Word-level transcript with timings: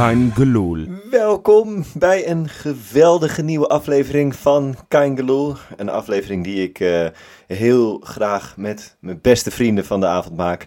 Kein 0.00 0.32
Geloel. 0.34 0.86
Welkom 1.10 1.84
bij 1.94 2.28
een 2.28 2.48
geweldige 2.48 3.42
nieuwe 3.42 3.66
aflevering 3.66 4.36
van 4.36 4.76
Kein 4.88 5.16
Geloel. 5.16 5.54
Een 5.76 5.88
aflevering 5.88 6.44
die 6.44 6.62
ik 6.62 6.80
uh, 6.80 7.06
heel 7.46 8.00
graag 8.04 8.56
met 8.56 8.96
mijn 9.00 9.18
beste 9.22 9.50
vrienden 9.50 9.84
van 9.84 10.00
de 10.00 10.06
avond 10.06 10.36
maak. 10.36 10.66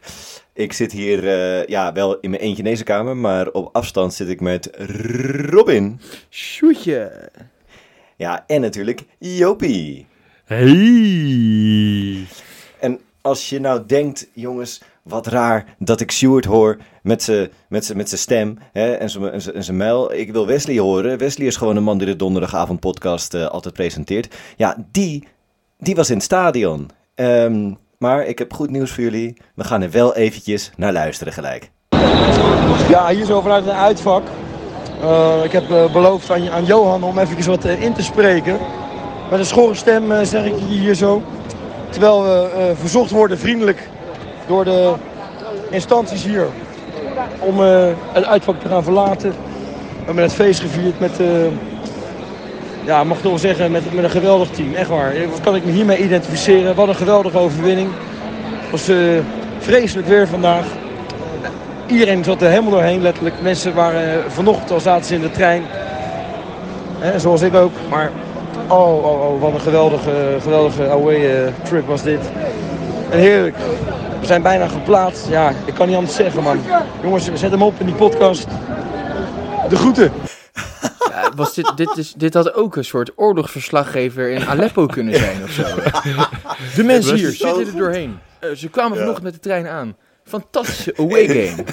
Ik 0.54 0.74
zit 0.74 0.92
hier 0.92 1.24
uh, 1.24 1.66
ja, 1.66 1.94
wel 1.94 2.20
in 2.20 2.30
mijn 2.30 2.42
eentje 2.42 2.64
in 2.64 2.70
deze 2.70 2.84
kamer, 2.84 3.18
maar 3.18 3.48
op 3.52 3.70
afstand 3.76 4.14
zit 4.14 4.30
ik 4.30 4.42
met 4.42 4.70
Robin. 5.50 6.00
Sjoetje. 6.30 7.30
Ja, 8.16 8.44
en 8.48 8.62
natuurlijk 8.62 9.04
Jopie. 9.18 10.06
Hey. 10.46 12.28
En 12.80 13.00
als 13.22 13.50
je 13.50 13.60
nou 13.60 13.86
denkt, 13.86 14.28
jongens, 14.34 14.82
wat 15.04 15.28
raar 15.28 15.76
dat 15.80 16.02
ik 16.02 16.12
Stuart 16.12 16.46
hoor 16.46 16.78
met 17.02 17.24
zijn 17.24 17.50
met 17.68 17.94
met 17.96 18.10
stem 18.10 18.58
hè, 18.72 18.92
en 18.92 19.10
zijn 19.64 19.78
mijl. 19.78 20.14
Ik 20.14 20.32
wil 20.32 20.48
Wesley 20.48 20.78
horen. 20.78 21.18
Wesley 21.18 21.48
is 21.48 21.56
gewoon 21.56 21.76
een 21.76 21.84
man 21.84 21.98
die 21.98 22.08
de 22.08 22.16
donderdagavond 22.16 22.80
podcast 22.80 23.34
uh, 23.34 23.46
altijd 23.46 23.74
presenteert. 23.74 24.36
Ja, 24.56 24.86
die, 24.92 25.28
die 25.78 25.96
was 25.96 26.10
in 26.10 26.16
het 26.16 26.24
stadion. 26.24 26.90
Um, 27.16 27.78
maar 27.98 28.26
ik 28.26 28.38
heb 28.38 28.54
goed 28.54 28.70
nieuws 28.70 28.92
voor 28.92 29.04
jullie. 29.04 29.38
We 29.56 29.64
gaan 29.64 29.82
er 29.82 29.92
wel 29.92 30.16
eventjes 30.16 30.72
naar 30.78 30.94
luisteren 30.94 31.34
gelijk. 31.34 31.72
Ja, 32.90 33.10
hier 33.10 33.26
zo 33.26 33.42
vanuit 33.42 33.66
een 33.66 33.72
uitvak. 33.72 34.24
Uh, 35.02 35.44
ik 35.44 35.52
heb 35.52 35.70
uh, 35.70 35.94
beloofd 35.94 36.32
aan, 36.32 36.50
aan, 36.50 36.66
Johan 36.66 37.04
om 37.04 37.18
even 37.18 37.46
wat 37.46 37.66
in 37.66 37.94
te 37.94 38.04
spreken. 38.04 38.58
Met 39.30 39.40
een 39.40 39.46
schorre 39.46 39.76
stem 39.76 40.26
zeg 40.26 40.46
ik 40.46 40.56
hier 40.56 40.94
zo. 40.94 41.24
Terwijl 41.90 42.24
we 42.24 42.74
verzocht 42.76 43.12
worden 43.12 43.40
vriendelijk 43.40 43.90
door 44.48 44.64
de 44.66 44.94
instanties 45.70 46.24
hier 46.24 46.48
om 47.40 47.60
het 48.12 48.26
uitvak 48.26 48.62
te 48.62 48.68
gaan 48.68 48.84
verlaten. 48.84 49.30
We 49.30 50.06
hebben 50.06 50.24
het 50.24 50.34
feest 50.34 50.60
gevierd 50.60 51.00
met, 51.00 51.20
uh, 51.20 51.28
ja, 52.86 53.04
mag 53.04 53.18
ik 53.18 53.24
wel 53.24 53.38
zeggen, 53.38 53.72
met, 53.72 53.84
een 53.96 54.10
geweldig 54.10 54.50
team. 54.50 54.74
Echt 54.74 54.90
waar. 54.90 55.14
Wat 55.30 55.42
kan 55.42 55.56
ik 55.56 55.66
me 55.66 55.72
hiermee 55.72 56.04
identificeren? 56.04 56.76
Wat 56.76 56.88
een 56.88 56.96
geweldige 56.96 57.38
overwinning. 57.38 57.90
Het 58.62 58.72
was 58.72 58.90
vreselijk 59.60 60.08
weer 60.08 60.28
vandaag. 60.28 60.66
Iedereen 61.88 62.24
zat 62.24 62.42
er 62.42 62.50
helemaal 62.50 62.72
doorheen, 62.72 63.02
letterlijk. 63.02 63.36
Mensen 63.42 63.74
waren 63.74 64.32
vanochtend 64.32 64.72
al 64.72 64.80
zaten 64.80 65.06
ze 65.06 65.16
in 65.16 65.22
de 65.22 65.32
trein. 65.32 65.64
Hè, 67.00 67.20
zoals 67.20 67.42
ik 67.42 67.56
ook. 67.56 67.72
Maar 67.90 68.12
oh, 68.68 69.06
oh, 69.06 69.22
oh 69.22 69.42
wat 69.42 69.54
een 69.54 69.60
geweldige, 69.60 70.38
geweldige 70.42 70.90
away 70.90 71.54
trip 71.64 71.88
was 71.88 72.04
dit. 72.04 72.22
Heerlijk. 73.10 73.56
We 74.24 74.30
zijn 74.30 74.42
bijna 74.42 74.68
geplaatst. 74.68 75.28
Ja, 75.28 75.54
ik 75.66 75.74
kan 75.74 75.88
niet 75.88 75.96
anders 75.96 76.16
zeggen, 76.16 76.44
man. 76.44 76.60
Jongens, 77.02 77.34
zet 77.34 77.52
hem 77.52 77.62
op 77.62 77.80
in 77.80 77.86
die 77.86 77.96
podcast. 77.96 78.48
De 79.70 79.76
groeten. 79.76 80.12
Ja, 81.10 81.32
was 81.36 81.54
dit, 81.54 81.74
dit, 81.76 81.98
is, 81.98 82.14
dit 82.14 82.34
had 82.34 82.54
ook 82.54 82.76
een 82.76 82.86
soort 82.86 83.12
oorlogsverslaggever 83.16 84.30
in 84.30 84.46
Aleppo 84.46 84.86
kunnen 84.86 85.16
zijn 85.16 85.44
of 85.44 85.52
zo. 85.52 85.64
De 86.76 86.84
mensen 86.84 87.16
hier 87.16 87.32
zitten 87.32 87.66
er 87.66 87.76
doorheen. 87.76 88.20
Uh, 88.44 88.56
ze 88.56 88.70
kwamen 88.70 88.98
vanochtend 88.98 89.24
met 89.24 89.34
de 89.34 89.40
trein 89.40 89.68
aan. 89.68 89.96
Fantastische 90.24 90.94
away 90.98 91.28
game. 91.28 91.64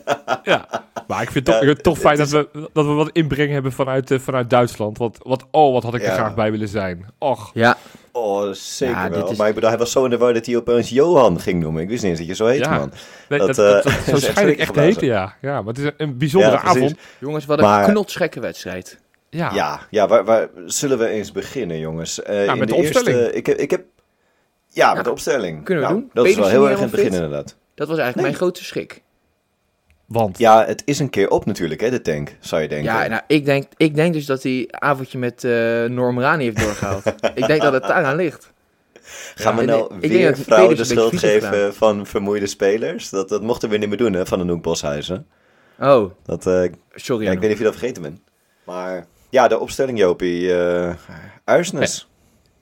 ja, 0.52 0.66
maar 1.06 1.22
ik 1.22 1.30
vind 1.30 1.46
het 1.46 1.60
toch, 1.60 1.74
toch 1.74 1.98
fijn 1.98 2.16
dat 2.16 2.28
we, 2.28 2.48
dat 2.72 2.86
we 2.86 2.92
wat 2.92 3.10
inbreng 3.12 3.52
hebben 3.52 3.72
vanuit, 3.72 4.10
uh, 4.10 4.18
vanuit 4.18 4.50
Duitsland. 4.50 4.98
Want 4.98 5.18
wat, 5.22 5.46
oh, 5.50 5.72
wat 5.72 5.82
had 5.82 5.94
ik 5.94 6.02
er 6.02 6.12
graag 6.12 6.34
bij 6.34 6.50
willen 6.50 6.68
zijn. 6.68 7.06
Och. 7.18 7.50
Ja. 7.54 7.76
Oh, 8.12 8.52
zeker 8.52 8.96
ja, 8.96 9.10
wel. 9.10 9.30
Is... 9.30 9.36
Maar 9.36 9.48
ik 9.48 9.54
bedoel, 9.54 9.70
hij 9.70 9.78
was 9.78 9.92
zo 9.92 10.04
in 10.04 10.10
de 10.10 10.18
war 10.18 10.34
dat 10.34 10.46
hij 10.46 10.56
opeens 10.56 10.88
Johan 10.88 11.40
ging 11.40 11.62
noemen. 11.62 11.82
Ik 11.82 11.88
wist 11.88 12.02
niet 12.02 12.10
eens 12.10 12.20
dat 12.20 12.28
je 12.28 12.34
zo 12.34 12.46
heet, 12.46 12.58
ja. 12.58 12.78
man. 12.78 12.92
Nee, 13.28 13.38
dat, 13.38 13.54
dat, 13.54 13.82
dat, 13.82 13.92
zo 13.92 14.16
schijn 14.16 14.48
ik 14.48 14.58
echt 14.58 14.74
te 14.74 14.80
heten, 14.80 15.06
ja. 15.06 15.34
Ja, 15.40 15.62
maar 15.62 15.74
het 15.74 15.78
is 15.78 15.90
een 15.96 16.18
bijzondere 16.18 16.58
avond. 16.58 16.94
Jongens, 17.18 17.46
wat 17.46 17.58
een 17.58 17.64
maar... 17.64 17.84
knotsgekke 17.88 18.40
wedstrijd. 18.40 18.98
Ja, 19.30 19.50
ja, 19.54 19.80
ja 19.90 20.08
waar, 20.08 20.24
waar, 20.24 20.48
zullen 20.66 20.98
we 20.98 21.06
eens 21.06 21.32
beginnen, 21.32 21.78
jongens? 21.78 22.20
Uh, 22.30 22.44
ja, 22.44 22.54
met 22.54 22.68
de, 22.68 22.74
de 22.74 22.80
opstelling. 22.80 23.16
Eerste, 23.16 23.32
ik, 23.32 23.46
heb, 23.46 23.58
ik 23.58 23.70
heb, 23.70 23.84
ja, 24.68 24.94
met 24.94 25.04
de 25.04 25.10
opstelling. 25.10 25.64
Kunnen 25.64 25.84
we 25.84 25.90
nou, 25.90 26.00
doen. 26.00 26.10
Dat 26.12 26.26
is 26.26 26.36
wel 26.36 26.48
heel 26.48 26.68
erg 26.68 26.76
in 26.76 26.82
het 26.82 26.90
begin, 26.90 27.12
inderdaad. 27.12 27.56
Dat 27.80 27.88
was 27.88 27.98
eigenlijk 27.98 28.28
mijn 28.28 28.40
grote 28.40 28.64
schrik. 28.64 29.02
Want? 30.06 30.38
Ja, 30.38 30.66
het 30.66 30.82
is 30.84 30.98
een 30.98 31.10
keer 31.10 31.30
op 31.30 31.46
natuurlijk, 31.46 31.80
hè, 31.80 31.90
de 31.90 32.00
tank, 32.00 32.36
zou 32.40 32.62
je 32.62 32.68
denken. 32.68 32.92
Ja, 32.92 33.06
nou, 33.06 33.22
ik 33.26 33.44
denk, 33.44 33.66
ik 33.76 33.94
denk 33.94 34.12
dus 34.12 34.26
dat 34.26 34.42
hij 34.42 34.68
avondje 34.70 35.18
met 35.18 35.44
uh, 35.44 35.84
Norm 35.84 36.20
Rani 36.20 36.44
heeft 36.44 36.60
doorgehaald. 36.60 37.06
ik 37.34 37.46
denk 37.46 37.62
dat 37.62 37.72
het 37.72 37.82
daaraan 37.82 38.16
ligt. 38.16 38.52
Gaan 39.34 39.56
we 39.56 39.64
nou 39.64 39.94
ik, 40.00 40.10
weer 40.10 40.28
ik 40.28 40.36
vrouwen 40.36 40.76
de 40.76 40.84
schuld 40.84 41.18
geven 41.18 41.74
van 41.74 42.06
vermoeide 42.06 42.46
spelers? 42.46 43.10
Dat, 43.10 43.28
dat 43.28 43.42
mochten 43.42 43.68
we 43.68 43.76
niet 43.76 43.88
meer 43.88 43.98
doen, 43.98 44.12
hè, 44.12 44.26
van 44.26 44.38
de 44.38 44.44
Noek 44.44 44.62
Boshuizen. 44.62 45.26
Oh, 45.78 46.10
dat, 46.24 46.46
uh, 46.46 46.64
sorry. 46.94 47.24
Ja, 47.24 47.32
ik 47.32 47.38
weet 47.38 47.48
niet 47.48 47.52
of 47.52 47.58
je 47.58 47.70
dat 47.70 47.76
vergeten 47.76 48.02
bent. 48.02 48.20
Maar 48.64 49.06
ja, 49.30 49.48
de 49.48 49.58
opstelling, 49.58 49.98
Jopie. 49.98 50.40
Uh, 50.40 50.94
Uisnes. 51.44 52.09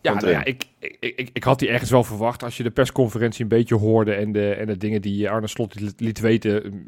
Ja, 0.01 0.15
nou 0.15 0.31
ja 0.31 0.45
ik, 0.45 0.65
ik, 0.79 0.97
ik, 1.01 1.31
ik, 1.33 1.45
had 1.45 1.59
die 1.59 1.69
ergens 1.69 1.91
wel 1.91 2.05
verwacht. 2.05 2.43
Als 2.43 2.57
je 2.57 2.63
de 2.63 2.71
persconferentie 2.71 3.43
een 3.43 3.49
beetje 3.49 3.75
hoorde 3.75 4.15
en 4.15 4.33
de, 4.33 4.55
en 4.55 4.67
de 4.67 4.77
dingen 4.77 5.03
die 5.03 5.31
Arne 5.31 5.47
Slot 5.47 6.01
liet 6.01 6.21
weten, 6.21 6.83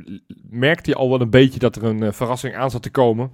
merkte 0.50 0.91
je 0.91 0.97
al 0.97 1.10
wel 1.10 1.20
een 1.20 1.31
beetje 1.31 1.59
dat 1.59 1.76
er 1.76 1.84
een 1.84 2.03
uh, 2.03 2.12
verrassing 2.12 2.54
aan 2.54 2.70
zat 2.70 2.82
te 2.82 2.91
komen. 2.91 3.31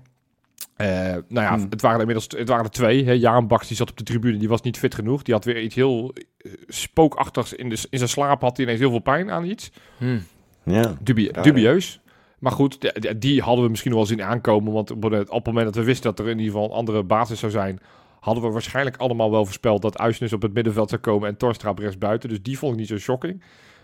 Uh, 0.76 0.86
nou 0.86 1.24
ja, 1.28 1.54
hmm. 1.54 1.66
het 1.70 1.80
waren 1.80 2.00
inmiddels 2.00 2.26
het 2.36 2.48
waren 2.48 2.64
er 2.64 2.70
twee. 2.70 3.04
Hè. 3.04 3.12
Jaan 3.12 3.46
Baks 3.46 3.68
die 3.68 3.76
zat 3.76 3.90
op 3.90 3.96
de 3.96 4.04
tribune, 4.04 4.38
die 4.38 4.48
was 4.48 4.62
niet 4.62 4.78
fit 4.78 4.94
genoeg. 4.94 5.22
Die 5.22 5.34
had 5.34 5.44
weer 5.44 5.60
iets 5.60 5.74
heel 5.74 6.12
uh, 6.42 6.52
spookachtigs 6.66 7.52
in, 7.52 7.68
de, 7.68 7.86
in 7.90 7.98
zijn 7.98 8.10
slaap. 8.10 8.40
Had 8.40 8.56
hij 8.56 8.66
ineens 8.66 8.80
heel 8.80 8.90
veel 8.90 8.98
pijn 8.98 9.30
aan 9.30 9.44
iets. 9.44 9.70
Hmm. 9.98 10.22
Ja, 10.62 10.96
Dubie 11.00 11.32
dubieus. 11.42 12.00
Maar 12.38 12.52
goed, 12.52 12.80
die, 12.80 13.18
die, 13.18 13.42
hadden 13.42 13.64
we 13.64 13.70
misschien 13.70 13.94
wel 13.94 14.06
zien 14.06 14.22
aankomen. 14.22 14.72
Want 14.72 14.90
op 14.90 15.02
het, 15.02 15.28
op 15.28 15.36
het 15.36 15.46
moment 15.46 15.64
dat 15.64 15.74
we 15.74 15.84
wisten 15.84 16.10
dat 16.10 16.18
er 16.18 16.30
in 16.30 16.38
ieder 16.38 16.52
geval 16.52 16.68
een 16.68 16.76
andere 16.76 17.02
basis 17.02 17.38
zou 17.38 17.52
zijn, 17.52 17.80
hadden 18.26 18.44
we 18.44 18.50
waarschijnlijk 18.50 18.96
allemaal 18.96 19.30
wel 19.30 19.44
voorspeld 19.44 19.82
dat 19.82 19.98
Uisnes 19.98 20.32
op 20.32 20.42
het 20.42 20.54
middenveld 20.54 20.88
zou 20.88 21.00
komen 21.00 21.28
en 21.28 21.36
Torstra 21.36 21.72
rechts 21.76 21.98
buiten. 21.98 22.28
Dus 22.28 22.42
die 22.42 22.58
vond 22.58 22.72
ik 22.72 22.78
niet 22.78 22.88
zo 22.88 22.98
shocking. 22.98 23.42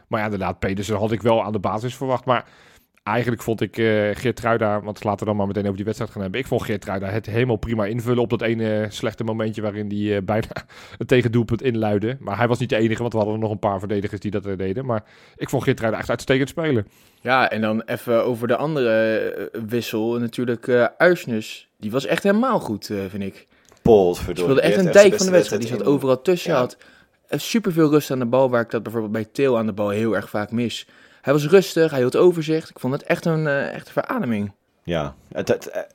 Maar 0.08 0.18
ja, 0.18 0.24
inderdaad, 0.24 0.58
Pedersen 0.58 0.96
had 0.96 1.12
ik 1.12 1.22
wel 1.22 1.42
aan 1.42 1.52
de 1.52 1.58
basis 1.58 1.94
verwacht. 1.94 2.24
Maar 2.24 2.44
eigenlijk 3.02 3.42
vond 3.42 3.60
ik 3.60 3.76
uh, 3.76 4.10
Geertruida, 4.12 4.80
want 4.82 5.04
laten 5.04 5.18
we 5.18 5.24
dan 5.24 5.36
maar 5.36 5.46
meteen 5.46 5.62
over 5.62 5.76
die 5.76 5.84
wedstrijd 5.84 6.12
gaan 6.12 6.22
hebben. 6.22 6.40
Ik 6.40 6.46
vond 6.46 6.62
Geertruida 6.62 7.06
het 7.06 7.26
helemaal 7.26 7.56
prima 7.56 7.84
invullen 7.84 8.22
op 8.22 8.30
dat 8.30 8.42
ene 8.42 8.86
slechte 8.88 9.24
momentje 9.24 9.62
waarin 9.62 9.88
hij 9.88 9.98
uh, 9.98 10.18
bijna 10.32 10.66
een 10.98 11.06
tegendoelpunt 11.06 11.62
inluidde. 11.62 12.16
Maar 12.20 12.36
hij 12.36 12.48
was 12.48 12.58
niet 12.58 12.68
de 12.68 12.76
enige, 12.76 13.00
want 13.00 13.12
we 13.12 13.18
hadden 13.18 13.38
nog 13.38 13.50
een 13.50 13.58
paar 13.58 13.78
verdedigers 13.78 14.20
die 14.20 14.30
dat 14.30 14.58
deden. 14.58 14.86
Maar 14.86 15.04
ik 15.36 15.48
vond 15.48 15.62
Geertruida 15.62 15.98
echt 15.98 16.10
uitstekend 16.10 16.48
spelen. 16.48 16.86
Ja, 17.20 17.50
en 17.50 17.60
dan 17.60 17.82
even 17.82 18.24
over 18.24 18.48
de 18.48 18.56
andere 18.56 19.18
eh, 19.18 19.60
wissel. 19.66 20.18
Natuurlijk 20.18 20.66
uh, 20.66 20.86
Uisnes, 20.96 21.68
die 21.76 21.90
was 21.90 22.06
echt 22.06 22.22
helemaal 22.22 22.60
goed, 22.60 22.86
vind 22.86 23.22
ik. 23.22 23.46
Pols, 23.82 24.18
speelde 24.18 24.60
echt 24.60 24.76
een 24.76 24.92
dijk 24.92 25.14
van 25.14 25.26
de 25.26 25.32
wedstrijd. 25.32 25.62
Die 25.62 25.70
zat 25.70 25.84
overal 25.84 26.22
tussen. 26.22 26.52
Ja. 26.52 26.58
Had 26.58 26.76
super 27.28 27.72
veel 27.72 27.90
rust 27.90 28.10
aan 28.10 28.18
de 28.18 28.26
bal, 28.26 28.50
waar 28.50 28.60
ik 28.60 28.70
dat 28.70 28.82
bijvoorbeeld 28.82 29.12
bij 29.12 29.24
Teel 29.24 29.58
aan 29.58 29.66
de 29.66 29.72
bal 29.72 29.88
heel 29.88 30.16
erg 30.16 30.30
vaak 30.30 30.50
mis. 30.50 30.86
Hij 31.20 31.32
was 31.32 31.46
rustig, 31.46 31.90
hij 31.90 32.00
hield 32.00 32.16
overzicht. 32.16 32.70
Ik 32.70 32.78
vond 32.80 32.92
het 32.92 33.02
echt 33.02 33.24
een 33.24 33.44
uh, 33.44 33.74
echte 33.74 33.92
verademing. 33.92 34.52
Ja, 34.82 35.14
het, 35.32 35.48
het, 35.48 35.86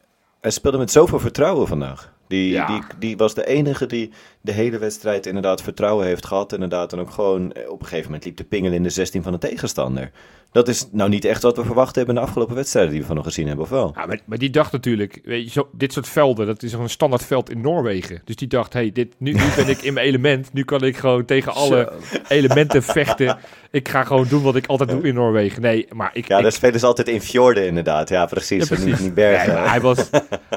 hij 0.41 0.51
speelde 0.51 0.77
met 0.77 0.91
zoveel 0.91 1.19
vertrouwen 1.19 1.67
vandaag. 1.67 2.13
Die, 2.27 2.65
die, 2.65 2.81
die 2.99 3.17
was 3.17 3.33
de 3.33 3.45
enige 3.45 3.85
die 3.85 4.11
de 4.47 4.53
hele 4.53 4.77
wedstrijd 4.77 5.25
inderdaad 5.25 5.61
vertrouwen 5.61 6.05
heeft 6.05 6.25
gehad. 6.25 6.53
Inderdaad, 6.53 6.93
en 6.93 6.99
ook 6.99 7.11
gewoon 7.11 7.51
eh, 7.51 7.69
op 7.69 7.79
een 7.79 7.85
gegeven 7.85 8.05
moment 8.05 8.25
liep 8.25 8.37
de 8.37 8.43
pingel 8.43 8.71
in 8.71 8.83
de 8.83 8.89
16 8.89 9.23
van 9.23 9.31
de 9.31 9.37
tegenstander. 9.37 10.11
Dat 10.51 10.67
is 10.67 10.87
nou 10.91 11.09
niet 11.09 11.25
echt 11.25 11.41
wat 11.41 11.57
we 11.57 11.65
verwacht 11.65 11.95
hebben 11.95 12.15
in 12.15 12.21
de 12.21 12.27
afgelopen 12.27 12.55
wedstrijden 12.55 12.91
die 12.91 13.01
we 13.01 13.07
van 13.07 13.15
nog 13.15 13.25
gezien 13.25 13.47
hebben, 13.47 13.65
of 13.65 13.71
wel? 13.71 13.91
Ja, 13.95 14.05
maar, 14.05 14.19
maar 14.25 14.37
die 14.37 14.49
dacht 14.49 14.71
natuurlijk, 14.71 15.21
weet 15.23 15.43
je, 15.43 15.49
zo, 15.49 15.69
dit 15.71 15.93
soort 15.93 16.07
velden, 16.09 16.45
dat 16.45 16.63
is 16.63 16.73
een 16.73 16.89
standaard 16.89 17.25
veld 17.25 17.49
in 17.49 17.61
Noorwegen. 17.61 18.21
Dus 18.25 18.35
die 18.35 18.47
dacht, 18.47 18.73
hey, 18.73 18.91
dit, 18.91 19.13
nu, 19.17 19.33
nu 19.33 19.43
ben 19.55 19.67
ik 19.67 19.81
in 19.81 19.93
mijn 19.93 20.05
element. 20.09 20.53
Nu 20.53 20.63
kan 20.63 20.83
ik 20.83 20.97
gewoon 20.97 21.25
tegen 21.25 21.53
alle 21.53 21.91
elementen 22.27 22.83
vechten. 22.83 23.37
Ik 23.71 23.87
ga 23.87 24.03
gewoon 24.03 24.27
doen 24.29 24.43
wat 24.43 24.55
ik 24.55 24.67
altijd 24.67 24.89
doe 24.89 25.01
in 25.01 25.13
Noorwegen. 25.13 25.61
Nee, 25.61 25.87
maar 25.93 26.09
ik... 26.13 26.27
Ja, 26.27 26.37
ik, 26.37 26.43
dat 26.43 26.53
spelen 26.53 26.79
ze 26.79 26.85
altijd 26.85 27.07
in 27.07 27.21
fjorden 27.21 27.67
inderdaad. 27.67 28.09
Ja, 28.09 28.25
precies. 28.25 28.59
Ja, 28.59 28.75
precies. 28.75 28.85
Niet, 28.85 28.99
niet 28.99 29.13
bergen. 29.13 29.69
hij, 29.69 29.81
was, 29.81 30.09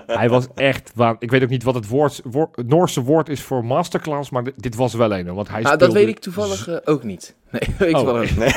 hij 0.07 0.29
was 0.29 0.47
echt... 0.55 0.93
Waan, 0.95 1.17
ik 1.19 1.31
weet 1.31 1.43
ook 1.43 1.49
niet 1.49 1.63
wat 1.63 1.75
het, 1.75 1.89
woord, 1.89 2.23
Noorse 2.67 3.03
woord 3.03 3.29
is 3.29 3.43
voor 3.43 3.65
masterclass, 3.81 4.31
maar 4.31 4.45
dit 4.57 4.75
was 4.75 4.95
wel 4.95 5.13
een. 5.13 5.35
Want 5.35 5.49
hij 5.49 5.63
ah, 5.63 5.79
dat 5.79 5.93
weet 5.93 6.09
ik 6.09 6.19
toevallig 6.19 6.69
uh, 6.69 6.77
ook 6.85 7.03
niet. 7.03 7.37
Nee, 7.51 7.75
weet 7.79 7.95
oh, 7.95 8.05
wel 8.05 8.15
nee. 8.15 8.33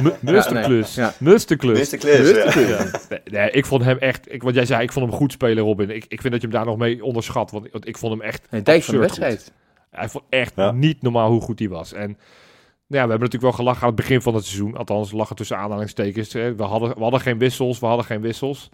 nee. 0.00 0.12
Musterklus. 0.20 0.94
Ja, 0.94 1.14
nee. 1.18 1.32
Musterklus. 1.32 1.78
Musterklus, 1.78 2.54
ja. 2.54 2.90
nee, 3.08 3.20
nee, 3.24 3.50
ik 3.50 3.66
vond 3.66 3.84
hem 3.84 3.98
echt... 3.98 4.32
Ik, 4.32 4.42
wat 4.42 4.54
jij 4.54 4.66
zei, 4.66 4.82
ik 4.82 4.92
vond 4.92 5.06
hem 5.06 5.14
goed 5.14 5.32
spelen, 5.32 5.64
Robin. 5.64 5.90
Ik, 5.90 6.04
ik 6.08 6.20
vind 6.20 6.32
dat 6.32 6.42
je 6.42 6.48
hem 6.48 6.56
daar 6.56 6.66
nog 6.66 6.76
mee 6.76 7.04
onderschat. 7.04 7.50
Want, 7.50 7.70
want 7.72 7.88
ik 7.88 7.98
vond 7.98 8.12
hem 8.12 8.22
echt 8.22 8.46
nee, 8.50 8.62
Dijk 8.62 8.82
van 8.82 8.94
de 8.94 9.00
wedstrijd. 9.00 9.42
Goed. 9.42 9.52
Hij 9.90 10.08
vond 10.08 10.24
echt 10.28 10.52
ja. 10.56 10.72
niet 10.72 11.02
normaal 11.02 11.30
hoe 11.30 11.40
goed 11.40 11.58
hij 11.58 11.68
was. 11.68 11.92
En 11.92 12.08
ja, 12.86 13.04
we 13.04 13.10
hebben 13.10 13.18
natuurlijk 13.18 13.42
wel 13.42 13.52
gelachen 13.52 13.82
aan 13.82 13.88
het 13.88 13.96
begin 13.96 14.22
van 14.22 14.34
het 14.34 14.44
seizoen. 14.44 14.76
Althans, 14.76 15.12
lachen 15.12 15.36
tussen 15.36 15.56
aanhalingstekens. 15.56 16.32
We 16.32 16.54
hadden, 16.58 16.94
we 16.94 17.02
hadden 17.02 17.20
geen 17.20 17.38
wissels, 17.38 17.78
we 17.78 17.86
hadden 17.86 18.04
geen 18.04 18.20
wissels. 18.20 18.70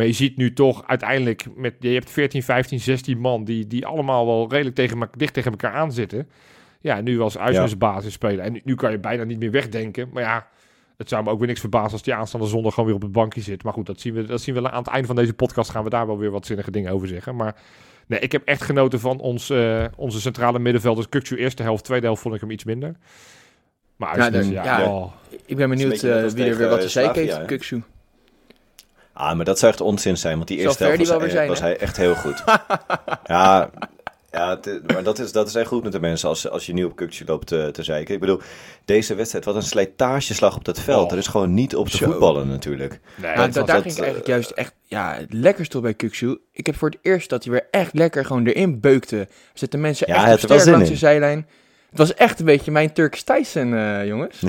Maar 0.00 0.08
je 0.08 0.14
ziet 0.14 0.36
nu 0.36 0.52
toch 0.52 0.86
uiteindelijk, 0.86 1.46
met, 1.56 1.74
je 1.80 1.88
hebt 1.88 2.10
14, 2.10 2.42
15, 2.42 2.80
16 2.80 3.18
man 3.18 3.44
die, 3.44 3.66
die 3.66 3.86
allemaal 3.86 4.26
wel 4.26 4.50
redelijk 4.50 4.76
tegen, 4.76 5.08
dicht 5.16 5.34
tegen 5.34 5.50
elkaar 5.50 5.72
aanzitten. 5.72 6.28
Ja, 6.80 7.00
nu 7.00 7.20
als 7.20 7.36
basis 7.78 8.12
spelen. 8.12 8.44
En 8.44 8.52
nu, 8.52 8.60
nu, 8.64 8.74
kan 8.74 8.90
je 8.90 8.98
bijna 8.98 9.24
niet 9.24 9.38
meer 9.38 9.50
wegdenken. 9.50 10.08
Maar 10.12 10.22
ja, 10.22 10.46
het 10.96 11.08
zou 11.08 11.24
me 11.24 11.30
ook 11.30 11.38
weer 11.38 11.48
niks 11.48 11.60
verbazen 11.60 11.92
als 11.92 12.02
die 12.02 12.14
aanstaande 12.14 12.46
zondag 12.46 12.72
gewoon 12.74 12.88
weer 12.88 12.98
op 12.98 13.02
het 13.02 13.12
bankje 13.12 13.40
zit. 13.40 13.62
Maar 13.62 13.72
goed, 13.72 13.86
dat 13.86 14.00
zien 14.00 14.14
we, 14.14 14.24
dat 14.24 14.40
zien 14.40 14.54
we 14.54 14.70
aan 14.70 14.82
het 14.82 14.92
eind 14.92 15.06
van 15.06 15.16
deze 15.16 15.34
podcast. 15.34 15.70
Gaan 15.70 15.84
we 15.84 15.90
daar 15.90 16.06
wel 16.06 16.18
weer 16.18 16.30
wat 16.30 16.46
zinnige 16.46 16.70
dingen 16.70 16.92
over 16.92 17.08
zeggen. 17.08 17.36
Maar 17.36 17.54
nee, 18.06 18.20
ik 18.20 18.32
heb 18.32 18.42
echt 18.44 18.62
genoten 18.62 19.00
van 19.00 19.18
ons, 19.18 19.50
eh, 19.50 19.84
onze 19.96 20.20
centrale 20.20 20.58
middenvelders. 20.58 21.08
Kukcu 21.08 21.36
eerste 21.36 21.62
helft, 21.62 21.84
tweede 21.84 22.06
helft 22.06 22.22
vond 22.22 22.34
ik 22.34 22.40
hem 22.40 22.50
iets 22.50 22.64
minder. 22.64 22.94
Maar 23.96 24.18
Ja, 24.18 24.30
dan- 24.30 24.50
ja, 24.50 24.64
ja. 24.64 24.90
oh. 24.90 25.12
Ik 25.46 25.56
ben 25.56 25.68
benieuwd 25.68 26.02
eh, 26.02 26.26
wie 26.26 26.44
er 26.44 26.56
weer 26.56 26.68
wat 26.68 26.78
te 26.78 26.84
eh, 26.84 26.90
Slavia, 26.90 27.36
heeft. 27.36 27.46
Ah, 29.12 29.36
maar 29.36 29.44
dat 29.44 29.58
zou 29.58 29.72
echt 29.72 29.80
onzin 29.80 30.16
zijn, 30.16 30.36
want 30.36 30.48
die 30.48 30.58
eerste 30.58 30.84
helft 30.84 30.98
was, 31.08 31.22
eh, 31.22 31.30
zijn, 31.30 31.48
was 31.48 31.60
hij 31.60 31.76
echt 31.76 31.96
heel 31.96 32.14
goed. 32.14 32.42
ja, 33.24 33.70
ja 34.30 34.50
het- 34.60 34.92
maar 34.92 35.02
dat 35.02 35.18
is, 35.18 35.32
dat 35.32 35.48
is 35.48 35.54
echt 35.54 35.68
goed 35.68 35.82
met 35.82 35.92
de 35.92 36.00
mensen 36.00 36.28
als, 36.28 36.48
als 36.50 36.66
je 36.66 36.72
nu 36.72 36.84
op 36.84 36.96
Kukje 36.96 37.24
loopt 37.26 37.46
te, 37.46 37.68
te 37.72 37.82
zeiken. 37.82 38.14
Ik 38.14 38.20
bedoel, 38.20 38.40
deze 38.84 39.14
wedstrijd, 39.14 39.44
wat 39.44 39.54
een 39.54 39.62
slijtageslag 39.62 40.56
op 40.56 40.64
dat 40.64 40.80
veld. 40.80 41.06
Oh. 41.06 41.12
Er 41.12 41.18
is 41.18 41.26
gewoon 41.26 41.54
niet 41.54 41.76
op 41.76 41.88
te 41.88 41.96
Zo. 41.96 42.10
voetballen 42.10 42.48
natuurlijk. 42.48 43.00
Nee, 43.16 43.36
was- 43.36 43.50
daar 43.54 43.66
dat, 43.66 43.70
ging 43.70 43.84
ik 43.84 43.90
eh, 43.90 43.96
eigenlijk 43.98 44.26
juist 44.26 44.50
echt, 44.50 44.74
ja, 44.84 45.14
het 45.14 45.32
lekkerste 45.32 45.76
op 45.76 45.82
bij 45.82 45.94
Kuksu. 45.94 46.38
Ik 46.52 46.66
heb 46.66 46.76
voor 46.76 46.88
het 46.90 46.98
eerst 47.02 47.28
dat 47.30 47.44
hij 47.44 47.52
weer 47.52 47.66
echt 47.70 47.94
lekker 47.94 48.24
gewoon 48.24 48.46
erin 48.46 48.80
beukte. 48.80 49.18
Er 49.18 49.28
zitten 49.54 49.80
mensen 49.80 50.06
Ja, 50.08 50.14
echt 50.16 50.32
er 50.32 50.38
sterk 50.38 50.64
langs 50.76 50.88
de 50.88 50.96
zijlijn. 50.96 51.48
Het 51.90 51.98
was 51.98 52.14
echt 52.14 52.38
een 52.38 52.44
beetje 52.44 52.70
mijn 52.70 52.92
Turks 52.92 53.22
Tyson, 53.22 53.74
eh, 53.74 54.06
jongens. 54.06 54.40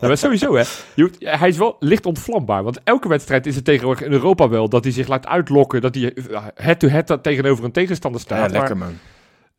Nou, 0.00 0.06
maar 0.16 0.16
sowieso, 0.18 0.54
hè. 0.54 0.62
Je 0.94 1.02
hoeft- 1.02 1.16
hij 1.38 1.48
is 1.48 1.56
wel 1.58 1.76
licht 1.80 2.06
ontvlambaar. 2.06 2.62
Want 2.62 2.80
elke 2.84 3.08
wedstrijd 3.08 3.46
is 3.46 3.54
het 3.56 3.64
tegenwoordig 3.64 4.04
in 4.06 4.12
Europa 4.12 4.48
wel 4.48 4.68
dat 4.68 4.84
hij 4.84 4.92
zich 4.92 5.08
laat 5.08 5.26
uitlokken. 5.26 5.80
Dat 5.80 5.94
hij 5.94 6.14
eh, 6.14 6.42
head-to-head 6.54 7.18
tegenover 7.22 7.64
een 7.64 7.72
tegenstander 7.72 8.20
staat. 8.20 8.38
Ja, 8.38 8.42
maar, 8.44 8.52
lekker 8.58 8.76
man. 8.76 8.98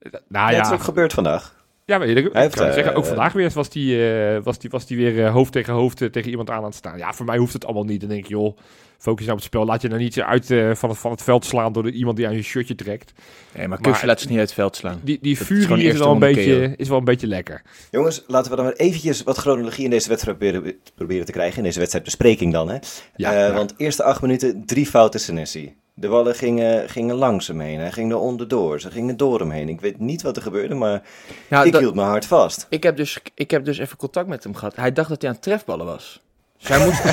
nou 0.01 0.15
Ja, 0.29 0.45
het 0.45 0.55
ja, 0.55 0.61
is 0.61 0.71
ook 0.79 0.83
gebeurd 0.83 1.13
vandaag. 1.13 1.55
ja 1.85 1.97
maar, 1.97 2.07
ik, 2.07 2.29
Hij 2.33 2.49
kan 2.49 2.63
je 2.63 2.69
eh, 2.69 2.73
zeggen, 2.75 2.95
ook 2.95 3.05
vandaag 3.05 3.33
weer 3.33 3.51
was 3.53 3.69
die, 3.69 4.09
eh, 4.11 4.43
was 4.43 4.59
die, 4.59 4.69
was 4.69 4.85
die 4.85 4.97
weer 4.97 5.29
hoofd 5.29 5.51
tegen 5.51 5.73
hoofd 5.73 5.97
tegen 5.97 6.29
iemand 6.29 6.49
aan 6.49 6.57
aan 6.57 6.63
het 6.63 6.75
staan. 6.75 6.97
Ja, 6.97 7.13
voor 7.13 7.25
mij 7.25 7.37
hoeft 7.37 7.53
het 7.53 7.65
allemaal 7.65 7.83
niet. 7.83 7.99
Dan 7.99 8.09
denk 8.09 8.23
ik, 8.23 8.29
joh, 8.29 8.57
focus 8.97 9.25
nou 9.25 9.31
op 9.31 9.43
het 9.43 9.45
spel. 9.53 9.65
Laat 9.65 9.81
je 9.81 9.87
nou 9.87 9.99
niet 10.01 10.21
uit 10.21 10.51
eh, 10.51 10.75
van, 10.75 10.89
het, 10.89 10.97
van 10.99 11.11
het 11.11 11.21
veld 11.21 11.45
slaan 11.45 11.73
door 11.73 11.83
de, 11.83 11.91
iemand 11.91 12.17
die 12.17 12.27
aan 12.27 12.35
je 12.35 12.41
shirtje 12.41 12.75
trekt. 12.75 13.13
Nee, 13.55 13.67
maar 13.67 13.81
Kuksu 13.81 14.05
laat 14.05 14.19
zich 14.19 14.29
niet 14.29 14.39
uit 14.39 14.47
het 14.47 14.57
veld 14.57 14.75
slaan. 14.75 14.99
Die, 15.03 15.19
die 15.21 15.37
Dat 15.37 15.49
is 15.79 15.97
wel 15.97 16.11
een 16.11 16.19
beetje, 16.19 16.73
is 16.77 16.89
wel 16.89 16.97
een 16.97 17.03
beetje 17.03 17.27
lekker. 17.27 17.61
Jongens, 17.91 18.23
laten 18.27 18.49
we 18.49 18.55
dan 18.57 18.65
maar 18.65 18.73
eventjes 18.73 19.23
wat 19.23 19.37
chronologie 19.37 19.83
in 19.83 19.89
deze 19.89 20.09
wedstrijd 20.09 20.37
proberen, 20.37 20.75
proberen 20.95 21.25
te 21.25 21.31
krijgen. 21.31 21.57
In 21.57 21.63
deze 21.63 21.77
wedstrijdbespreking 21.79 22.53
dan, 22.53 22.69
hè. 22.69 22.77
Ja, 23.15 23.31
Eh, 23.33 23.37
ja. 23.47 23.53
Want 23.53 23.73
eerste 23.77 24.03
acht 24.03 24.21
minuten, 24.21 24.65
drie 24.65 24.85
fouten 24.85 25.19
Senesi. 25.19 25.75
De 25.97 26.07
ballen 26.07 26.35
gingen, 26.35 26.89
gingen 26.89 27.15
langs 27.15 27.47
hem 27.47 27.59
heen. 27.59 27.79
Hij 27.79 27.91
ging 27.91 28.11
er 28.11 28.17
onderdoor. 28.17 28.79
Ze 28.79 28.91
gingen 28.91 29.17
door 29.17 29.39
hem 29.39 29.49
heen. 29.51 29.69
Ik 29.69 29.81
weet 29.81 29.99
niet 29.99 30.21
wat 30.21 30.35
er 30.35 30.41
gebeurde, 30.41 30.75
maar 30.75 31.01
Ja, 31.49 31.63
ik 31.63 31.71
dat- 31.71 31.81
hield 31.81 31.95
mijn 31.95 32.07
hart 32.07 32.25
vast. 32.25 32.65
ik, 32.69 32.83
heb 32.83 32.97
dus, 32.97 33.19
ik 33.35 33.51
heb 33.51 33.65
dus 33.65 33.77
even 33.77 33.97
contact 33.97 34.27
met 34.27 34.43
hem 34.43 34.55
gehad. 34.55 34.75
Hij 34.75 34.91
dacht 34.93 35.09
dat 35.09 35.19
hij 35.21 35.29
aan 35.29 35.35
het 35.35 35.43
trefballen 35.45 35.85
was. 35.85 36.23
Hij, 36.61 36.85
moest, 36.85 37.03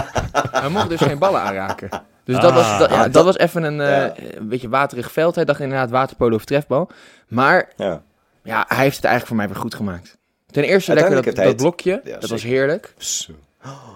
hij 0.60 0.68
mocht 0.68 0.88
dus 0.88 1.00
geen 1.00 1.18
ballen 1.18 1.40
aanraken. 1.40 1.88
Dus 2.24 2.38
dat, 2.40 2.52
was, 2.52 2.78
dat, 2.78 2.90
ja, 2.90 2.96
Ah, 2.96 3.02
dat, 3.02 3.12
dat- 3.12 3.24
was 3.24 3.38
even 3.38 3.62
een, 3.62 3.80
eh, 3.80 3.88
ja. 3.88 4.14
een 4.38 4.48
beetje 4.48 4.68
waterig 4.68 5.12
veld. 5.12 5.34
Hij 5.34 5.44
dacht 5.44 5.60
inderdaad 5.60 5.90
waterpolo 5.90 6.34
of 6.34 6.44
trefbal. 6.44 6.88
Maar 7.28 7.72
Ja. 7.76 8.02
ja, 8.42 8.64
hij 8.68 8.82
heeft 8.82 8.96
het 8.96 9.04
eigenlijk 9.04 9.26
voor 9.26 9.36
mij 9.36 9.46
weer 9.48 9.56
goed 9.56 9.74
gemaakt. 9.74 10.18
Ten 10.46 10.62
eerste 10.64 10.94
lekker 10.94 11.22
dat, 11.22 11.34
dat 11.36 11.56
blokje. 11.56 12.00
Ja, 12.04 12.18
dat 12.18 12.30
was 12.30 12.42
heerlijk. 12.42 12.94
Zo. 12.98 13.32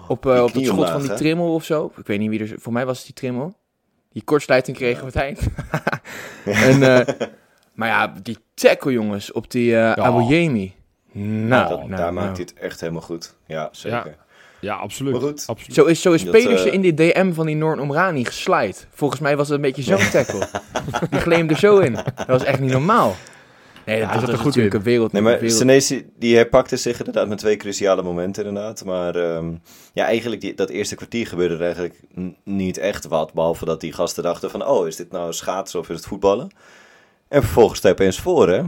Op, 0.07 0.21
Die 0.23 0.43
op 0.43 0.53
het 0.53 0.63
schot 0.65 0.69
omlaag, 0.77 0.91
van 0.91 1.01
die 1.01 1.09
hè? 1.09 1.15
trimmel 1.17 1.53
of 1.53 1.63
zo. 1.63 1.91
Ik 1.97 2.07
weet 2.07 2.19
niet 2.19 2.29
wie 2.29 2.39
er... 2.39 2.53
Voor 2.59 2.73
mij 2.73 2.85
was 2.85 2.97
het 2.97 3.05
die 3.05 3.15
trimmel. 3.15 3.53
Die 4.11 4.23
kortsluiting 4.23 4.77
kreeg 4.77 4.99
op 4.99 5.05
het 5.05 5.15
eind. 5.15 5.39
en, 6.45 6.83
eh, 7.07 7.15
maar 7.73 7.87
ja, 7.87 8.13
die 8.21 8.37
tackle 8.53 8.91
jongens 8.91 9.31
op 9.31 9.51
die 9.51 9.77
eh 9.77 9.91
Abouyemi. 9.91 10.75
Nou, 11.11 11.69
dat, 11.69 11.77
nou, 11.77 11.89
daar 11.89 11.99
nou. 11.99 12.13
maakt 12.13 12.37
hij 12.37 12.45
het 12.49 12.63
echt 12.63 12.79
helemaal 12.79 13.01
goed. 13.01 13.35
Ja, 13.45 13.69
zeker. 13.71 14.15
Ja, 14.59 14.75
absoluut. 14.75 15.11
Maar 15.11 15.21
goed. 15.21 15.43
absoluut. 15.47 15.75
Zo 15.75 15.85
is, 15.85 16.01
zo 16.01 16.11
is 16.11 16.23
Dat, 16.23 16.31
Pedersen 16.31 16.67
eh, 16.67 16.73
in 16.73 16.81
die 16.81 16.93
DM 16.93 17.33
van 17.33 17.45
die 17.45 17.55
Noorn 17.55 17.79
Omrani 17.79 18.25
geslide. 18.25 18.77
Volgens 18.93 19.19
mij 19.19 19.37
was 19.37 19.47
het 19.47 19.55
een 19.55 19.61
beetje 19.61 19.81
zo'n 19.81 20.09
tackle. 20.11 20.47
die 21.09 21.19
gleemde 21.19 21.55
zo 21.55 21.77
in. 21.77 21.93
Dat 21.93 22.27
was 22.27 22.43
echt 22.43 22.59
niet 22.59 22.71
normaal. 22.71 23.15
Nee, 23.85 23.99
dat, 23.99 24.09
hij 24.09 24.19
dat 24.19 24.25
zat 24.25 24.33
is 24.33 24.35
er 24.35 24.43
goed 24.43 24.55
natuurlijk 24.55 24.73
in. 24.73 24.79
een 24.79 24.85
wereld. 24.85 25.11
Nee, 25.11 25.21
maar 25.21 25.39
wereld. 25.39 25.57
Senesi, 25.57 26.09
die 26.19 26.35
herpakte 26.35 26.77
zich 26.77 26.97
inderdaad 26.97 27.27
met 27.27 27.37
twee 27.37 27.57
cruciale 27.57 28.03
momenten 28.03 28.45
inderdaad. 28.45 28.85
Maar 28.85 29.15
ehm, 29.15 29.51
ja, 29.93 30.05
eigenlijk 30.05 30.41
die, 30.41 30.53
dat 30.53 30.69
eerste 30.69 30.95
kwartier 30.95 31.27
gebeurde 31.27 31.55
er 31.55 31.61
eigenlijk 31.61 31.95
niet 32.43 32.77
echt 32.77 33.07
wat. 33.07 33.33
Behalve 33.33 33.65
dat 33.65 33.81
die 33.81 33.93
gasten 33.93 34.23
dachten 34.23 34.49
van, 34.49 34.65
oh, 34.65 34.87
is 34.87 34.95
dit 34.95 35.11
nou 35.11 35.33
schaatsen 35.33 35.79
of 35.79 35.89
is 35.89 35.95
het 35.95 36.05
voetballen? 36.05 36.49
En 37.27 37.41
vervolgens 37.41 37.79
sta 37.79 37.87
je 37.87 37.93
opeens 37.93 38.19
voor, 38.19 38.49
hè? 38.49 38.61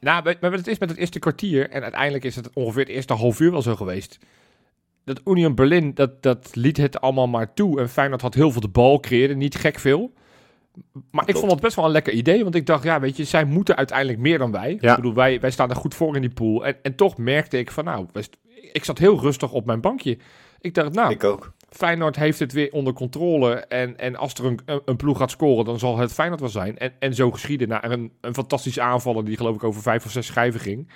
Nou, 0.00 0.22
maar 0.22 0.36
maar 0.40 0.52
het 0.52 0.66
is 0.66 0.78
met 0.78 0.88
het 0.88 0.98
eerste 0.98 1.18
kwartier, 1.18 1.70
en 1.70 1.82
uiteindelijk 1.82 2.24
is 2.24 2.36
het 2.36 2.50
ongeveer 2.52 2.82
het 2.82 2.92
eerste 2.92 3.12
half 3.12 3.40
uur 3.40 3.50
wel 3.50 3.62
zo 3.62 3.76
geweest. 3.76 4.18
Dat 5.04 5.20
Union 5.24 5.54
Berlin, 5.54 5.94
dat, 5.94 6.22
dat 6.22 6.50
liet 6.52 6.76
het 6.76 7.00
allemaal 7.00 7.28
maar 7.28 7.54
toe. 7.54 7.80
En 7.80 7.88
Feyenoord 7.88 8.20
had 8.20 8.34
heel 8.34 8.50
veel 8.50 8.60
de 8.60 8.68
bal, 8.68 9.00
creëerde 9.00 9.34
niet 9.34 9.54
gek 9.54 9.78
veel. 9.78 10.12
Maar 11.10 11.28
ik 11.28 11.36
vond 11.36 11.50
het 11.50 11.60
best 11.60 11.76
wel 11.76 11.84
een 11.84 11.90
lekker 11.90 12.12
idee, 12.12 12.42
want 12.42 12.54
ik 12.54 12.66
dacht, 12.66 12.84
ja, 12.84 13.00
weet 13.00 13.16
je, 13.16 13.24
zij 13.24 13.44
moeten 13.44 13.76
uiteindelijk 13.76 14.18
meer 14.18 14.38
dan 14.38 14.50
wij. 14.50 14.78
Ja. 14.80 14.90
Ik 14.90 14.96
bedoel, 14.96 15.14
wij, 15.14 15.40
wij 15.40 15.50
staan 15.50 15.70
er 15.70 15.76
goed 15.76 15.94
voor 15.94 16.14
in 16.14 16.20
die 16.20 16.30
pool. 16.30 16.66
En, 16.66 16.76
en 16.82 16.94
toch 16.94 17.16
merkte 17.16 17.58
ik 17.58 17.70
van, 17.70 17.84
nou, 17.84 18.06
ik 18.72 18.84
zat 18.84 18.98
heel 18.98 19.20
rustig 19.20 19.52
op 19.52 19.66
mijn 19.66 19.80
bankje. 19.80 20.18
Ik 20.60 20.74
dacht, 20.74 20.92
nou, 20.92 21.12
Ik 21.12 21.24
ook. 21.24 21.52
Feyenoord 21.68 22.16
heeft 22.16 22.38
het 22.38 22.52
weer 22.52 22.72
onder 22.72 22.92
controle. 22.92 23.54
En, 23.54 23.98
en 23.98 24.16
als 24.16 24.34
er 24.34 24.44
een, 24.44 24.58
een, 24.84 24.96
ploeg 24.96 25.18
gaat 25.18 25.30
scoren, 25.30 25.64
dan 25.64 25.78
zal 25.78 25.98
het 25.98 26.12
Feyenoord 26.12 26.40
wel 26.40 26.48
zijn. 26.48 26.78
En, 26.78 26.92
en 26.98 27.14
zo 27.14 27.30
geschieden 27.30 27.68
naar 27.68 27.90
een, 27.90 28.12
een 28.20 28.34
fantastische 28.34 28.80
aanvaller 28.80 29.24
die 29.24 29.36
geloof 29.36 29.54
ik 29.54 29.64
over 29.64 29.82
vijf 29.82 30.04
of 30.04 30.10
zes 30.10 30.26
schijven 30.26 30.60
ging. 30.60 30.88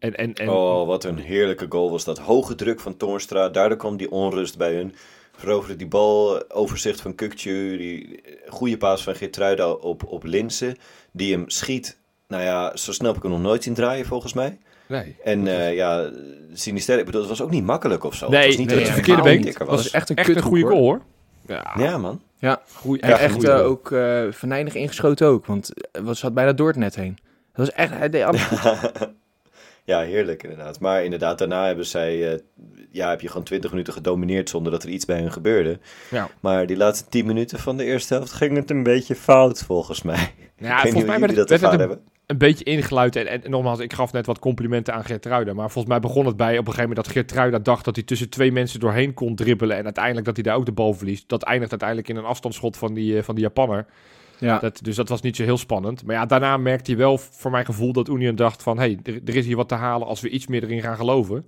En, 0.00 0.16
en, 0.16 0.34
en 0.34 0.48
Oh, 0.48 0.86
wat 0.86 1.04
een 1.04 1.18
heerlijke 1.18 1.66
goal 1.68 1.90
was 1.90 2.04
dat. 2.04 2.18
Hoge 2.18 2.54
druk 2.54 2.80
van 2.80 2.96
Toornstra, 2.96 3.48
daardoor 3.48 3.78
kwam 3.78 3.96
die 3.96 4.10
onrust 4.10 4.58
bij 4.58 4.74
hun. 4.74 4.94
Veroverde 5.36 5.76
die 5.76 5.86
bal, 5.86 6.50
overzicht 6.50 7.00
van 7.00 7.14
Kukcu, 7.14 7.76
die 7.76 8.22
goede 8.48 8.76
paas 8.76 9.02
van 9.02 9.14
Geertruida 9.14 9.70
op, 9.70 10.06
op 10.06 10.24
Linsen. 10.24 10.76
Die 11.10 11.32
hem 11.32 11.44
schiet, 11.50 11.96
nou 12.28 12.42
ja, 12.42 12.76
zo 12.76 12.92
snel 12.92 13.08
heb 13.08 13.16
ik 13.16 13.22
hem 13.22 13.32
nog 13.32 13.40
nooit 13.40 13.62
zien 13.62 13.74
draaien 13.74 14.06
volgens 14.06 14.32
mij. 14.32 14.58
nee. 14.86 15.16
En 15.24 15.46
eh 15.46 15.74
ja, 15.74 16.10
Sinister, 16.52 16.98
ik 16.98 17.04
bedoel, 17.04 17.20
het 17.20 17.30
was 17.30 17.42
ook 17.42 17.50
niet 17.50 17.64
makkelijk 17.64 18.04
of 18.04 18.14
zo. 18.14 18.28
Nee, 18.28 18.38
het 18.38 18.48
was 18.48 18.56
niet 18.56 18.68
nee, 18.68 18.78
het 18.78 18.88
verkeerde 18.88 19.22
been. 19.22 19.42
Dat 19.42 19.56
was. 19.56 19.66
was 19.66 19.90
echt 19.90 20.10
een 20.10 20.16
Echt 20.16 20.36
een 20.36 20.42
goede 20.42 20.66
goal 20.66 20.80
hoor. 20.80 21.00
Ja, 21.46 21.72
Ja, 21.76 21.98
man. 21.98 22.22
Ja, 22.38 22.62
goeie, 22.72 23.00
en 23.00 23.18
echt, 23.18 23.44
eh, 23.44 23.66
ook 23.66 23.92
eh 23.92 24.22
venijnig 24.30 24.74
ingeschoten 24.74 25.26
ook. 25.26 25.46
Want 25.46 25.70
het 25.92 26.04
was, 26.04 26.18
zat 26.18 26.34
bijna 26.34 26.52
door 26.52 26.68
het 26.68 26.76
net 26.76 26.94
heen. 26.94 27.18
Dat 27.52 27.66
was 27.66 27.72
echt... 27.72 27.92
Hij 27.92 28.08
deed 28.08 28.22
alles 28.22 28.42
goed. 28.42 28.60
Ja, 29.90 30.00
heerlijk 30.00 30.42
inderdaad. 30.42 30.80
Maar 30.80 31.04
inderdaad, 31.04 31.38
daarna 31.38 31.66
hebben 31.66 31.86
zij, 31.86 32.32
eh, 32.32 32.38
ja, 32.90 33.08
heb 33.08 33.20
je 33.20 33.28
gewoon 33.28 33.44
20 33.44 33.70
minuten 33.70 33.92
gedomineerd 33.92 34.48
zonder 34.48 34.72
dat 34.72 34.82
er 34.82 34.88
iets 34.88 35.04
bij 35.04 35.20
hun 35.20 35.32
gebeurde. 35.32 35.78
Ja. 36.10 36.28
Maar 36.40 36.66
die 36.66 36.76
laatste 36.76 37.08
10 37.08 37.26
minuten 37.26 37.58
van 37.58 37.76
de 37.76 37.84
eerste 37.84 38.14
helft 38.14 38.32
ging 38.32 38.56
het 38.56 38.70
een 38.70 38.82
beetje 38.82 39.14
fout 39.14 39.62
volgens 39.62 40.02
mij. 40.02 40.34
Ja, 40.58 40.76
ik 40.84 40.90
volgens 40.90 41.04
mij 41.04 41.20
werd 41.20 41.36
dat 41.36 41.48
het 41.48 41.62
een, 41.62 41.78
hebben. 41.78 42.00
een 42.26 42.38
beetje 42.38 42.64
ingeluid. 42.64 43.16
En, 43.16 43.26
en, 43.26 43.50
nogmaals, 43.50 43.78
ik 43.78 43.92
gaf 43.92 44.12
net 44.12 44.26
wat 44.26 44.38
complimenten 44.38 44.94
aan 44.94 45.04
Geertruida. 45.04 45.52
Maar 45.52 45.70
volgens 45.70 45.92
mij 45.92 46.00
begon 46.00 46.26
het 46.26 46.36
bij 46.36 46.52
op 46.52 46.58
een 46.58 46.72
gegeven 46.72 46.88
moment 46.88 47.04
dat 47.04 47.14
Geertruida 47.14 47.58
dacht 47.58 47.84
dat 47.84 47.96
hij 47.96 48.04
tussen 48.04 48.28
twee 48.28 48.52
mensen 48.52 48.80
doorheen 48.80 49.14
kon 49.14 49.34
dribbelen. 49.34 49.76
En 49.76 49.84
uiteindelijk 49.84 50.26
dat 50.26 50.34
hij 50.34 50.44
daar 50.44 50.56
ook 50.56 50.66
de 50.66 50.72
bal 50.72 50.94
verliest. 50.94 51.28
Dat 51.28 51.42
eindigt 51.42 51.70
uiteindelijk 51.70 52.08
in 52.08 52.16
een 52.16 52.24
afstandsschot 52.24 52.76
van 52.76 52.94
die, 52.94 53.16
eh, 53.16 53.22
van 53.22 53.34
die 53.34 53.44
Japanner. 53.44 53.86
Ja. 54.40 54.58
Dat, 54.58 54.78
dus 54.82 54.96
dat 54.96 55.08
was 55.08 55.20
niet 55.20 55.36
zo 55.36 55.42
heel 55.42 55.58
spannend. 55.58 56.04
Maar 56.04 56.14
ja, 56.14 56.26
daarna 56.26 56.56
merkte 56.56 56.90
hij 56.90 57.00
wel 57.00 57.18
voor 57.18 57.50
mijn 57.50 57.64
gevoel 57.64 57.92
dat 57.92 58.08
Union 58.08 58.34
dacht 58.34 58.62
van... 58.62 58.78
hé, 58.78 58.96
hey, 59.02 59.20
er, 59.24 59.36
is 59.36 59.46
hier 59.46 59.56
wat 59.56 59.68
te 59.68 59.74
halen 59.74 60.06
als 60.06 60.20
we 60.20 60.28
iets 60.28 60.46
meer 60.46 60.62
erin 60.62 60.82
gaan 60.82 60.96
geloven. 60.96 61.46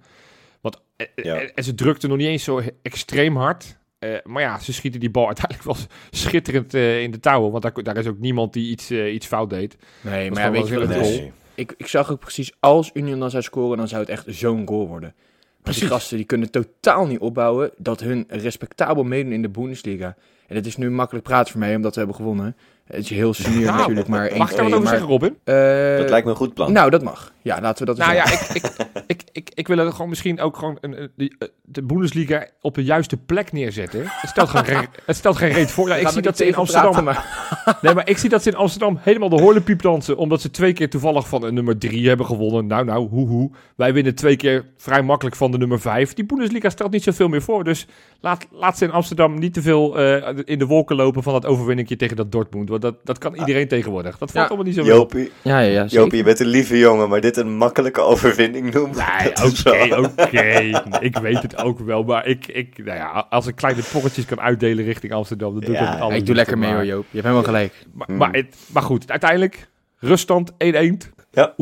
Want 0.61 0.81
eh, 0.97 1.07
eh, 1.15 1.25
Ja. 1.25 1.41
en 1.55 1.65
ze 1.65 1.75
drukten 1.75 2.09
nog 2.09 2.19
niet 2.19 2.27
eens 2.27 2.45
zo 2.45 2.61
extreem 2.83 3.37
hard. 3.37 3.79
Eh, 3.99 4.11
maar 4.25 4.43
ja, 4.43 4.59
ze 4.59 4.73
schieten 4.73 5.01
die 5.01 5.11
bal 5.11 5.27
uiteindelijk 5.33 5.67
wel 5.67 5.77
schitterend 6.11 6.75
in 6.75 7.11
de 7.11 7.21
touwen. 7.21 7.51
Want 7.51 7.63
daar, 7.63 7.83
daar 7.83 7.97
is 7.97 8.07
ook 8.07 8.19
niemand 8.19 8.53
die 8.53 8.71
iets, 8.71 8.91
iets 8.91 9.27
fout 9.27 9.51
deed. 9.51 9.77
Nee, 10.01 10.31
maar 10.31 10.43
ja, 10.43 10.51
weet 10.51 10.69
je 10.69 10.87
wat. 10.87 11.31
Ik, 11.55 11.75
ik 11.77 11.87
zag 11.87 12.11
ook 12.11 12.21
precies, 12.21 12.53
als 12.61 12.91
Union 12.95 13.21
dan 13.21 13.31
zou 13.31 13.43
scoren, 13.43 13.77
dan 13.77 13.89
zou 13.89 14.01
het 14.01 14.11
echt 14.11 14.25
zo'n 14.29 14.69
goal 14.69 14.89
worden. 14.89 15.15
Die 15.63 15.87
gasten 15.87 16.17
die 16.17 16.27
kunnen 16.27 16.51
totaal 16.51 17.07
niet 17.07 17.19
opbouwen 17.19 17.71
dat 17.77 18.01
hun 18.01 18.25
respectabel 18.29 19.03
meedoen 19.03 19.33
in 19.33 19.43
de 19.43 19.49
Bundesliga. 19.49 20.17
En 20.53 20.59
het 20.59 20.67
is 20.67 20.77
nu 20.77 20.91
makkelijk 20.91 21.25
praten 21.25 21.51
voor 21.53 21.61
mij, 21.61 21.75
omdat 21.77 21.93
we 21.93 21.99
hebben 21.99 22.17
gewonnen. 22.17 22.57
Het 22.85 23.05
is 23.05 23.11
heel 23.11 23.35
senior 23.35 23.65
Nou, 23.65 23.77
natuurlijk, 23.79 24.09
maar 24.09 24.31
1-2. 24.31 24.37
Mag 24.37 24.51
ik 24.51 24.57
daar 24.57 24.65
wat 24.65 24.73
over 24.75 24.85
maar, 24.85 24.93
zeggen, 24.93 25.09
Robin? 25.11 25.37
eh, 25.45 25.55
Dat 25.99 26.11
lijkt 26.11 26.25
me 26.25 26.31
een 26.31 26.37
goed 26.37 26.55
plan. 26.55 26.73
Nou, 26.73 26.91
dat 26.91 27.03
mag. 27.03 27.33
Ja, 27.43 27.61
laten 27.61 27.87
we 27.87 27.95
dat 27.95 27.99
eens 27.99 28.07
Nou 28.07 28.17
ja, 28.19 28.33
ik, 28.33 28.41
ik, 28.63 28.73
ik, 29.07 29.23
ik, 29.33 29.51
ik 29.55 29.69
wil 29.69 29.79
er 29.79 29.93
gewoon 29.93 30.09
misschien 30.09 30.41
ook 30.41 30.57
gewoon 30.57 30.79
een, 30.81 31.11
die, 31.17 31.35
eh, 31.39 31.49
de 31.63 31.83
Bundesliga 31.83 32.47
op 32.61 32.75
de 32.75 32.85
juiste 32.85 33.17
plek 33.17 33.53
neerzetten. 33.53 34.01
Het 34.07 34.31
stelt 34.31 34.49
geen, 34.49 34.87
het 35.07 35.17
stelt 35.17 35.37
geen 35.37 35.53
reet 35.53 35.71
voor. 35.71 35.89
Ja, 35.89 35.95
ik 35.95 36.09
zie 36.09 36.23
dat 36.23 36.37
ze 36.37 36.43
in 36.43 36.49
tegen 36.49 36.61
Amsterdam... 36.61 36.91
praten, 36.91 37.05
maar- 37.05 37.79
Nee, 37.83 37.95
maar 37.95 38.09
ik 38.09 38.19
zie 38.19 38.29
dat 38.29 38.43
ze 38.43 38.51
in 38.51 38.57
Amsterdam 38.57 38.99
helemaal 39.01 39.29
de 39.29 39.41
horlepiep 39.41 39.83
dansen. 39.83 40.17
Omdat 40.17 40.41
ze 40.41 40.51
twee 40.51 40.73
keer 40.73 40.91
toevallig 40.91 41.29
van 41.29 41.43
een 41.45 41.55
nummer 41.55 41.79
drie 41.79 42.09
hebben 42.09 42.27
gewonnen. 42.27 42.67
Nou, 42.67 42.85
nou, 42.85 43.09
hoe, 43.09 43.29
hoe. 43.29 43.51
Wij 43.77 43.93
winnen 43.93 44.15
twee 44.15 44.37
keer 44.37 44.65
vrij 44.77 45.03
makkelijk 45.03 45.37
van 45.37 45.51
de 45.51 45.59
nummer 45.59 45.81
vijf. 45.81 46.15
Die 46.15 46.25
Bundesliga 46.27 46.69
stelt 46.71 46.91
niet 46.91 47.03
zoveel 47.03 47.29
meer 47.29 47.43
voor. 47.43 47.65
Dus 47.65 47.87
laat, 48.21 48.47
laat 48.51 48.79
ze 48.79 48.85
in 48.85 48.91
Amsterdam 48.93 49.39
niet 49.39 49.55
te 49.55 49.63
veel 49.63 49.99
eh, 49.99 50.39
in 50.45 50.59
de 50.59 50.67
wolken 50.67 50.97
lopen 50.97 51.23
van 51.23 51.33
dat 51.33 51.47
overwinningje 51.47 51.97
tegen 51.97 52.17
dat 52.17 52.33
Dortmund. 52.33 52.69
Want 52.69 52.83
dat, 52.83 52.95
dat 53.05 53.19
kan 53.19 53.35
iedereen 53.35 53.69
tegenwoordig. 53.69 54.19
Dat 54.19 54.31
valt 54.31 54.33
Ja. 54.33 54.55
allemaal 54.55 54.65
niet 54.67 54.75
zo. 54.75 54.83
Jopie, 54.83 55.31
Ja, 55.43 55.59
ja, 55.59 55.71
ja. 55.71 55.85
Jopie, 55.85 56.17
je 56.17 56.25
bent 56.25 56.41
een 56.41 56.47
lieve 56.47 56.79
jongen, 56.79 57.09
maar 57.09 57.21
dit 57.21 57.37
een 57.37 57.57
makkelijke 57.57 58.01
overwinning 58.01 58.73
noemt. 58.75 58.97
Nee, 58.97 59.33
dat 59.35 59.53
is 59.53 59.67
oké, 59.67 60.11
oké. 60.23 60.71
Ik 61.01 61.17
weet 61.19 61.43
het 61.43 61.57
ook 61.63 61.79
wel, 61.79 62.03
maar 62.03 62.27
ik, 62.27 62.47
ik, 62.47 62.79
nou 62.85 62.97
ja, 62.99 63.27
als 63.31 63.47
ik 63.47 63.55
kleine 63.57 63.83
pocketjes 63.93 64.25
kan 64.25 64.41
uitdelen 64.41 64.85
richting 64.85 65.13
Amsterdam, 65.13 65.53
dan 65.53 65.61
doe 65.61 65.75
ik 65.75 65.81
Ja, 65.81 65.97
dat 65.99 66.13
ik 66.13 66.27
doe 66.27 66.35
lekker 66.35 66.59
mee 66.59 66.73
hoor, 66.73 66.85
Joop. 66.85 67.03
Je 67.11 67.21
hebt 67.21 67.23
helemaal 67.23 67.43
gelijk. 67.45 67.87
Maar, 67.93 68.13
maar, 68.13 68.33
het- 68.33 68.57
maar 68.73 68.83
goed, 68.83 69.11
uiteindelijk, 69.11 69.69
ruststand 69.99 70.53
1-1. 70.53 70.57
Ja. 71.31 71.55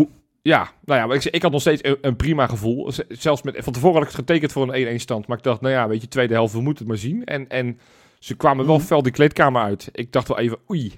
Ja, 0.43 0.69
nou 0.85 1.01
ja, 1.01 1.07
maar 1.07 1.17
ik, 1.17 1.25
ik 1.25 1.43
had 1.43 1.53
nog 1.53 1.61
steeds 1.61 1.85
een, 1.85 1.97
een 2.01 2.17
prima 2.17 2.47
gevoel. 2.47 2.93
Zelfs 3.09 3.43
met, 3.43 3.57
van 3.59 3.73
tevoren 3.73 3.95
had 3.95 4.03
ik 4.03 4.09
het 4.09 4.19
getekend 4.19 4.53
voor 4.53 4.75
een 4.75 4.99
1-1 4.99 5.01
stand. 5.01 5.27
Maar 5.27 5.37
ik 5.37 5.43
dacht, 5.43 5.61
nou 5.61 5.75
ja, 5.75 5.89
weet 5.89 6.01
je, 6.01 6.09
tweede 6.09 6.35
helft, 6.35 6.53
we 6.53 6.61
moeten 6.61 6.79
het 6.85 6.89
maar 6.93 7.03
zien. 7.03 7.25
En, 7.25 7.49
en 7.49 7.79
ze 8.21 8.35
kwamen 8.35 8.67
wel 8.67 8.81
fel 8.81 9.03
die 9.03 9.13
kleedkamer 9.13 9.63
uit. 9.63 9.89
Ik 9.93 10.13
dacht 10.13 10.29
wel 10.29 10.39
even, 10.39 10.59
oei, 10.71 10.95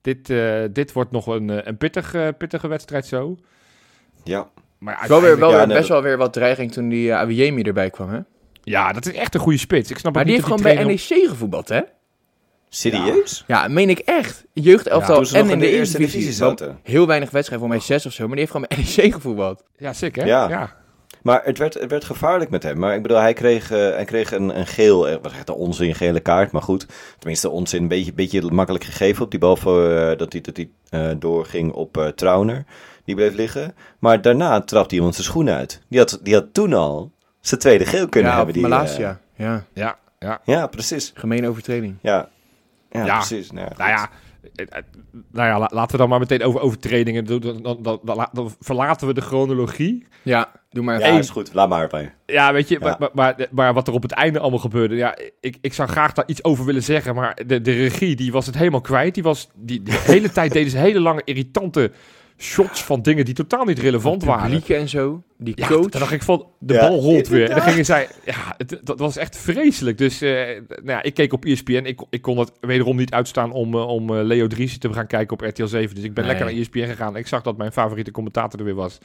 dit, 0.00 0.30
eh, 0.30 0.62
dit 0.70 0.92
wordt 0.92 1.10
nog 1.10 1.26
een, 1.26 1.50
eh, 1.50 1.66
een 1.66 1.76
pittig, 1.76 2.14
eh, 2.14 2.28
pittige 2.38 2.68
wedstrijd 2.68 3.06
zo. 3.06 3.36
Ja. 4.24 4.48
Maar 4.78 5.04
Wel 5.08 5.20
weer, 5.20 5.38
wel 5.38 5.50
Ja, 5.50 5.66
weer 5.66 5.76
best 5.76 5.88
wel 5.88 6.02
weer 6.02 6.16
wat 6.16 6.32
dreiging 6.32 6.72
toen 6.72 6.88
die 6.88 7.08
uh, 7.08 7.18
Awiyemi 7.18 7.62
erbij 7.62 7.90
kwam, 7.90 8.08
hè? 8.08 8.18
Ja, 8.62 8.92
dat 8.92 9.06
is 9.06 9.12
echt 9.12 9.34
een 9.34 9.40
goede 9.40 9.58
spits. 9.58 9.90
Ik 9.90 9.98
snap 9.98 10.14
Maar 10.14 10.24
die 10.24 10.32
heeft 10.32 10.44
gewoon 10.46 10.62
bij 10.62 10.84
NEC 10.84 11.28
gevoetbald, 11.28 11.68
hè? 11.68 11.80
Serieus? 12.68 13.44
Ja, 13.46 13.68
meen 13.68 13.90
ik 13.90 13.98
echt. 13.98 14.44
Jeugdelftal 14.52 15.24
ze 15.24 15.38
en 15.38 15.50
in 15.50 15.58
de 15.58 15.70
eerste 15.70 15.96
divisie 15.96 16.20
divisie. 16.20 16.44
zaten. 16.44 16.78
Heel 16.82 17.06
weinig 17.06 17.30
wedstrijden, 17.30 17.68
voor 17.68 17.76
mij 17.76 17.86
zes 17.86 18.06
of 18.06 18.12
zo. 18.12 18.26
Maar 18.26 18.36
die 18.36 18.46
heeft 18.46 18.50
gewoon 18.50 18.66
bij 18.68 18.84
NEC 18.84 19.12
gevoetbald. 19.12 19.62
Ja, 19.76 19.92
sick 19.92 20.14
hè? 20.14 20.24
Ja. 20.24 20.48
ja. 20.48 20.76
Maar 21.26 21.40
het 21.44 21.58
werd, 21.58 21.74
het 21.74 21.90
werd 21.90 22.04
gevaarlijk 22.04 22.50
met 22.50 22.62
hem. 22.62 22.78
Maar 22.78 22.94
ik 22.94 23.02
bedoel, 23.02 23.18
hij 23.18 23.32
kreeg, 23.32 23.70
eh, 23.70 23.78
hij 23.78 24.04
kreeg 24.04 24.32
een, 24.32 24.58
een 24.58 24.66
geel, 24.66 25.08
eh, 25.08 25.16
wat 25.22 25.32
echt 25.32 25.48
een 25.48 25.54
onzin 25.54 25.94
gele 25.94 26.20
kaart, 26.20 26.52
maar 26.52 26.62
goed. 26.62 26.86
Tenminste, 27.18 27.50
onzin, 27.50 27.82
een 27.82 27.88
beetje, 27.88 28.12
beetje 28.12 28.50
makkelijk 28.50 28.84
gegeven 28.84 29.24
op 29.24 29.30
die 29.30 29.40
bal 29.40 29.56
voor, 29.56 29.90
eh, 29.90 30.18
dat 30.18 30.32
hij, 30.32 30.40
dat 30.40 30.56
hij 30.56 30.70
eh, 30.90 31.16
doorging 31.18 31.72
op 31.72 31.96
eh 31.96 32.06
Trauner. 32.06 32.64
Die 33.04 33.14
bleef 33.14 33.34
liggen. 33.34 33.74
Maar 33.98 34.22
daarna 34.22 34.60
trapte 34.60 34.94
iemand 34.94 35.14
zijn 35.14 35.26
schoen 35.26 35.50
uit. 35.50 35.82
Die 35.88 35.98
had, 35.98 36.20
die 36.22 36.34
had 36.34 36.54
toen 36.54 36.72
al 36.72 37.12
zijn 37.40 37.60
tweede 37.60 37.86
geel 37.86 38.08
kunnen 38.08 38.30
ja, 38.30 38.36
hebben. 38.36 38.54
Die, 38.54 38.62
Malasia. 38.62 39.20
ja, 39.34 39.64
Ja, 39.72 39.98
ja. 40.18 40.40
ja, 40.44 40.66
precies. 40.66 41.12
gemene 41.14 41.48
overtreding. 41.48 41.96
Ja, 42.00 42.28
ja, 42.90 43.04
Ja. 43.04 43.16
precies. 43.16 43.50
Nou, 43.50 43.68
ja, 43.68 43.74
Nou 43.76 43.90
ja, 43.90 44.10
nou 45.30 45.48
ja, 45.48 45.58
laten 45.58 45.90
we 45.90 45.96
dan 45.96 46.08
maar 46.08 46.18
meteen 46.18 46.42
over 46.42 46.60
overtredingen 46.60 47.24
doen. 47.24 47.40
Dan, 47.40 47.62
dan, 47.62 48.00
dan, 48.02 48.28
dan 48.32 48.54
verlaten 48.60 49.06
we 49.06 49.14
de 49.14 49.20
chronologie. 49.20 50.06
Ja, 50.22 50.52
doe 50.76 50.84
maar. 50.84 51.00
ja, 51.00 51.18
is 51.18 51.30
goed. 51.30 51.54
Laat 51.54 51.68
maar 51.68 51.88
bij. 51.88 52.14
Ja, 52.26 52.52
weet 52.52 52.68
je, 52.68 52.78
Ja. 52.80 52.80
Maar, 52.80 52.96
maar, 52.98 53.10
maar, 53.36 53.46
maar 53.50 53.74
wat 53.74 53.88
er 53.88 53.94
op 53.94 54.02
het 54.02 54.12
einde 54.12 54.38
allemaal 54.38 54.58
gebeurde, 54.58 54.94
ja, 54.94 55.16
ik, 55.40 55.56
ik 55.60 55.72
zou 55.74 55.88
graag 55.88 56.12
daar 56.12 56.24
iets 56.28 56.44
over 56.44 56.64
willen 56.64 56.82
zeggen, 56.82 57.14
maar 57.14 57.38
de, 57.46 57.60
de 57.60 57.72
regie, 57.72 58.16
die 58.16 58.32
was 58.32 58.46
het 58.46 58.56
helemaal 58.56 58.80
kwijt. 58.80 59.14
Die 59.14 59.22
was, 59.22 59.48
die, 59.54 59.82
de 59.82 60.02
hele 60.12 60.30
tijd 60.32 60.52
deden 60.52 60.70
ze 60.70 60.78
hele 60.78 61.00
lange, 61.00 61.22
irritante 61.24 61.90
shots 62.38 62.84
van 62.84 63.02
dingen 63.02 63.24
die 63.24 63.34
totaal 63.34 63.64
niet 63.64 63.78
relevant 63.78 64.24
waren. 64.24 64.42
Publieken 64.42 64.76
en 64.76 64.88
zo. 64.88 65.22
Die 65.38 65.52
Ja, 65.56 65.66
coach. 65.66 65.88
dan 65.88 66.00
dacht 66.00 66.12
ik 66.12 66.22
van, 66.22 66.46
de 66.58 66.74
Ja, 66.74 66.88
bal 66.88 66.98
rolt 67.00 67.28
weer. 67.28 67.48
En 67.48 67.56
dan 67.56 67.64
gingen 67.64 67.84
zij, 67.84 68.08
ja, 68.24 68.34
het, 68.56 68.80
dat 68.84 68.98
was 68.98 69.16
echt 69.16 69.36
vreselijk. 69.36 69.98
Dus 69.98 70.20
eh, 70.20 70.30
nou 70.66 70.84
ja, 70.84 71.02
ik 71.02 71.14
keek 71.14 71.32
op 71.32 71.44
ESPN. 71.44 71.72
Ik, 71.84 72.00
ik 72.10 72.22
kon 72.22 72.38
het 72.38 72.52
wederom 72.60 72.96
niet 72.96 73.12
uitstaan 73.12 73.52
om, 73.52 73.74
eh, 73.74 73.88
om 73.88 74.16
eh, 74.16 74.24
Leo 74.24 74.46
Dries 74.46 74.78
te 74.78 74.92
gaan 74.92 75.06
kijken 75.06 75.32
op 75.32 75.40
RTL 75.48 75.66
7. 75.66 75.94
Dus 75.94 76.04
ik 76.04 76.14
ben 76.14 76.24
Nee. 76.24 76.32
lekker 76.32 76.52
naar 76.52 76.60
ESPN 76.62 76.86
gegaan. 76.86 77.16
Ik 77.16 77.26
zag 77.26 77.42
dat 77.42 77.56
mijn 77.56 77.72
favoriete 77.72 78.10
commentator 78.10 78.58
er 78.58 78.64
weer 78.64 78.74
was. 78.74 78.98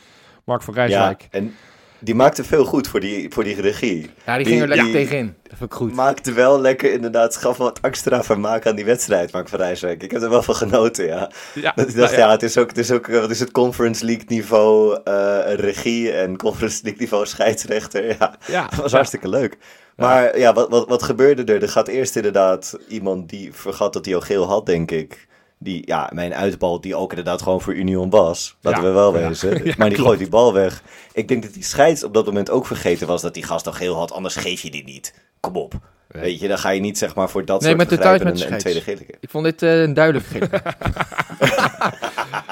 Mark 0.45 0.61
van 0.61 0.73
Ja, 0.73 0.79
Rijswijk. 0.85 1.27
en 1.31 1.55
die 1.99 2.15
maakte 2.15 2.43
veel 2.43 2.65
goed 2.65 2.87
voor 2.87 2.99
die, 2.99 3.29
voor 3.31 3.43
die 3.43 3.61
regie. 3.61 4.09
ja, 4.25 4.35
die 4.35 4.43
die- 4.45 4.53
ging 4.53 4.61
er 4.61 4.67
lekker 4.75 4.91
tegenin. 4.91 5.35
Dat 5.43 5.57
vond 5.57 5.71
ik 5.71 5.77
goed. 5.77 5.93
Maakte 5.93 6.31
wel 6.33 6.61
lekker 6.61 6.91
inderdaad, 6.93 7.35
gaf 7.37 7.57
wat 7.57 7.79
extra 7.81 8.23
vermaak 8.23 8.65
aan 8.67 8.75
die 8.75 8.85
wedstrijd, 8.85 9.31
Mark 9.31 9.49
van 9.49 9.59
Rijswijk. 9.59 10.03
Ik 10.03 10.11
heb 10.11 10.21
er 10.21 10.29
wel 10.29 10.43
van 10.43 10.55
genoten, 10.55 11.05
ja. 11.05 11.31
Ja, 11.53 11.71
Dat 11.75 11.87
ik 11.87 11.95
nou 11.95 11.99
dacht, 12.07 12.15
ja, 12.15 12.31
het 12.31 12.43
is 12.43 12.57
ook, 12.57 12.67
het 12.67 12.77
is 12.77 12.91
ook, 12.91 13.07
eh, 13.07 13.19
wat 13.19 13.29
is 13.29 13.39
het, 13.39 13.51
Conference 13.51 14.05
League 14.05 14.25
niveau 14.27 14.99
eh, 15.03 15.39
regie 15.55 16.11
en 16.11 16.37
Conference 16.37 16.79
League 16.83 17.01
niveau 17.01 17.25
scheidsrechter. 17.25 18.05
Ja, 18.19 18.35
ja, 18.47 18.67
dat 18.67 18.79
was 18.79 18.91
hartstikke 18.91 19.29
leuk. 19.29 19.57
Maar 19.95 20.37
ja, 20.39 20.53
wat, 20.53 20.69
wat, 20.69 20.87
wat 20.87 21.03
gebeurde 21.03 21.53
er? 21.53 21.61
Er 21.61 21.69
gaat 21.69 21.87
eerst 21.87 22.15
inderdaad 22.15 22.77
iemand 22.87 23.29
die 23.29 23.53
vergat 23.53 23.93
dat 23.93 24.05
hij 24.05 24.15
al 24.15 24.21
geel 24.21 24.47
had, 24.47 24.65
denk 24.65 24.91
ik. 24.91 25.27
Die, 25.63 25.81
ja, 25.85 26.09
mijn 26.13 26.33
uitbal 26.33 26.81
die 26.81 26.95
ook 26.95 27.09
inderdaad 27.09 27.41
gewoon 27.41 27.61
voor 27.61 27.73
Union 27.73 28.09
was. 28.09 28.55
Laten 28.61 28.81
Ja, 28.81 28.87
we 28.87 28.93
wel 28.93 29.13
wezen. 29.13 29.49
Ja, 29.65 29.73
maar 29.77 29.87
die 29.87 29.95
klopt. 29.95 30.09
gooit 30.09 30.19
die 30.19 30.29
bal 30.29 30.53
weg. 30.53 30.83
Ik 31.13 31.27
denk 31.27 31.43
dat 31.43 31.53
die 31.53 31.63
scheids 31.63 32.03
op 32.03 32.13
dat 32.13 32.25
moment 32.25 32.49
ook 32.49 32.65
vergeten 32.65 33.07
was 33.07 33.21
dat 33.21 33.33
die 33.33 33.43
gast 33.43 33.67
al 33.67 33.73
geel 33.73 33.95
had. 33.95 34.11
Anders 34.11 34.35
geef 34.35 34.61
je 34.61 34.71
die 34.71 34.83
niet. 34.83 35.13
Kom 35.39 35.55
op. 35.55 35.73
Weet 36.07 36.39
je, 36.39 36.47
dan 36.47 36.57
ga 36.57 36.69
je 36.69 36.79
niet 36.79 36.97
zeg 36.97 37.15
maar 37.15 37.29
voor 37.29 37.45
dat 37.45 37.61
Nee, 37.61 37.69
soort 37.75 37.89
met 37.89 38.23
met 38.23 38.41
een, 38.51 38.57
tweede 38.57 38.81
gele 38.81 39.03
keer. 39.05 39.15
Ik 39.19 39.29
vond 39.29 39.43
dit 39.43 39.61
eh, 39.61 39.81
een 39.81 39.93
duidelijk 39.93 40.25
gek. 40.25 40.43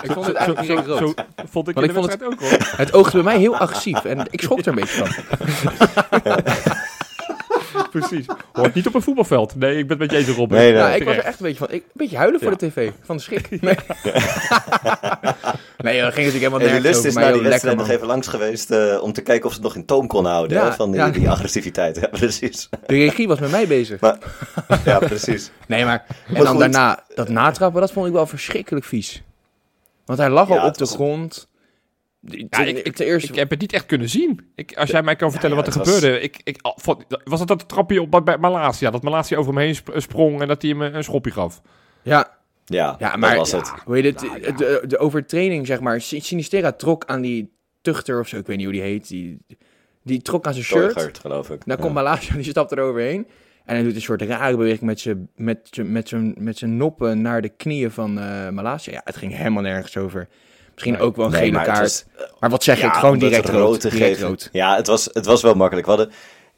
ik 0.06 0.12
vond 0.12 0.25
het 0.25 0.36
eigenlijk 0.36 0.68
zo, 0.68 0.75
zo, 0.75 0.82
rood. 0.86 1.00
zo 1.00 1.13
vond 1.50 1.68
ik 1.68 1.75
vond 1.75 1.92
wedstrijd 1.94 2.24
ook 2.24 2.39
hoor. 2.39 2.58
Het 2.78 2.94
oogde 2.94 3.12
bij 3.12 3.24
mij 3.24 3.38
heel 3.39 3.58
agressief. 3.58 4.06
En 4.06 4.28
ik 4.30 4.42
schrok 4.42 4.60
er 4.60 4.68
een 4.68 4.75
beetje 4.75 5.06
van. 5.06 5.24
Precies. 7.91 8.25
Hoort 8.53 8.73
niet 8.73 8.88
op 8.88 8.93
een 8.95 9.01
voetbalveld. 9.01 9.55
Nee, 9.55 9.77
ik 9.77 9.88
ben 9.88 9.99
het 9.99 10.11
met 10.11 10.11
je 10.21 10.27
eens 10.27 10.38
Robin. 10.38 10.57
Nee, 10.57 10.71
nee. 10.71 10.81
Ja, 10.81 10.89
ik 10.93 11.03
was 11.03 11.15
er 11.15 11.23
echt 11.23 11.39
een 11.39 11.45
beetje 11.45 11.57
van. 11.65 11.71
Ik, 11.71 11.81
een 11.83 11.89
beetje 11.93 12.17
huilen 12.17 12.39
voor 12.39 12.51
Ja. 12.51 12.57
de 12.57 12.67
tv. 12.67 12.91
Van 13.03 13.15
de 13.17 13.21
schrik. 13.21 13.47
Nee, 13.49 13.59
nee 15.77 16.01
dat 16.01 16.13
ging 16.13 16.25
natuurlijk 16.25 16.33
helemaal 16.33 16.59
En 16.59 16.65
die 16.65 16.73
nergens 16.73 16.83
lust 16.83 16.97
over. 16.97 17.07
is 17.07 17.13
Maar 17.13 17.23
na 17.23 17.31
die 17.31 17.41
wedstrijd 17.41 17.77
nog 17.77 17.89
even 17.89 18.07
langs 18.07 18.27
geweest 18.27 18.71
eh, 18.71 18.97
om 19.01 19.13
te 19.13 19.21
kijken 19.21 19.45
of 19.45 19.51
ze 19.51 19.57
het 19.57 19.67
nog 19.67 19.75
in 19.75 19.85
toom 19.85 20.07
kon 20.07 20.25
houden. 20.25 20.57
Ja, 20.57 20.63
hè, 20.65 20.73
van 20.73 20.91
die, 20.91 20.99
ja. 20.99 21.09
die 21.09 21.29
agressiviteit. 21.29 21.97
Ja, 22.01 22.07
precies. 22.07 22.69
De 22.85 22.95
regie 22.95 23.27
was 23.27 23.39
met 23.39 23.51
mij 23.51 23.67
bezig. 23.67 23.99
Maar, 23.99 24.17
ja, 24.85 24.99
precies. 24.99 25.51
Nee, 25.67 25.85
maar... 25.85 26.05
En 26.07 26.15
Maar 26.33 26.41
dan 26.41 26.51
goed. 26.51 26.59
daarna, 26.59 27.03
dat 27.15 27.29
natrappen, 27.29 27.81
dat 27.81 27.91
vond 27.91 28.07
ik 28.07 28.13
wel 28.13 28.27
verschrikkelijk 28.27 28.85
vies. 28.85 29.23
Want 30.05 30.19
hij 30.19 30.29
lag 30.29 30.49
al 30.49 30.65
op 30.67 30.77
de 30.77 30.85
grond. 30.85 31.47
Ja, 32.21 32.59
ik, 32.63 32.77
ik, 32.77 32.95
ten 32.95 33.05
eerste... 33.05 33.29
ik 33.29 33.35
heb 33.35 33.49
het 33.49 33.59
niet 33.59 33.73
echt 33.73 33.85
kunnen 33.85 34.09
zien. 34.09 34.39
Ik, 34.55 34.77
als 34.77 34.89
jij 34.89 35.03
mij 35.03 35.15
kan 35.15 35.31
vertellen 35.31 35.57
ja, 35.57 35.63
wat 35.63 35.73
er 35.73 35.79
het 35.79 35.89
was- 35.89 35.99
gebeurde. 35.99 36.21
Ik, 36.21 36.39
ik, 36.43 36.59
was 37.23 37.39
het 37.39 37.47
dat 37.47 37.67
trapje 37.69 38.01
op 38.01 38.21
bij 38.25 38.38
Malasia? 38.38 38.91
Dat 38.91 39.03
Malasia 39.03 39.38
over 39.38 39.53
hem 39.53 39.61
heen 39.61 39.75
sp- 39.75 39.93
sprong 39.95 40.41
en 40.41 40.47
dat 40.47 40.61
hij 40.61 40.71
hem 40.71 40.81
een, 40.81 41.03
schopje 41.03 41.31
gaf? 41.31 41.61
ja, 42.01 42.38
Ja, 42.65 42.95
Ja, 42.99 43.09
dat 43.09 43.19
maar- 43.19 43.35
was 43.35 43.51
ja. 43.51 43.57
het. 43.57 43.69
hoe 43.85 43.95
heet 43.95 44.05
het? 44.05 44.19
De, 44.57 44.83
de 44.88 44.97
overtreding, 44.97 45.67
zeg 45.67 45.79
maar. 45.79 46.01
Sin- 46.01 46.21
Sinistera 46.21 46.71
trok 46.71 47.05
aan 47.05 47.21
die 47.21 47.51
tuchter 47.81 48.19
of 48.19 48.27
zo, 48.27 48.38
ik 48.38 48.47
weet 48.47 48.55
niet 48.57 48.65
hoe 48.65 48.75
die 48.75 48.83
heet. 48.83 49.07
Die, 49.07 49.38
die 50.03 50.21
trok 50.21 50.45
aan 50.47 50.53
zijn 50.53 50.65
shirt. 50.65 50.93
Torgert, 50.93 51.19
geloof 51.19 51.49
ik. 51.49 51.65
Dan 51.65 51.75
Ja. 51.77 51.81
komt 51.81 51.93
Malasia, 51.93 52.35
die 52.35 52.43
stapt 52.43 52.71
er 52.71 52.79
overheen. 52.79 53.27
En 53.65 53.75
hij 53.75 53.83
doet 53.83 53.95
een 53.95 54.01
soort 54.01 54.21
rare 54.21 54.57
beweging 54.57 54.81
met 54.81 54.99
zijn 54.99 55.29
met 55.35 55.67
zijn- 55.71 55.91
met 55.91 56.07
zijn 56.07 56.35
met 56.38 56.57
zijn 56.57 56.77
noppen 56.77 57.21
naar 57.21 57.41
de 57.41 57.49
knieën 57.49 57.91
van 57.91 58.19
eh 58.19 58.49
Malasia. 58.49 58.93
Ja, 58.93 59.01
het 59.03 59.15
ging 59.17 59.35
helemaal 59.35 59.63
nergens 59.63 59.97
over. 59.97 60.27
Misschien 60.83 61.00
ook 61.00 61.15
wel 61.15 61.25
een 61.25 61.31
Nee, 61.31 61.39
gele 61.41 61.51
maar 61.51 61.65
kaart. 61.65 61.79
was- 61.79 62.05
maar 62.39 62.50
wat 62.50 62.63
zeg 62.63 62.83
ik? 62.83 62.93
Gewoon 62.93 63.19
direct 63.19 63.50
rood. 63.50 63.79
te 63.79 63.89
Direct 63.89 64.05
geven. 64.12 64.27
rood. 64.27 64.50
Ja, 64.51 64.75
het 64.75 64.88
was, 64.88 65.09
het 65.13 65.25
was 65.25 65.41
wel 65.41 65.53
makkelijk. 65.53 65.88
We 65.88 65.93
hadden, 65.93 66.12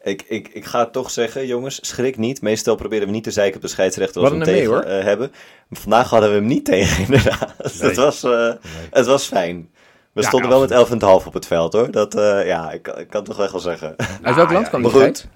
ik, 0.03 0.23
ik, 0.27 0.47
ik 0.53 0.65
ga 0.65 0.79
het 0.79 0.93
toch 0.93 1.11
zeggen, 1.11 1.47
jongens, 1.47 1.79
schrik 1.81 2.17
niet. 2.17 2.41
Meestal 2.41 2.75
proberen 2.75 3.05
we 3.07 3.13
niet 3.13 3.23
te 3.23 3.31
zeiken 3.31 3.55
op 3.55 3.61
de 3.61 3.67
scheidsrechter 3.67 4.21
als 4.21 4.29
we 4.29 4.35
hem 4.35 4.45
tegen 4.45 4.73
mee, 4.73 4.83
eh, 4.83 5.03
hebben. 5.03 5.31
Maar 5.67 5.79
vandaag 5.81 6.09
hadden 6.09 6.29
we 6.29 6.35
hem 6.35 6.45
niet 6.45 6.65
tegen, 6.75 7.03
inderdaad. 7.03 7.53
Het, 7.57 7.95
was, 7.95 8.23
eh, 8.23 8.51
het 8.91 9.05
was 9.05 9.25
fijn. 9.25 9.69
We 10.13 10.21
Ja, 10.21 10.27
stonden 10.27 10.49
ja, 10.49 10.55
wel 10.67 10.87
met 10.87 11.21
11,5 11.23 11.27
op 11.27 11.33
het 11.33 11.45
veld, 11.45 11.73
hoor. 11.73 11.91
Dat, 11.91 12.15
eh, 12.15 12.45
ja, 12.45 12.71
ik, 12.71 12.87
ik 12.87 13.09
kan 13.09 13.23
toch 13.23 13.37
wel 13.51 13.59
zeggen. 13.59 13.95
Uit 14.21 14.35
welk 14.35 14.51
land 14.51 14.69
kwam 14.69 14.81
die 14.81 14.91
goed. 14.91 15.01
geit? 15.01 15.27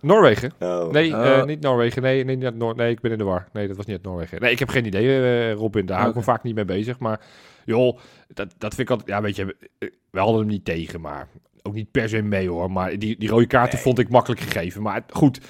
Noorwegen? 0.00 0.52
Oh. 0.60 0.90
Nee, 0.90 1.14
Oh. 1.14 1.26
eh, 1.26 1.44
niet 1.44 1.60
Noorwegen. 1.60 2.02
Nee, 2.02 2.24
nee, 2.24 2.36
niet 2.36 2.54
Noor 2.56 2.76
nee, 2.76 2.90
ik 2.90 3.00
ben 3.00 3.10
in 3.10 3.18
de 3.18 3.24
war. 3.24 3.48
Nee, 3.52 3.66
dat 3.68 3.76
was 3.76 3.86
niet 3.86 3.96
uit 3.96 4.04
Noorwegen. 4.04 4.40
Nee, 4.40 4.52
ik 4.52 4.58
heb 4.58 4.68
geen 4.68 4.84
idee, 4.86 5.22
eh, 5.22 5.52
Robin. 5.54 5.86
Daar 5.86 5.96
hou 5.96 6.08
ik 6.08 6.14
me 6.14 6.20
Oké. 6.22 6.30
vaak 6.30 6.42
niet 6.42 6.54
mee 6.54 6.64
bezig. 6.64 6.98
Maar 6.98 7.20
joh, 7.64 7.98
dat, 8.28 8.54
dat 8.58 8.74
vind 8.74 8.88
ik 8.88 8.90
altijd... 8.90 9.08
Ja, 9.08 9.20
weet 9.22 9.36
je, 9.36 9.44
we, 9.44 9.92
we 10.10 10.18
hadden 10.18 10.38
hem 10.38 10.48
niet 10.48 10.64
tegen, 10.64 11.00
maar 11.00 11.28
ook 11.62 11.74
niet 11.74 11.90
per 11.90 12.08
se 12.08 12.22
mee 12.22 12.48
hoor. 12.48 12.70
Maar 12.70 12.98
die, 12.98 13.18
die 13.18 13.28
rode 13.28 13.46
kaarten 13.46 13.78
vond 13.78 13.98
ik 13.98 14.08
makkelijk 14.08 14.40
gegeven. 14.40 14.82
Maar 14.82 15.02
goed, 15.08 15.40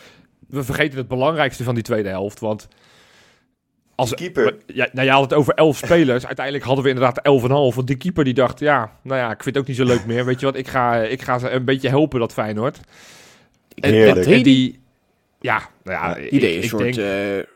we 0.48 0.62
vergeten 0.64 0.98
het 0.98 1.08
belangrijkste 1.08 1.64
van 1.64 1.74
die 1.74 1.82
tweede 1.84 2.08
helft. 2.08 2.40
Want 2.40 2.68
als, 3.94 4.14
keeper. 4.14 4.56
Ja, 4.66 4.88
nou, 4.92 5.06
je 5.06 5.12
had 5.12 5.22
het 5.22 5.32
over 5.34 5.54
elf 5.54 5.76
spelers. 5.76 6.26
Uiteindelijk 6.26 6.64
hadden 6.64 6.84
we 6.84 6.90
inderdaad 6.90 7.18
elf 7.18 7.42
en 7.44 7.50
een 7.50 7.56
half. 7.56 7.74
Want 7.74 7.86
die 7.86 7.96
keeper 7.96 8.24
die 8.24 8.34
dacht, 8.34 8.58
ja, 8.60 8.98
nou 9.02 9.20
ja, 9.20 9.30
ik 9.30 9.42
vind 9.42 9.54
het 9.54 9.58
ook 9.58 9.66
niet 9.68 9.76
zo 9.76 9.84
leuk 9.84 10.06
meer. 10.06 10.24
Weet 10.24 10.40
je 10.40 10.46
wat, 10.46 10.56
ik 10.56 10.68
ga, 10.68 10.96
ik 11.02 11.22
ga 11.22 11.38
ze 11.38 11.50
een 11.50 11.64
beetje 11.64 11.88
helpen, 11.88 12.20
dat 12.20 12.32
Feyenoord. 12.32 12.80
En, 13.74 13.92
Heerlijk. 13.92 14.26
en, 14.26 14.32
en 14.32 14.42
die... 14.42 14.78
Ja, 15.40 15.68
nou 15.84 15.98
ja, 15.98 16.08
Ja, 16.08 16.16
ik- 16.16 16.30
deed 16.40 16.56
een 16.56 16.62
ik 16.62 16.68
soort... 16.68 16.82
denk- 16.94 16.96
eh, 16.96 17.46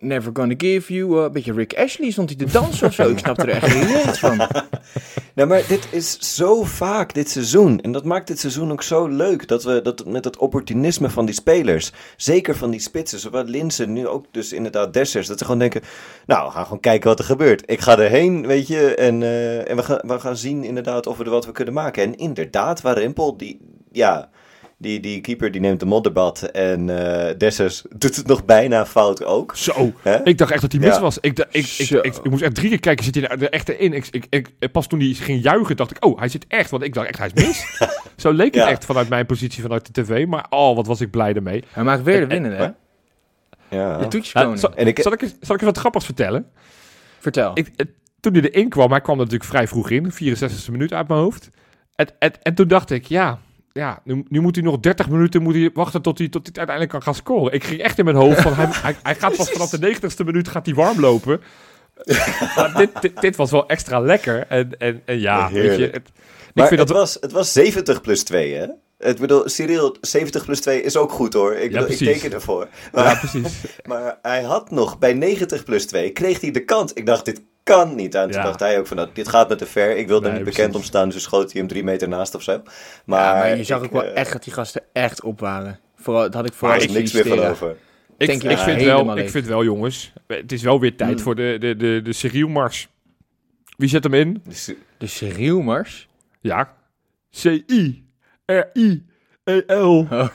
Never 0.00 0.30
gonna 0.34 0.54
give 0.56 0.94
you. 0.94 1.18
eh, 1.18 1.24
Een 1.24 1.32
beetje 1.32 1.52
Rick 1.52 1.74
Ashley 1.78 2.10
stond 2.10 2.28
hij 2.28 2.38
te 2.46 2.52
dansen 2.52 2.86
of 2.86 2.94
zo. 2.94 3.08
Ik 3.10 3.18
snap 3.18 3.38
er 3.38 3.48
echt 3.48 3.66
reet 3.72 4.18
van. 4.18 4.40
Nou, 5.34 5.48
maar 5.48 5.62
dit 5.68 5.88
is 5.90 6.36
zo 6.36 6.62
vaak 6.62 7.14
dit 7.14 7.30
seizoen. 7.30 7.80
En 7.80 7.92
dat 7.92 8.04
maakt 8.04 8.26
dit 8.26 8.38
seizoen 8.38 8.72
ook 8.72 8.82
zo 8.82 9.06
leuk. 9.06 9.48
Dat 9.48 9.64
we 9.64 9.82
dat 9.82 10.06
met 10.06 10.24
het 10.24 10.36
opportunisme 10.36 11.10
van 11.10 11.24
die 11.26 11.34
spelers. 11.34 11.92
Zeker 12.16 12.56
van 12.56 12.70
die 12.70 12.80
spitsen. 12.80 13.18
Zowel 13.18 13.44
Linsen, 13.44 13.92
nu 13.92 14.06
ook 14.06 14.24
dus 14.30 14.52
inderdaad 14.52 14.92
Dessers. 14.92 15.26
Dat 15.26 15.38
ze 15.38 15.44
gewoon 15.44 15.58
denken. 15.60 15.80
Nou, 16.26 16.46
we 16.46 16.52
gaan 16.52 16.64
gewoon 16.64 16.80
kijken 16.80 17.08
wat 17.08 17.18
er 17.18 17.24
gebeurt. 17.24 17.62
Ik 17.66 17.80
ga 17.80 17.98
erheen, 17.98 18.46
weet 18.46 18.66
je. 18.66 18.94
En, 18.94 19.22
eh, 19.22 19.70
en 19.70 19.76
we, 19.76 19.82
gaan, 19.82 20.00
we 20.06 20.20
gaan 20.20 20.36
zien 20.36 20.64
inderdaad 20.64 21.06
of 21.06 21.16
we 21.16 21.24
er 21.24 21.30
wat 21.30 21.46
we 21.46 21.52
kunnen 21.52 21.74
maken. 21.74 22.02
En 22.02 22.16
inderdaad, 22.16 22.80
waar 22.80 22.98
Rimpel, 22.98 23.36
die. 23.36 23.60
Ja. 23.92 24.30
Die, 24.82 25.00
die 25.00 25.20
keeper 25.20 25.50
die 25.50 25.60
neemt 25.60 25.82
een 25.82 25.88
modderbad 25.88 26.42
en 26.42 26.88
eh 27.28 27.34
Dessers 27.38 27.82
doet 27.96 28.16
het 28.16 28.26
nog 28.26 28.44
bijna 28.44 28.86
fout 28.86 29.24
ook. 29.24 29.56
Zo, 29.56 29.92
ik 30.24 30.38
dacht 30.38 30.50
echt 30.50 30.60
dat 30.60 30.72
hij 30.72 30.80
mis 30.80 30.94
Ja. 30.94 31.00
was. 31.00 31.18
Ik, 31.20 31.38
ik, 31.38 31.46
ik, 31.78 31.90
ik, 31.90 32.04
ik 32.16 32.30
moest 32.30 32.42
echt 32.42 32.54
drie 32.54 32.68
keer 32.68 32.80
kijken, 32.80 33.04
zit 33.04 33.14
hij 33.14 33.28
er 33.28 33.50
echt 33.50 33.68
in? 33.70 33.92
Ik, 33.92 34.06
ik, 34.10 34.26
ik, 34.58 34.72
pas 34.72 34.86
toen 34.86 35.00
hij 35.00 35.08
ging 35.12 35.42
juichen, 35.42 35.76
dacht 35.76 35.90
ik, 35.90 36.04
oh, 36.04 36.18
hij 36.18 36.28
zit 36.28 36.44
echt. 36.48 36.70
Want 36.70 36.82
ik 36.82 36.94
dacht 36.94 37.06
echt, 37.08 37.18
hij 37.18 37.30
is 37.34 37.46
mis. 37.46 37.66
Zo 38.16 38.30
leek 38.32 38.54
het 38.54 38.64
Ja. 38.64 38.70
echt 38.70 38.84
vanuit 38.84 39.08
mijn 39.08 39.26
positie 39.26 39.62
vanuit 39.62 39.94
de 39.94 40.02
tv. 40.02 40.26
Maar 40.26 40.46
oh, 40.50 40.76
wat 40.76 40.86
was 40.86 41.00
ik 41.00 41.10
blij 41.10 41.34
ermee. 41.34 41.64
Hij 41.72 41.84
maakt 41.84 42.02
weer 42.02 42.14
de 42.20 42.22
En- 42.22 42.30
en- 42.30 42.42
winnen, 42.42 42.58
hè? 42.58 42.64
Ja. 42.64 43.96
De 43.96 44.02
Ja, 44.02 44.08
toetskoning. 44.08 44.58
zal, 44.58 44.74
En 44.74 44.86
ik- 44.86 44.98
zal, 45.02 45.12
ik, 45.12 45.20
zal 45.40 45.54
ik 45.54 45.60
je 45.60 45.66
wat 45.66 45.78
grappigs 45.78 46.04
vertellen? 46.04 46.46
Vertel. 47.18 47.50
Ik, 47.54 47.70
eh, 47.76 47.86
toen 48.20 48.32
hij 48.32 48.42
erin 48.50 48.68
kwam, 48.68 48.90
hij 48.90 49.00
kwam 49.00 49.16
natuurlijk 49.16 49.44
vrij 49.44 49.68
vroeg 49.68 49.90
in, 49.90 50.12
64e 50.12 50.70
minuut 50.70 50.92
uit 50.92 51.08
mijn 51.08 51.20
hoofd. 51.20 51.50
En, 51.94 52.06
en, 52.18 52.32
en 52.42 52.54
toen 52.54 52.68
dacht 52.68 52.90
ik, 52.90 53.04
ja, 53.06 53.38
ja 53.72 54.00
nu, 54.04 54.24
nu 54.28 54.40
moet 54.40 54.54
hij 54.54 54.64
nog 54.64 54.80
30 54.80 55.08
minuten 55.08 55.42
moet 55.42 55.54
hij 55.54 55.70
wachten 55.74 56.02
tot 56.02 56.18
hij, 56.18 56.28
tot 56.28 56.46
hij 56.46 56.56
uiteindelijk 56.56 56.90
kan 56.90 57.02
gaan 57.02 57.22
scoren. 57.22 57.52
Ik 57.52 57.64
ging 57.64 57.80
echt 57.80 57.98
in 57.98 58.04
mijn 58.04 58.16
hoofd 58.16 58.40
van, 58.40 58.54
hij, 58.54 58.66
hij, 58.86 58.96
hij 59.02 59.14
gaat 59.14 59.36
pas 59.36 59.50
vanaf 59.50 59.70
de 59.70 59.96
90ste 59.96 60.24
minuut 60.24 60.48
gaat 60.48 60.66
hij 60.66 60.74
warm 60.74 61.00
lopen. 61.00 61.40
maar 62.56 62.72
dit, 62.76 62.90
dit, 63.00 63.20
dit 63.20 63.36
was 63.36 63.50
wel 63.50 63.68
extra 63.68 64.00
lekker. 64.00 64.46
En, 64.46 64.78
en, 64.78 65.02
en 65.04 65.20
ja, 65.20 65.50
weet 65.52 65.78
je, 65.78 65.90
het, 65.92 66.12
ik 66.54 66.66
vind 66.66 66.80
het, 66.80 66.88
dat... 66.88 66.96
was, 66.96 67.16
het 67.20 67.32
was 67.32 67.52
70 67.52 68.00
plus 68.00 68.22
2, 68.22 68.54
hè? 68.54 68.66
Ik 68.98 69.18
bedoel, 69.18 69.48
Cyril, 69.48 69.96
70 70.00 70.44
plus 70.44 70.60
2 70.60 70.82
is 70.82 70.96
ook 70.96 71.12
goed 71.12 71.32
hoor. 71.32 71.54
Ik, 71.54 71.72
bedoel, 71.72 71.90
ik 71.90 71.96
teken 71.96 72.32
ervoor. 72.32 72.68
Maar, 72.92 73.04
Ja, 73.04 73.14
precies. 73.14 73.60
maar 73.88 74.18
hij 74.22 74.42
had 74.42 74.70
nog 74.70 74.98
bij 74.98 75.12
90 75.12 75.64
plus 75.64 75.86
2, 75.86 76.10
kreeg 76.10 76.40
hij 76.40 76.50
de 76.50 76.64
kans. 76.64 76.92
Ik 76.92 77.06
dacht, 77.06 77.24
dit 77.24 77.42
kan 77.62 77.94
niet. 77.94 78.14
En 78.14 78.22
toen 78.30 78.40
Ja. 78.40 78.44
dacht 78.44 78.60
hij 78.60 78.78
ook 78.78 78.86
van, 78.86 78.96
nou, 78.96 79.08
dit 79.12 79.28
gaat 79.28 79.48
me 79.48 79.54
te 79.54 79.66
ver. 79.66 79.96
Ik 79.96 80.08
wilde 80.08 80.28
er 80.28 80.34
niet 80.34 80.44
bekend 80.44 80.56
precies. 80.70 80.80
om 80.80 80.86
staan, 80.94 81.08
dus 81.08 81.22
schoot 81.22 81.50
hij 81.52 81.60
hem 81.60 81.68
drie 81.70 81.84
meter 81.84 82.08
naast 82.08 82.34
of 82.34 82.42
zo. 82.42 82.62
Maar, 83.04 83.20
ja, 83.34 83.38
maar 83.38 83.56
je 83.56 83.64
zag 83.64 83.78
ik, 83.78 83.84
ook 83.84 83.92
wel 83.92 84.02
eh, 84.02 84.16
echt 84.16 84.32
dat 84.32 84.44
die 84.44 84.52
gasten 84.52 84.82
echt 84.92 85.22
op 85.22 85.40
waren. 85.40 85.78
Vooral, 85.96 86.22
dat 86.22 86.34
had 86.34 86.46
ik 86.46 86.52
vooral 86.52 86.80
zien 86.80 86.92
niks 86.92 87.12
meer 87.12 87.26
van 87.26 87.38
over. 87.38 87.70
Ik, 88.18 88.26
Denk 88.26 88.42
ik, 88.42 88.58
vind 88.58 88.82
wel, 88.82 89.18
ik 89.18 89.30
vind 89.30 89.46
wel, 89.46 89.64
jongens, 89.64 90.12
het 90.26 90.52
is 90.52 90.62
wel 90.62 90.80
weer 90.80 90.96
tijd 90.96 91.10
Mm. 91.16 91.18
voor 91.18 91.34
de, 91.34 91.56
de, 91.60 91.76
de, 91.76 92.00
de. 92.02 92.86
Wie 93.76 93.88
zet 93.88 94.04
hem 94.04 94.14
in? 94.14 94.42
Dus, 94.48 94.70
De 94.98 95.06
Cyril-mars? 95.06 96.08
Ja. 96.40 96.74
C-I-R-I-E-L. 97.30 100.06
Oh. 100.10 100.28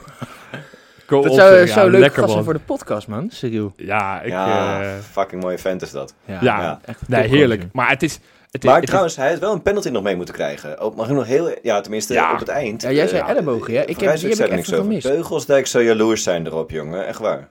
Kom 1.08 1.22
Dat 1.22 1.34
zou. 1.34 1.56
Ja, 1.58 1.66
zou 1.66 1.90
leuk 1.90 2.00
lekker, 2.00 2.26
man. 2.26 2.44
voor 2.44 2.52
de 2.52 2.58
podcast, 2.58 3.08
man. 3.08 3.28
Cyril. 3.30 3.72
Ja, 3.76 4.20
ik... 4.22 4.30
ja, 4.30 4.82
eh, 4.82 4.90
fucking 5.10 5.42
mooie 5.42 5.58
vent 5.58 5.82
is 5.82 5.90
dat. 5.90 6.14
ja, 6.24 6.38
Ja. 6.40 6.80
Echt 6.84 7.08
nee, 7.08 7.28
heerlijk. 7.28 7.62
Maar 7.72 7.88
het 7.88 8.02
is... 8.02 8.18
Het 8.50 8.62
is 8.62 8.64
Maar 8.64 8.74
het 8.74 8.82
is- 8.82 8.88
trouwens, 8.88 9.16
hij 9.16 9.28
heeft 9.28 9.40
wel 9.40 9.52
een 9.52 9.62
penalty 9.62 9.88
nog 9.88 10.02
mee 10.02 10.16
moeten 10.16 10.34
krijgen. 10.34 10.82
Oh, 10.82 10.96
mag 10.96 11.08
ik 11.08 11.14
nog 11.14 11.26
heel... 11.26 11.50
Ja, 11.62 11.80
tenminste 11.80 12.12
Ja. 12.14 12.32
op 12.32 12.38
het 12.38 12.48
eind. 12.48 12.82
Ja, 12.82 12.90
jij 12.90 13.06
zei 13.08 13.22
ellebogen, 13.28 13.72
ja? 13.72 13.80
Ik 13.80 14.00
heb- 14.00 14.16
die 14.18 14.28
heb 14.28 14.50
ik 14.50 14.58
over. 14.58 14.74
gemist. 14.76 15.08
Beugelsdijk 15.08 15.66
zou 15.66 15.84
jaloers 15.84 16.22
zijn 16.22 16.46
erop, 16.46 16.70
jongen. 16.70 17.06
Echt 17.06 17.18
waar. 17.18 17.48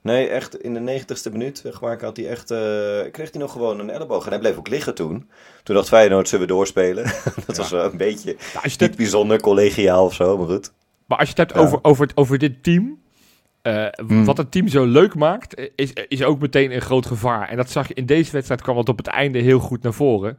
Nee, 0.00 0.28
echt 0.28 0.60
in 0.60 0.74
de 0.74 0.80
negentigste 0.80 1.30
minuut, 1.30 1.62
maar, 1.80 2.00
had 2.00 2.16
hij 2.16 2.28
echt, 2.28 2.50
eh, 2.50 2.58
kreeg 3.12 3.30
hij 3.30 3.40
nog 3.40 3.52
gewoon 3.52 3.78
een 3.80 3.90
elleboog. 3.90 4.24
En 4.24 4.30
hij 4.30 4.38
bleef 4.38 4.56
ook 4.56 4.68
liggen 4.68 4.94
toen. 4.94 5.30
Toen 5.62 5.74
dacht 5.74 5.88
Feyenoord, 5.88 6.28
zullen 6.28 6.46
we 6.46 6.52
doorspelen? 6.52 7.04
dat 7.46 7.56
was 7.56 7.70
wel 7.70 7.84
een 7.84 7.96
beetje 7.96 8.36
het, 8.62 8.78
niet 8.80 8.96
bijzonder 8.96 9.40
collegiaal 9.40 10.04
of 10.04 10.14
zo, 10.14 10.36
maar 10.38 10.46
goed. 10.46 10.72
Maar 11.06 11.18
als 11.18 11.28
je 11.28 11.34
het 11.40 11.50
hebt 11.50 11.54
over, 11.64 11.78
over, 11.82 12.10
over 12.14 12.38
dit 12.38 12.62
team... 12.62 12.98
eh, 13.62 13.86
Hmm. 14.06 14.24
Wat 14.24 14.36
het 14.36 14.50
team 14.50 14.68
zo 14.68 14.84
leuk 14.84 15.14
maakt, 15.14 15.70
is, 15.74 15.92
is 16.08 16.22
ook 16.22 16.40
meteen 16.40 16.74
een 16.74 16.80
groot 16.80 17.06
gevaar. 17.06 17.48
En 17.48 17.56
dat 17.56 17.70
zag 17.70 17.88
je 17.88 17.94
in 17.94 18.06
deze 18.06 18.32
wedstrijd, 18.32 18.62
kwam 18.62 18.76
het 18.76 18.88
op 18.88 18.96
het 18.98 19.06
einde 19.06 19.38
heel 19.38 19.58
goed 19.58 19.82
naar 19.82 19.92
voren. 19.94 20.38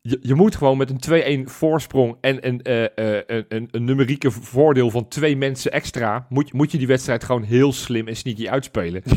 Je, 0.00 0.18
je 0.22 0.34
moet 0.34 0.56
gewoon 0.56 0.76
met 0.76 1.06
een 1.08 1.44
2-1 1.46 1.50
voorsprong 1.50 2.16
en 2.20 2.46
een, 2.46 2.62
eh, 2.62 2.84
eh, 2.84 3.22
een, 3.26 3.44
een, 3.48 3.68
een 3.70 3.84
numerieke 3.84 4.30
voordeel 4.30 4.90
van 4.90 5.08
twee 5.08 5.36
mensen 5.36 5.72
extra, 5.72 6.26
moet, 6.28 6.52
moet 6.52 6.72
je 6.72 6.78
die 6.78 6.86
wedstrijd 6.86 7.24
gewoon 7.24 7.42
heel 7.42 7.72
slim 7.72 8.08
en 8.08 8.16
sneaky 8.16 8.48
uitspelen. 8.48 9.02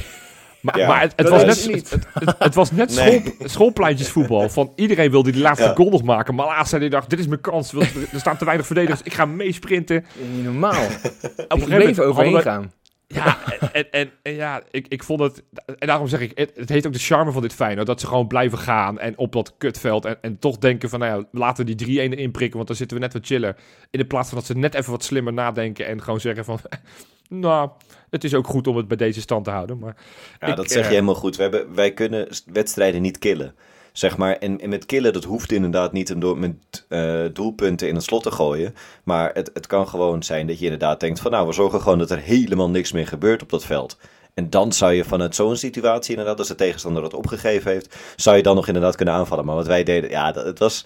Maar, 0.62 0.78
Ja, 0.78 0.88
maar 0.88 1.02
het, 1.16 1.30
was 1.30 1.44
net, 1.44 1.72
het, 1.92 1.92
het, 2.14 2.36
het 2.40 2.56
was 2.56 2.72
net 2.72 2.96
Nee. 2.96 3.22
school, 3.22 3.48
schoolpleintjesvoetbal. 3.50 4.50
Van 4.50 4.72
iedereen 4.76 5.12
wilde 5.12 5.32
die 5.32 5.42
laatste 5.42 5.66
Ja. 5.66 5.74
goal 5.74 5.90
nog 5.90 6.04
maken. 6.04 6.36
Maar 6.36 6.46
laatst 6.46 6.70
zei 6.70 6.82
hij 6.82 6.90
dacht, 6.90 7.10
dit 7.10 7.20
is 7.20 7.28
mijn 7.28 7.42
kans. 7.42 7.74
Er 7.74 8.20
staan 8.20 8.38
te 8.38 8.46
weinig 8.46 8.66
verdedigers. 8.66 9.02
Ik 9.04 9.14
ga 9.14 9.26
meesprinten. 9.26 10.06
Niet 10.36 10.44
normaal. 10.44 10.72
Op 10.82 10.82
een 10.82 11.58
Ik 11.58 11.64
gegeven 11.64 11.70
moment 11.78 12.00
overheen 12.00 12.42
gaan. 12.42 12.72
Ja, 13.14 13.38
en, 13.72 14.10
en, 14.22 14.34
ja, 14.36 14.62
ik, 14.72 14.88
ik 14.88 15.04
vond 15.04 15.20
het... 15.20 15.44
En 15.78 15.88
daarom 15.88 16.08
zeg 16.08 16.20
ik, 16.20 16.32
het, 16.38 16.52
het 16.56 16.70
heeft 16.70 16.88
ook 16.88 16.94
de 16.94 17.00
charme 17.00 17.32
van 17.32 17.42
dit 17.42 17.54
Feyenoord. 17.54 17.88
Dat 17.88 18.00
ze 18.00 18.08
gewoon 18.08 18.28
blijven 18.28 18.58
gaan 18.58 19.00
en 19.00 19.18
op 19.18 19.32
dat 19.32 19.54
kutveld. 19.58 20.06
En, 20.06 20.18
en 20.22 20.40
toch 20.40 20.58
denken 20.58 20.90
van, 20.90 21.00
nou 21.00 21.20
ja, 21.20 21.28
laten 21.32 21.66
we 21.66 21.76
die 21.76 22.10
3-1 22.10 22.12
erin 22.12 22.32
prikken. 22.32 22.56
Want 22.56 22.68
dan 22.68 22.78
zitten 22.78 22.98
we 22.98 23.04
net 23.04 23.14
wat 23.14 23.26
chiller. 23.26 23.56
In 23.90 24.00
de 24.00 24.06
plaats 24.06 24.30
van 24.30 24.38
dat 24.38 24.48
ze 24.48 24.58
net 24.58 24.74
even 24.74 24.92
wat 24.92 25.04
slimmer 25.04 25.34
nadenken. 25.34 25.88
En 25.88 26.02
gewoon 26.02 26.20
zeggen 26.20 26.46
van, 26.46 26.60
nou, 27.30 27.70
het 28.10 28.24
is 28.24 28.34
ook 28.34 28.48
goed 28.48 28.68
om 28.68 28.78
het 28.78 28.88
bij 28.88 28.98
deze 28.98 29.22
stand 29.22 29.44
te 29.44 29.52
houden. 29.52 29.80
Maar 29.80 29.96
Ja, 30.40 30.48
Ik, 30.48 30.56
dat 30.56 30.72
zeg 30.72 30.78
je 30.78 30.84
eh, 30.84 30.90
helemaal 30.90 31.16
goed. 31.16 31.36
We 31.36 31.42
hebben, 31.42 31.76
wij 31.76 31.94
kunnen 31.94 32.28
wedstrijden 32.46 33.02
niet 33.02 33.18
killen. 33.18 33.56
Zeg 33.92 34.18
maar, 34.18 34.36
en, 34.38 34.60
en 34.62 34.70
met 34.70 34.86
killen, 34.86 35.14
dat 35.14 35.24
hoeft 35.24 35.52
inderdaad 35.52 35.92
niet 35.92 36.14
om 36.14 36.20
door 36.20 36.38
met 36.38 36.52
eh, 36.88 37.20
doelpunten 37.34 37.88
in 37.88 37.96
het 37.96 38.04
slot 38.04 38.24
te 38.24 38.32
gooien. 38.32 38.76
Maar 39.04 39.32
het, 39.34 39.52
het 39.54 39.68
kan 39.68 39.88
gewoon 39.88 40.24
zijn 40.24 40.48
dat 40.48 40.58
je 40.60 40.64
inderdaad 40.64 41.00
denkt 41.00 41.20
van 41.20 41.32
nou, 41.32 41.48
we 41.48 41.54
zorgen 41.54 41.82
gewoon 41.82 41.98
dat 42.00 42.12
er 42.12 42.18
helemaal 42.18 42.70
niks 42.70 42.92
meer 42.92 43.08
gebeurt 43.08 43.42
op 43.42 43.50
dat 43.50 43.66
veld. 43.66 43.98
En 44.34 44.50
dan 44.50 44.74
zou 44.74 44.92
je 44.94 45.04
vanuit 45.04 45.36
zo'n 45.36 45.56
situatie 45.56 46.10
inderdaad, 46.12 46.40
als 46.40 46.48
de 46.48 46.56
tegenstander 46.56 47.02
dat 47.02 47.14
opgegeven 47.14 47.72
heeft, 47.72 47.96
zou 48.16 48.38
je 48.38 48.44
dan 48.44 48.56
nog 48.56 48.68
inderdaad 48.68 48.96
kunnen 48.96 49.14
aanvallen. 49.14 49.46
Maar 49.46 49.56
wat 49.56 49.68
wij 49.68 49.84
deden, 49.84 50.10
ja, 50.10 50.32
dat, 50.32 50.46
het 50.46 50.60
was... 50.60 50.86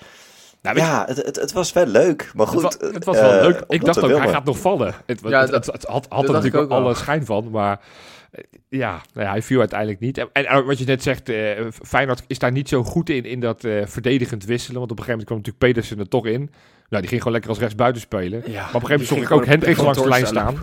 Nou, 0.62 0.78
ja, 0.78 1.04
het, 1.08 1.18
het, 1.26 1.36
het 1.36 1.52
was 1.52 1.74
wel 1.74 1.86
leuk. 1.86 2.32
Maar 2.36 2.48
goed, 2.48 2.64
het, 2.64 2.82
wa- 2.82 2.88
het 2.92 3.06
was 3.06 3.20
wel 3.20 3.32
eh, 3.32 3.42
leuk. 3.42 3.64
Ik 3.68 3.86
dacht 3.86 4.04
ook, 4.04 4.18
hij 4.18 4.30
gaat 4.30 4.46
nog 4.46 4.58
vallen. 4.58 4.94
Het, 5.06 5.20
Ja, 5.24 5.42
het, 5.42 5.52
dat- 5.52 5.66
het, 5.66 5.74
het 5.74 5.86
had, 5.86 6.06
had 6.10 6.24
er 6.24 6.32
natuurlijk 6.32 6.64
ook 6.64 6.70
alle 6.70 6.84
wel. 6.84 6.96
schijn 6.96 7.26
van, 7.26 7.50
maar 7.50 7.80
ja, 8.70 9.02
nou 9.14 9.26
ja, 9.26 9.32
hij 9.32 9.42
viel 9.42 9.60
uiteindelijk 9.60 10.00
niet. 10.00 10.18
En, 10.18 10.30
en 10.32 10.66
wat 10.66 10.78
je 10.78 10.86
net 10.86 11.04
zegt, 11.04 11.30
eh, 11.30 11.66
Feyenoord 11.84 12.24
is 12.28 12.40
daar 12.40 12.52
niet 12.52 12.70
zo 12.70 12.84
goed 12.84 13.10
in, 13.10 13.26
in 13.26 13.40
dat 13.40 13.64
eh, 13.64 13.86
verdedigend 13.86 14.46
wisselen, 14.46 14.80
want 14.80 14.92
op 14.92 14.98
een 15.00 15.04
gegeven 15.04 15.26
moment 15.26 15.28
kwam 15.28 15.38
natuurlijk 15.38 15.66
Pedersen 15.66 16.00
er 16.00 16.08
toch 16.08 16.26
in. 16.26 16.50
Nou, 16.90 17.02
die 17.02 17.08
ging 17.08 17.18
gewoon 17.18 17.32
lekker 17.32 17.50
als 17.50 17.60
rechtsbuiten 17.60 18.02
spelen. 18.02 18.44
Ja, 18.46 18.66
maar 18.66 18.76
op 18.76 18.82
een 18.82 18.88
gegeven 18.88 18.90
moment 18.90 19.08
zag 19.08 19.18
ik 19.18 19.32
ook 19.32 19.46
Hendricks 19.46 19.80
op 19.80 19.86
langs 19.86 20.02
de 20.02 20.10
lijn 20.10 20.28
staan. 20.28 20.58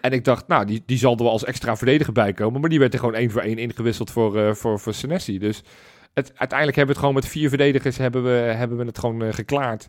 En 0.00 0.12
ik 0.12 0.24
dacht, 0.24 0.48
nou, 0.48 0.64
die, 0.64 0.82
die 0.86 0.98
zal 0.98 1.16
er 1.16 1.22
wel 1.22 1.32
als 1.32 1.44
extra 1.44 1.76
verdediger 1.76 2.12
bij 2.12 2.32
komen. 2.32 2.60
Maar 2.60 2.70
die 2.70 2.78
werd 2.78 2.92
er 2.92 2.98
gewoon 2.98 3.14
één 3.14 3.30
voor 3.30 3.40
één 3.40 3.58
ingewisseld 3.58 4.10
voor, 4.10 4.38
eh 4.38 4.54
voor, 4.54 4.80
voor 4.80 4.94
Senesi. 4.94 5.38
Dus 5.38 5.62
het, 6.14 6.32
uiteindelijk 6.36 6.76
hebben 6.76 6.94
we 6.94 7.00
het 7.00 7.10
gewoon 7.10 7.14
met 7.14 7.26
vier 7.26 7.48
verdedigers 7.48 7.96
hebben 7.96 8.24
we, 8.24 8.30
hebben 8.30 8.78
we 8.78 8.84
het 8.84 8.98
gewoon 8.98 9.22
eh, 9.22 9.32
geklaard. 9.32 9.88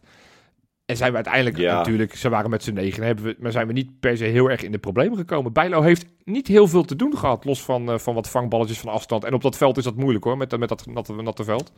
En 0.85 0.97
zijn 0.97 1.09
we 1.09 1.15
uiteindelijk 1.15 1.57
Ja. 1.57 1.75
natuurlijk, 1.77 2.15
ze 2.15 2.29
waren 2.29 2.49
met 2.49 2.63
z'n 2.63 2.73
negen, 2.73 3.03
hebben 3.03 3.25
we, 3.25 3.35
maar 3.39 3.51
zijn 3.51 3.67
we 3.67 3.73
niet 3.73 3.99
per 3.99 4.17
se 4.17 4.23
heel 4.25 4.49
erg 4.49 4.61
in 4.63 4.71
de 4.71 4.77
problemen 4.77 5.17
gekomen. 5.17 5.53
Bijlo 5.53 5.81
heeft 5.81 6.05
niet 6.23 6.47
heel 6.47 6.67
veel 6.67 6.83
te 6.83 6.95
doen 6.95 7.17
gehad, 7.17 7.45
los 7.45 7.61
van, 7.63 7.91
eh, 7.91 7.97
van 7.97 8.13
wat 8.13 8.29
vangballetjes 8.29 8.79
van 8.79 8.91
afstand. 8.93 9.23
En 9.23 9.33
op 9.33 9.41
dat 9.41 9.57
veld 9.57 9.77
is 9.77 9.83
dat 9.83 9.95
moeilijk 9.95 10.23
hoor, 10.23 10.37
met, 10.37 10.49
dat- 10.49 10.59
met 10.59 10.69
dat 10.69 10.85
natte, 10.85 11.13
natte 11.13 11.43
veld. 11.43 11.71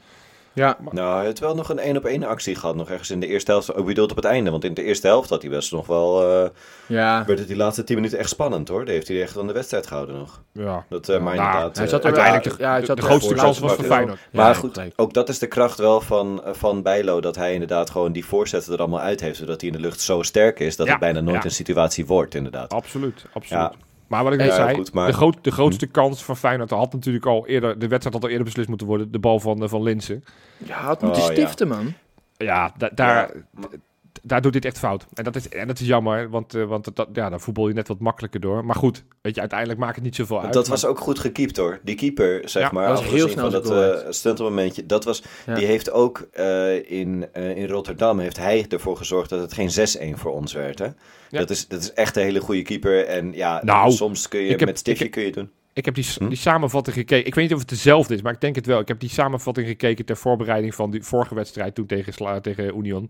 Ja, 0.56 0.78
Nou, 0.92 1.16
hij 1.16 1.26
heeft 1.26 1.40
wel 1.40 1.56
nog 1.56 1.70
een 1.70 1.80
één 1.80 1.98
op 1.98 2.06
één 2.06 2.24
actie 2.24 2.56
gehad, 2.56 2.76
nog 2.76 2.90
ergens 2.90 3.10
in 3.10 3.20
de 3.20 3.28
eerste 3.28 3.52
helft. 3.52 3.74
Ook 3.76 3.86
bedoeld 3.86 4.10
op 4.12 4.16
het 4.16 4.26
einde, 4.26 4.52
want 4.52 4.64
in 4.64 4.74
de 4.74 4.84
eerste 4.84 5.08
helft 5.08 5.30
had 5.30 5.42
hij 5.42 5.52
best 5.52 5.72
nog 5.72 5.88
wel... 5.88 6.30
eh, 6.44 6.50
ja. 6.86 7.24
werd 7.26 7.40
het 7.40 7.48
die 7.48 7.58
laatste 7.58 7.84
10 7.84 7.96
minuten 7.96 8.18
echt 8.20 8.30
spannend 8.30 8.68
hoor. 8.68 8.86
Daar 8.86 8.94
heeft 8.94 9.08
hij 9.08 9.22
echt 9.22 9.38
aan 9.38 9.48
de 9.48 9.54
wedstrijd 9.54 9.88
gehouden 9.88 10.16
nog. 10.18 10.42
Ja. 10.52 10.86
Dat, 10.90 11.10
eh, 11.10 11.20
maar 11.20 11.36
Nou, 11.36 11.46
inderdaad... 11.48 11.76
Hij 11.76 11.86
eh, 11.86 11.92
zat 11.92 12.00
er 12.00 12.06
uiteindelijk 12.06 12.58
de- 12.58 12.64
ja, 12.64 12.70
hij 12.72 12.80
de, 12.80 12.86
zat 12.86 12.96
de 12.98 13.02
grootste 13.04 13.34
kans 13.34 13.60
was 13.60 13.74
voor 13.74 13.84
Ja, 13.84 13.90
Feyenoord. 13.90 14.20
Maar 14.32 14.56
goed, 14.56 14.74
gelijk. 14.74 14.94
ook 14.96 15.14
dat 15.14 15.30
is 15.30 15.40
de 15.40 15.48
kracht 15.48 15.78
wel 15.80 16.02
van, 16.02 16.42
van 16.46 16.82
Bijlo. 16.82 17.22
Dat 17.22 17.36
hij 17.36 17.54
inderdaad 17.54 17.90
gewoon 17.90 18.12
die 18.12 18.26
voorzetten 18.26 18.74
er 18.74 18.80
allemaal 18.80 19.00
uit 19.00 19.20
heeft. 19.22 19.38
Zodat 19.38 19.62
hij 19.62 19.70
in 19.70 19.76
de 19.76 19.82
lucht 19.82 20.02
zo 20.02 20.22
sterk 20.22 20.60
is 20.60 20.76
dat 20.76 20.86
Ja, 20.86 20.92
het 20.92 21.02
bijna 21.02 21.20
nooit 21.20 21.38
ja. 21.38 21.44
een 21.44 21.52
situatie 21.52 22.06
wordt 22.06 22.36
inderdaad. 22.36 22.74
Absoluut, 22.74 23.26
absoluut. 23.34 23.72
Maar 24.08 24.24
wat 24.24 24.34
ik 24.34 24.40
net 24.40 24.48
Ja, 24.48 24.56
zei, 24.56 24.76
goed, 24.76 24.94
maar- 24.94 25.08
de, 25.08 25.14
groot, 25.14 25.38
de 25.44 25.52
grootste 25.52 25.88
kans 25.88 26.24
van 26.24 26.38
Feyenoord 26.38 26.70
had 26.70 26.94
natuurlijk 26.94 27.26
al 27.26 27.48
eerder, 27.48 27.80
de 27.80 27.88
wedstrijd 27.88 28.14
had 28.16 28.24
al 28.24 28.30
eerder 28.30 28.46
beslist 28.46 28.70
moeten 28.70 28.88
worden, 28.88 29.12
de 29.12 29.20
bal 29.20 29.40
van, 29.40 29.64
eh, 29.64 29.70
van 29.70 29.84
Linsen. 29.84 30.24
Ja, 30.58 30.76
had 30.82 31.02
moeten 31.02 31.22
Oh, 31.22 31.28
ja. 31.28 31.34
stiften, 31.34 31.68
man. 31.68 31.94
Ja, 32.38 32.72
da- 32.78 32.92
daar, 32.96 33.32
Ja. 33.62 33.68
Daar 34.28 34.42
doet 34.42 34.54
dit 34.54 34.66
echt 34.66 34.78
fout. 34.80 35.06
En 35.14 35.24
dat 35.24 35.36
is, 35.36 35.50
en 35.50 35.68
dat 35.68 35.80
is 35.80 35.88
jammer, 35.88 36.30
want, 36.30 36.54
eh, 36.54 36.64
want 36.64 36.96
dat, 36.96 37.08
ja, 37.14 37.30
dan 37.30 37.40
voetbal 37.42 37.68
je 37.68 37.74
net 37.74 37.88
wat 37.88 38.00
makkelijker 38.00 38.40
door. 38.40 38.66
Maar 38.66 38.76
goed, 38.76 39.04
weet 39.22 39.34
je, 39.36 39.40
uiteindelijk 39.40 39.80
maakt 39.80 39.96
het 39.96 40.04
niet 40.04 40.16
zoveel 40.16 40.42
uit. 40.42 40.54
Dat 40.54 40.62
Maar- 40.64 40.72
was 40.72 40.86
ook 40.86 41.00
goed 41.00 41.20
gekiept 41.20 41.58
hoor. 41.58 41.80
Die 41.84 41.96
keeper, 41.96 42.50
zeg 42.50 42.64
Ja, 42.64 42.70
maar. 42.72 42.88
dat 42.88 43.00
was 43.02 43.10
heel 43.10 43.30
snel 43.30 43.52
van 43.52 43.62
dat 43.62 43.72
eh 44.04 44.12
stuntelmomentje. 44.12 44.86
Dat 44.86 45.04
was, 45.04 45.24
Ja. 45.46 45.56
Die 45.56 45.66
heeft 45.66 45.92
ook 45.92 46.28
eh, 46.32 46.92
in, 46.92 47.34
in 47.34 47.68
Rotterdam 47.68 48.20
heeft 48.20 48.38
hij 48.38 48.66
ervoor 48.70 48.98
gezorgd 48.98 49.30
dat 49.30 49.40
het 49.42 49.54
geen 49.54 49.70
6-1 50.16 50.18
voor 50.20 50.32
ons 50.32 50.54
werd. 50.54 50.80
Hè? 50.80 50.86
Ja. 50.86 51.40
Dat, 51.40 51.50
is, 51.50 51.68
dat 51.68 51.82
is 51.82 51.94
echt 51.94 52.16
een 52.16 52.24
hele 52.24 52.40
goede 52.42 52.62
keeper. 52.62 53.06
En 53.06 53.34
ja, 53.34 53.62
Nou, 53.64 53.92
soms 53.92 54.28
kun 54.28 54.40
je 54.40 54.50
heb- 54.50 54.66
met 54.66 54.78
stiftje 54.80 55.10
kun 55.10 55.24
je 55.24 55.32
doen. 55.32 55.50
Ik 55.74 55.86
heb 55.86 55.96
die, 55.96 56.06
Hm? 56.18 56.28
die 56.28 56.38
samenvatting 56.38 56.96
gekeken. 56.96 57.28
Ik 57.28 57.36
weet 57.36 57.44
niet 57.44 57.54
of 57.54 57.60
het 57.60 57.70
dezelfde 57.70 58.14
is, 58.14 58.22
maar 58.22 58.34
ik 58.34 58.42
denk 58.42 58.56
het 58.56 58.66
wel. 58.66 58.80
Ik 58.80 58.88
heb 58.88 59.00
die 59.00 59.10
samenvatting 59.10 59.68
gekeken 59.68 60.06
ter 60.06 60.18
voorbereiding 60.18 60.76
van 60.76 60.92
die 60.92 61.04
vorige 61.04 61.36
wedstrijd 61.36 61.76
toen 61.76 61.86
tegen, 61.86 62.42
tegen 62.42 62.78
Union. 62.78 63.10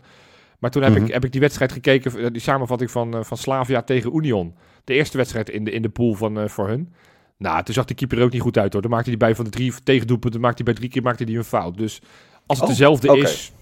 Maar 0.58 0.70
toen 0.70 0.82
heb, 0.82 0.92
Mhm. 0.94 1.04
ik, 1.04 1.12
heb 1.12 1.24
ik 1.24 1.32
die 1.32 1.40
wedstrijd 1.40 1.72
gekeken, 1.72 2.18
eh, 2.18 2.26
die 2.32 2.40
samenvatting 2.40 2.90
van, 2.90 3.14
eh, 3.14 3.22
van 3.22 3.36
Slavia 3.36 3.82
tegen 3.82 4.16
Union. 4.16 4.54
De 4.84 4.94
eerste 4.94 5.16
wedstrijd 5.16 5.50
in 5.50 5.64
de, 5.64 5.70
in 5.70 5.82
de 5.82 5.88
pool 5.88 6.14
van, 6.14 6.38
eh, 6.40 6.48
voor 6.48 6.68
hun. 6.68 6.92
Nou, 7.38 7.62
toen 7.64 7.74
zag 7.74 7.84
die 7.84 7.96
keeper 7.96 8.18
er 8.18 8.24
ook 8.24 8.32
niet 8.32 8.40
goed 8.42 8.58
uit 8.58 8.72
hoor. 8.72 8.82
Dan 8.82 8.90
maakte 8.90 9.08
hij 9.08 9.18
bij 9.18 9.34
van 9.34 9.44
de 9.44 9.50
drie 9.50 9.72
tegendoelpunten, 9.84 10.40
maakte 10.40 10.56
hij 10.62 10.72
bij 10.72 10.74
drie 10.74 10.88
keer 10.90 11.02
maakte 11.02 11.24
hij 11.24 11.34
een 11.34 11.44
fout. 11.44 11.76
Dus 11.76 12.00
als 12.46 12.58
het 12.58 12.66
Oh, 12.68 12.72
dezelfde 12.74 13.18
is, 13.18 13.52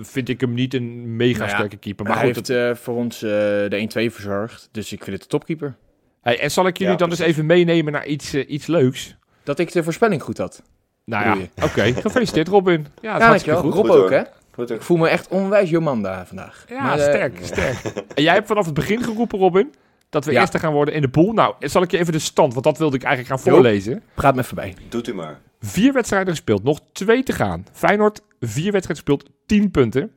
vind 0.00 0.28
ik 0.28 0.40
hem 0.40 0.54
niet 0.54 0.74
een 0.74 1.16
mega 1.16 1.38
Nou 1.38 1.50
ja, 1.50 1.56
sterke 1.56 1.76
keeper. 1.76 2.04
Maar 2.06 2.16
hij 2.18 2.26
goed, 2.26 2.34
heeft 2.34 2.48
het- 2.48 2.76
eh, 2.76 2.82
voor 2.84 2.94
ons 2.96 3.22
eh, 3.22 3.30
de 3.30 3.76
1-2 3.78 4.10
verzorgd. 4.10 4.68
Dus 4.72 4.92
ik 4.92 4.98
vind 5.04 5.12
het 5.12 5.22
de 5.22 5.28
topkeeper. 5.28 5.76
hey, 6.22 6.40
en 6.40 6.50
zal 6.50 6.66
ik 6.66 6.76
jullie 6.76 6.92
Ja, 6.92 6.98
dan 6.98 7.08
eens 7.08 7.16
precies. 7.18 7.34
even 7.34 7.46
meenemen 7.46 7.92
naar 7.92 8.06
iets, 8.06 8.34
iets 8.34 8.66
leuks? 8.66 9.16
Dat 9.42 9.58
ik 9.58 9.72
de 9.72 9.82
voorspelling 9.82 10.22
goed 10.22 10.38
had. 10.38 10.62
Nou 11.04 11.24
ja, 11.40 11.64
oké. 11.64 11.82
Gefeliciteerd 12.02 12.48
Robin. 12.48 12.80
Ja, 12.80 12.82
dat 12.84 12.92
is 12.94 13.00
Ja, 13.02 13.10
hartstikke 13.10 13.30
dankjewel. 13.60 13.62
goed. 13.62 13.74
Rob 13.74 13.86
Goed, 13.86 13.96
ook, 13.96 14.08
hoor. 14.10 14.18
hè? 14.18 14.24
Goed, 14.58 14.70
Ik 14.70 14.82
voel 14.82 14.96
me 14.96 15.08
echt 15.08 15.28
onwijs 15.28 15.70
Jomanda 15.70 16.26
vandaag. 16.26 16.64
Ja, 16.68 16.82
Maar, 16.82 16.98
eh, 16.98 17.02
sterk, 17.08 17.38
sterk. 17.52 17.76
En 18.14 18.22
jij 18.22 18.34
hebt 18.34 18.46
vanaf 18.46 18.64
het 18.64 18.74
begin 18.74 19.02
geroepen, 19.02 19.38
Robin, 19.38 19.74
dat 20.10 20.24
we 20.24 20.32
Ja. 20.32 20.40
eerste 20.40 20.58
gaan 20.58 20.72
worden 20.72 20.94
in 20.94 21.00
de 21.02 21.08
pool. 21.08 21.32
Nou, 21.32 21.54
zal 21.60 21.82
ik 21.82 21.90
je 21.90 21.98
even 21.98 22.12
de 22.12 22.18
stand, 22.18 22.52
want 22.52 22.64
dat 22.64 22.78
wilde 22.78 22.96
ik 22.96 23.02
eigenlijk 23.02 23.40
gaan 23.42 23.52
Jo. 23.52 23.58
voorlezen. 23.58 24.02
Gaat 24.16 24.34
me 24.34 24.44
voorbij. 24.44 24.74
Doet 24.88 25.08
u 25.08 25.14
maar. 25.14 25.40
Vier 25.60 25.92
wedstrijden 25.92 26.28
gespeeld, 26.28 26.62
nog 26.62 26.80
twee 26.92 27.22
te 27.22 27.32
gaan. 27.32 27.66
Feyenoord, 27.72 28.20
vier 28.40 28.72
wedstrijden 28.72 29.04
gespeeld, 29.04 29.30
tien 29.46 29.70
punten. 29.70 30.10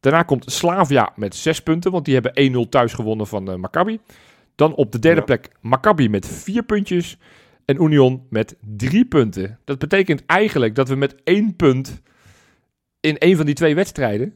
Daarna 0.00 0.22
komt 0.22 0.52
Slavia 0.52 1.12
met 1.16 1.34
zes 1.34 1.62
punten, 1.62 1.90
want 1.92 2.04
die 2.04 2.14
hebben 2.14 2.32
1-0 2.34 2.68
thuis 2.68 2.92
gewonnen 2.92 3.26
van 3.26 3.50
eh, 3.50 3.54
Maccabi. 3.56 4.00
Dan 4.54 4.74
op 4.74 4.92
de 4.92 4.98
derde 4.98 5.18
Ja. 5.20 5.24
plek 5.26 5.48
Maccabi 5.60 6.08
met 6.08 6.26
vier 6.26 6.62
puntjes 6.62 7.18
en 7.64 7.82
Union 7.82 8.26
met 8.30 8.56
drie 8.76 9.04
punten. 9.04 9.58
Dat 9.64 9.78
betekent 9.78 10.22
eigenlijk 10.26 10.74
dat 10.74 10.88
we 10.88 10.94
met 10.94 11.14
één 11.24 11.56
punt 11.56 12.00
in 13.00 13.18
één 13.18 13.36
van 13.36 13.46
die 13.46 13.54
twee 13.54 13.74
wedstrijden, 13.74 14.34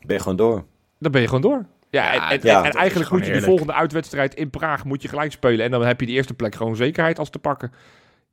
Ben 0.00 0.16
je 0.16 0.22
gewoon 0.22 0.36
door. 0.36 0.64
dan 0.98 1.12
ben 1.12 1.20
je 1.20 1.26
gewoon 1.26 1.42
door. 1.42 1.64
Ja, 1.90 2.12
en, 2.30 2.40
en, 2.40 2.46
ja, 2.46 2.72
eigenlijk 2.72 3.10
moet 3.10 3.26
je 3.26 3.32
de 3.32 3.40
volgende 3.42 3.72
uitwedstrijd 3.72 4.34
in 4.34 4.50
Praag 4.50 4.84
moet 4.84 5.02
je 5.02 5.08
gelijk 5.08 5.32
spelen. 5.32 5.64
En 5.64 5.70
dan 5.70 5.82
heb 5.86 6.00
je 6.00 6.06
de 6.06 6.12
eerste 6.12 6.34
plek 6.34 6.54
gewoon 6.54 6.76
zekerheid 6.76 7.18
als 7.18 7.30
te 7.30 7.38
pakken. 7.38 7.72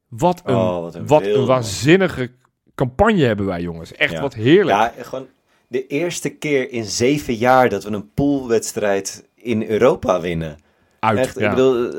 Wat 0.09 0.41
een, 0.45 0.55
Oh, 0.55 0.81
wat 0.81 0.95
een 0.95 1.07
wat 1.07 1.25
een 1.25 1.45
waanzinnige 1.45 2.31
campagne 2.75 3.23
hebben 3.23 3.45
wij, 3.45 3.61
jongens. 3.61 3.91
Echt 3.93 4.11
Ja. 4.13 4.21
wat 4.21 4.33
heerlijk. 4.33 4.77
Ja, 4.77 4.93
gewoon 5.03 5.27
de 5.67 5.87
eerste 5.87 6.29
keer 6.29 6.71
in 6.71 6.83
zeven 6.85 7.33
jaar 7.33 7.69
dat 7.69 7.83
we 7.83 7.89
een 7.91 8.11
poolwedstrijd 8.13 9.27
in 9.35 9.63
Europa 9.63 10.21
winnen. 10.21 10.57
Uit. 10.99 11.17
Echt, 11.17 11.39
ja. 11.39 11.43
ik 11.49 11.55
bedoel... 11.55 11.93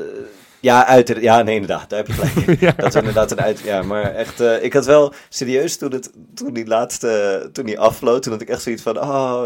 ja, 0.59 0.85
uit, 0.85 1.15
ja, 1.19 1.41
nee, 1.41 1.53
inderdaad, 1.55 1.89
daar 1.89 1.99
heb 1.99 2.07
je 2.07 2.13
gelijk. 2.13 2.59
Ja. 2.61 2.71
Dat 2.77 2.87
is 2.87 2.95
inderdaad 2.95 3.31
een 3.31 3.41
uit... 3.41 3.59
Ja, 3.59 3.81
maar 3.81 4.15
echt, 4.15 4.39
eh, 4.39 4.63
ik 4.63 4.73
had 4.73 4.85
wel 4.85 5.13
serieus 5.29 5.77
toen, 5.77 5.91
het, 5.91 6.11
toen 6.35 6.53
die 6.53 6.67
laatste, 6.67 7.49
toen 7.53 7.65
die 7.65 7.79
afvloot, 7.79 8.23
toen 8.23 8.31
had 8.31 8.41
ik 8.41 8.49
echt 8.49 8.61
zoiets 8.61 8.81
van, 8.81 8.99
oh, 9.01 9.45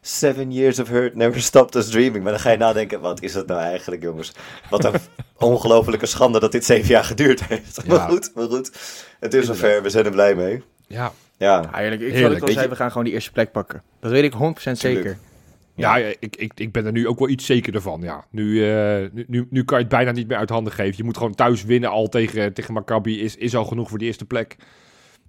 seven 0.00 0.52
years 0.52 0.78
of 0.78 0.88
hurt 0.88 1.14
never 1.14 1.40
stopped 1.40 1.74
us 1.74 1.88
dreaming. 1.88 2.22
Maar 2.22 2.32
dan 2.32 2.40
ga 2.40 2.50
je 2.50 2.56
nadenken, 2.56 3.00
wat 3.00 3.22
is 3.22 3.32
dat 3.32 3.46
nou 3.46 3.60
eigenlijk, 3.60 4.02
jongens? 4.02 4.32
Wat 4.70 4.84
een 4.84 4.92
ongelofelijke 5.50 6.06
schande 6.06 6.40
dat 6.40 6.52
dit 6.52 6.64
zeven 6.64 6.88
jaar 6.88 7.04
geduurd 7.04 7.44
heeft. 7.44 7.80
Ja. 7.86 7.94
Maar 7.96 8.08
goed, 8.08 8.30
maar 8.34 8.46
goed. 8.46 8.70
Het 9.20 9.34
is 9.34 9.46
zover, 9.46 9.82
we 9.82 9.90
zijn 9.90 10.04
er 10.04 10.10
blij 10.10 10.34
mee. 10.34 10.62
Ja. 10.86 11.12
Ja, 11.36 11.60
Ja, 11.72 11.80
eerlijk, 11.80 12.00
ik, 12.02 12.22
al 12.22 12.28
Weet 12.30 12.40
zei, 12.52 12.60
je- 12.60 12.68
we 12.68 12.76
gaan 12.76 12.88
gewoon 12.88 13.04
die 13.04 13.12
eerste 13.12 13.32
plek 13.32 13.52
pakken. 13.52 13.82
Dat 14.00 14.10
weet 14.10 14.24
ik 14.24 14.32
100% 14.32 14.72
zeker. 14.72 15.18
Ja, 15.78 15.96
ik, 15.96 16.36
ik, 16.36 16.52
ik 16.54 16.72
ben 16.72 16.86
er 16.86 16.92
nu 16.92 17.08
ook 17.08 17.18
wel 17.18 17.28
iets 17.28 17.46
zekerder 17.46 17.80
van. 17.80 18.00
Ja. 18.02 18.24
Nu, 18.30 18.64
eh, 18.70 19.10
nu, 19.12 19.24
nu, 19.28 19.46
nu 19.50 19.64
kan 19.64 19.78
je 19.78 19.84
het 19.84 19.92
bijna 19.92 20.10
niet 20.10 20.28
meer 20.28 20.36
uit 20.36 20.50
handen 20.50 20.72
geven. 20.72 20.96
Je 20.96 21.04
moet 21.04 21.16
gewoon 21.16 21.34
thuis 21.34 21.64
winnen 21.64 21.90
al 21.90 22.08
tegen, 22.08 22.52
tegen 22.52 22.74
Maccabi. 22.74 23.20
Is, 23.20 23.36
is 23.36 23.56
al 23.56 23.64
genoeg 23.64 23.88
voor 23.88 23.98
de 23.98 24.04
eerste 24.04 24.24
plek. 24.24 24.56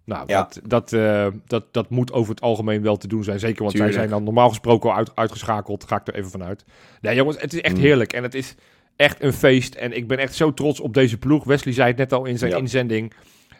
Nou, 0.05 0.23
Ja. 0.27 0.41
dat, 0.41 0.59
dat, 0.67 0.93
eh, 0.93 1.27
dat, 1.45 1.73
dat 1.73 1.89
moet 1.89 2.12
over 2.13 2.29
het 2.33 2.41
algemeen 2.41 2.81
wel 2.81 2.97
te 2.97 3.07
doen 3.07 3.23
zijn. 3.23 3.39
Zeker, 3.39 3.59
want 3.62 3.71
Tuurlijk. 3.71 3.93
zij 3.93 4.01
zijn 4.01 4.15
dan 4.15 4.23
normaal 4.23 4.49
gesproken 4.49 4.89
al 4.89 4.95
uit, 4.95 5.15
uitgeschakeld. 5.15 5.83
Ga 5.83 5.95
ik 5.99 6.07
er 6.07 6.15
even 6.15 6.31
vanuit. 6.31 6.65
Nee, 7.01 7.15
jongens, 7.15 7.41
het 7.41 7.53
is 7.53 7.62
echt 7.62 7.75
Mm. 7.75 7.81
heerlijk. 7.81 8.13
En 8.13 8.23
het 8.23 8.33
is 8.33 8.55
echt 8.95 9.23
een 9.23 9.33
feest. 9.33 9.75
En 9.75 9.95
ik 9.97 10.07
ben 10.07 10.17
echt 10.17 10.35
zo 10.35 10.53
trots 10.53 10.79
op 10.79 10.93
deze 10.93 11.17
ploeg. 11.17 11.43
Wesley 11.43 11.73
zei 11.73 11.88
het 11.88 11.97
net 11.97 12.13
al 12.13 12.25
in 12.25 12.38
zijn 12.38 12.51
Ja. 12.51 12.57
inzending. 12.57 13.13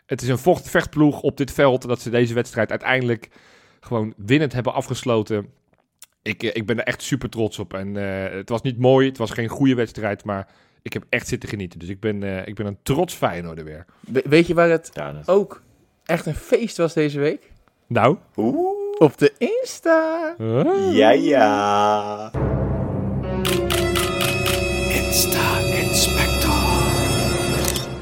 Het 0.06 0.22
is 0.22 0.28
een 0.28 0.38
vocht, 0.38 0.70
vechtploeg 0.70 1.22
op 1.22 1.38
dit 1.38 1.52
veld. 1.52 1.88
Dat 1.88 2.02
ze 2.02 2.10
deze 2.10 2.34
wedstrijd 2.34 2.70
uiteindelijk 2.70 3.30
gewoon 3.80 4.14
winnend 4.18 4.54
hebben 4.54 4.74
afgesloten. 4.74 5.48
Ik, 6.22 6.44
eh, 6.44 6.50
ik 6.54 6.66
ben 6.66 6.78
er 6.78 6.84
echt 6.84 7.02
super 7.02 7.30
trots 7.30 7.60
op. 7.60 7.74
En 7.74 7.98
eh, 7.98 8.34
het 8.38 8.50
was 8.50 8.62
niet 8.62 8.78
mooi, 8.80 9.08
het 9.08 9.18
was 9.18 9.32
geen 9.32 9.48
goede 9.48 9.76
wedstrijd, 9.76 10.24
maar 10.24 10.48
ik 10.82 10.94
heb 10.94 11.04
echt 11.10 11.28
zitten 11.28 11.50
genieten. 11.50 11.80
Dus 11.80 11.90
ik 11.90 12.00
ben, 12.00 12.24
eh, 12.24 12.48
ik 12.48 12.56
ben 12.56 12.66
een 12.66 12.78
trots 12.84 13.14
Feyenoorder 13.14 13.64
weer. 13.64 13.86
We- 14.00 14.24
weet 14.26 14.48
je 14.48 14.54
waar 14.54 14.70
het 14.70 14.90
ja 14.94 15.12
dat... 15.12 15.28
ook 15.28 15.62
echt 16.06 16.26
een 16.26 16.36
feest 16.36 16.78
was 16.78 16.94
deze 16.94 17.20
week? 17.20 17.52
Nou? 17.88 18.18
Oeh. 18.36 18.78
Op 18.98 19.18
de 19.18 19.34
Insta. 19.38 20.36
Huh? 20.38 20.96
Ja, 20.96 21.10
ja. 21.12 22.32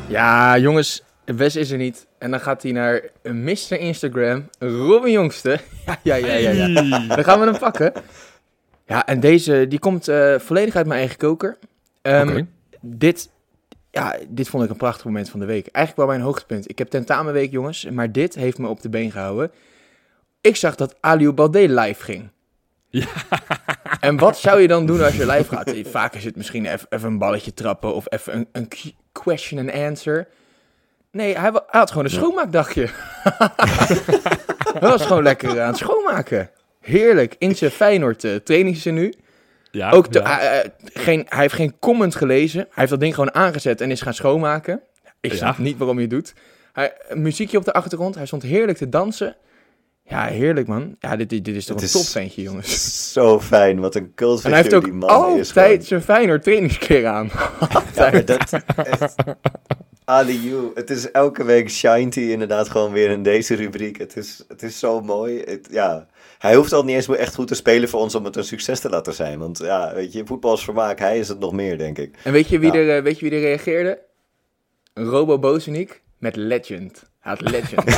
Ja, 0.07 0.57
jongens, 0.57 1.03
Wes 1.25 1.55
is 1.55 1.71
er 1.71 1.77
niet. 1.77 2.06
En 2.17 2.31
dan 2.31 2.39
gaat 2.39 2.63
hij 2.63 2.71
naar 2.71 3.01
Mr. 3.23 3.71
Instagram, 3.71 4.49
Robin 4.59 5.11
Jongste. 5.11 5.59
Ja, 6.03 6.15
ja, 6.15 6.33
ja, 6.33 6.49
ja. 6.49 6.67
ja. 6.67 7.15
Dan 7.15 7.23
gaan 7.23 7.39
we 7.39 7.45
hem 7.45 7.57
pakken. 7.57 7.93
Ja, 8.85 9.05
en 9.05 9.19
deze, 9.19 9.65
die 9.69 9.79
komt 9.79 10.07
eh, 10.07 10.39
volledig 10.39 10.75
uit 10.75 10.85
mijn 10.87 10.99
eigen 10.99 11.17
koker. 11.17 11.57
Oké. 12.01 12.47
Dit, 12.81 13.29
ja, 13.91 14.15
dit 14.27 14.49
vond 14.49 14.63
ik 14.63 14.69
een 14.69 14.77
prachtig 14.77 15.05
moment 15.05 15.29
van 15.29 15.39
de 15.39 15.45
week. 15.45 15.67
Eigenlijk 15.67 15.95
wel 16.07 16.17
mijn 16.17 16.27
hoogtepunt. 16.27 16.69
Ik 16.69 16.77
heb 16.77 16.89
tentamenweek, 16.89 17.51
jongens, 17.51 17.89
maar 17.89 18.11
dit 18.11 18.35
heeft 18.35 18.57
me 18.57 18.67
op 18.67 18.81
de 18.81 18.89
been 18.89 19.11
gehouden. 19.11 19.51
Ik 20.41 20.55
zag 20.55 20.75
dat 20.75 20.95
Aliou 20.99 21.33
Balde 21.33 21.69
live 21.69 22.03
ging. 22.03 22.29
Ja. 22.89 23.07
En 23.99 24.17
wat 24.17 24.37
zou 24.37 24.61
je 24.61 24.67
dan 24.67 24.85
doen 24.85 25.03
als 25.03 25.15
je 25.15 25.25
live 25.25 25.55
gaat? 25.55 25.73
Vaak 25.83 26.15
is 26.15 26.23
het 26.23 26.35
misschien 26.35 26.65
even, 26.65 26.87
even 26.89 27.07
een 27.07 27.17
balletje 27.17 27.53
trappen 27.53 27.93
of 27.93 28.05
even 28.11 28.35
een, 28.35 28.47
een 28.51 28.67
question 29.11 29.59
and 29.59 29.71
answer. 29.71 30.27
Nee, 31.11 31.37
hij, 31.37 31.51
had 31.67 31.89
gewoon 31.89 32.05
een 32.05 32.11
schoonmaakdagje. 32.11 32.87
hij 34.79 34.89
was 34.89 35.05
gewoon 35.05 35.23
lekker 35.23 35.61
aan 35.61 35.67
het 35.67 35.77
schoonmaken. 35.77 36.49
Heerlijk. 36.81 37.35
In 37.37 37.55
zijn 37.55 37.71
Feyenoord 37.71 38.23
uh. 38.23 39.13
Ja, 39.71 39.91
Ook 39.91 40.11
de, 40.11 40.19
ja. 40.19 40.29
hij, 40.37 40.61
eh, 40.61 40.69
geen, 40.93 41.25
hij 41.29 41.41
heeft 41.41 41.53
geen 41.53 41.75
comment 41.79 42.15
gelezen. 42.15 42.59
Hij 42.59 42.69
heeft 42.73 42.89
dat 42.89 42.99
ding 42.99 43.13
gewoon 43.13 43.33
aangezet 43.33 43.81
en 43.81 43.91
is 43.91 44.01
gaan 44.01 44.13
schoonmaken. 44.13 44.81
Ik 45.21 45.33
snap 45.33 45.57
niet 45.57 45.77
waarom 45.77 45.95
je 45.95 46.01
het 46.01 46.09
doet. 46.09 46.33
Hij, 46.73 46.93
een 47.07 47.21
muziekje 47.21 47.57
op 47.57 47.65
de 47.65 47.73
achtergrond. 47.73 48.15
Hij 48.15 48.25
stond 48.25 48.43
heerlijk 48.43 48.77
te 48.77 48.89
dansen. 48.89 49.35
Ja, 50.03 50.25
heerlijk 50.25 50.67
man. 50.67 50.95
Ja, 50.99 51.15
dit, 51.15 51.29
dit, 51.29 51.45
dit 51.45 51.55
is 51.55 51.65
toch 51.65 51.81
Het 51.81 51.93
een 51.93 51.99
topventje, 52.01 52.41
jongens. 52.41 53.11
Zo 53.13 53.39
fijn, 53.39 53.79
wat 53.79 53.95
een 53.95 54.03
En 54.03 54.11
cultfiguur 54.15 54.53
hij 54.53 54.61
heeft 54.61 54.75
ook 54.75 54.83
die 54.83 54.93
man 54.93 55.09
is. 55.09 55.15
altijd 55.55 55.85
zijn 55.85 56.01
Feyenoord 56.01 56.43
trainingskleren 56.43 57.11
aan. 57.11 57.29
Ja, 57.95 58.09
dat... 58.09 58.53
echt- 58.75 59.15
Aliou, 60.09 60.71
het 60.73 60.89
is 60.89 61.11
elke 61.11 61.43
week 61.43 61.69
shined 61.69 62.15
hij 62.15 62.23
inderdaad 62.29 62.69
gewoon 62.69 62.91
weer 62.91 63.09
in 63.09 63.23
deze 63.23 63.55
rubriek. 63.55 63.97
Het 63.97 64.17
is, 64.17 64.43
het 64.47 64.63
is 64.63 64.79
zo 64.79 65.01
mooi. 65.01 65.41
Het, 65.45 65.67
ja. 65.71 66.07
Hij 66.37 66.55
hoeft 66.55 66.73
al 66.73 66.83
niet 66.83 66.95
eens 66.95 67.07
meer 67.07 67.17
echt 67.17 67.35
goed 67.35 67.47
te 67.47 67.55
spelen 67.55 67.89
voor 67.89 67.99
ons 67.99 68.15
om 68.15 68.25
het 68.25 68.35
een 68.35 68.43
succes 68.43 68.79
te 68.79 68.89
laten 68.89 69.13
zijn. 69.13 69.39
Want 69.39 69.57
ja, 69.57 69.93
weet 69.93 70.13
je, 70.13 70.25
voetbal 70.25 70.53
is 70.53 70.63
vermaak. 70.63 70.99
Hij 70.99 71.19
is 71.19 71.27
het 71.27 71.39
nog 71.39 71.51
meer, 71.51 71.77
denk 71.77 71.97
ik. 71.97 72.15
En 72.23 72.31
weet 72.31 72.47
je 72.49 72.59
wie, 72.59 72.71
Ja. 72.73 72.79
er, 72.79 72.97
eh, 72.97 73.03
weet 73.03 73.19
je 73.19 73.29
wie 73.29 73.39
er 73.39 73.45
reageerde? 73.45 73.99
Robo 74.93 75.39
Bozenik 75.39 76.01
met 76.17 76.35
Legend. 76.35 77.03
Hij 77.19 77.35
had 77.39 77.51
Legend. 77.51 77.85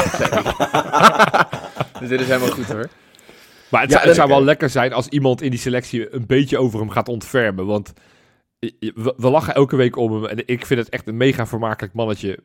dus 1.99 2.09
dit 2.09 2.19
is 2.21 2.27
helemaal 2.27 2.49
goed 2.51 2.65
hoor. 2.65 2.89
Maar 3.69 3.81
het, 3.81 3.89
Ja, 3.91 3.97
zou, 3.97 3.97
het 3.97 4.05
dat- 4.05 4.15
zou 4.15 4.27
wel 4.29 4.43
lekker 4.43 4.69
zijn 4.69 4.93
als 4.93 5.07
iemand 5.07 5.41
in 5.41 5.49
die 5.49 5.59
selectie 5.59 6.13
een 6.13 6.25
beetje 6.27 6.57
over 6.57 6.79
hem 6.79 6.89
gaat 6.89 7.07
ontfermen. 7.07 7.65
Want 7.65 7.93
we, 8.59 9.13
we 9.17 9.29
lachen 9.29 9.53
elke 9.55 9.75
week 9.75 9.95
om 9.95 10.13
hem. 10.13 10.25
En 10.25 10.43
ik 10.45 10.65
vind 10.65 10.79
het 10.79 10.89
echt 10.89 11.07
een 11.07 11.17
mega 11.17 11.47
vermakelijk 11.47 11.93
mannetje. 11.93 12.39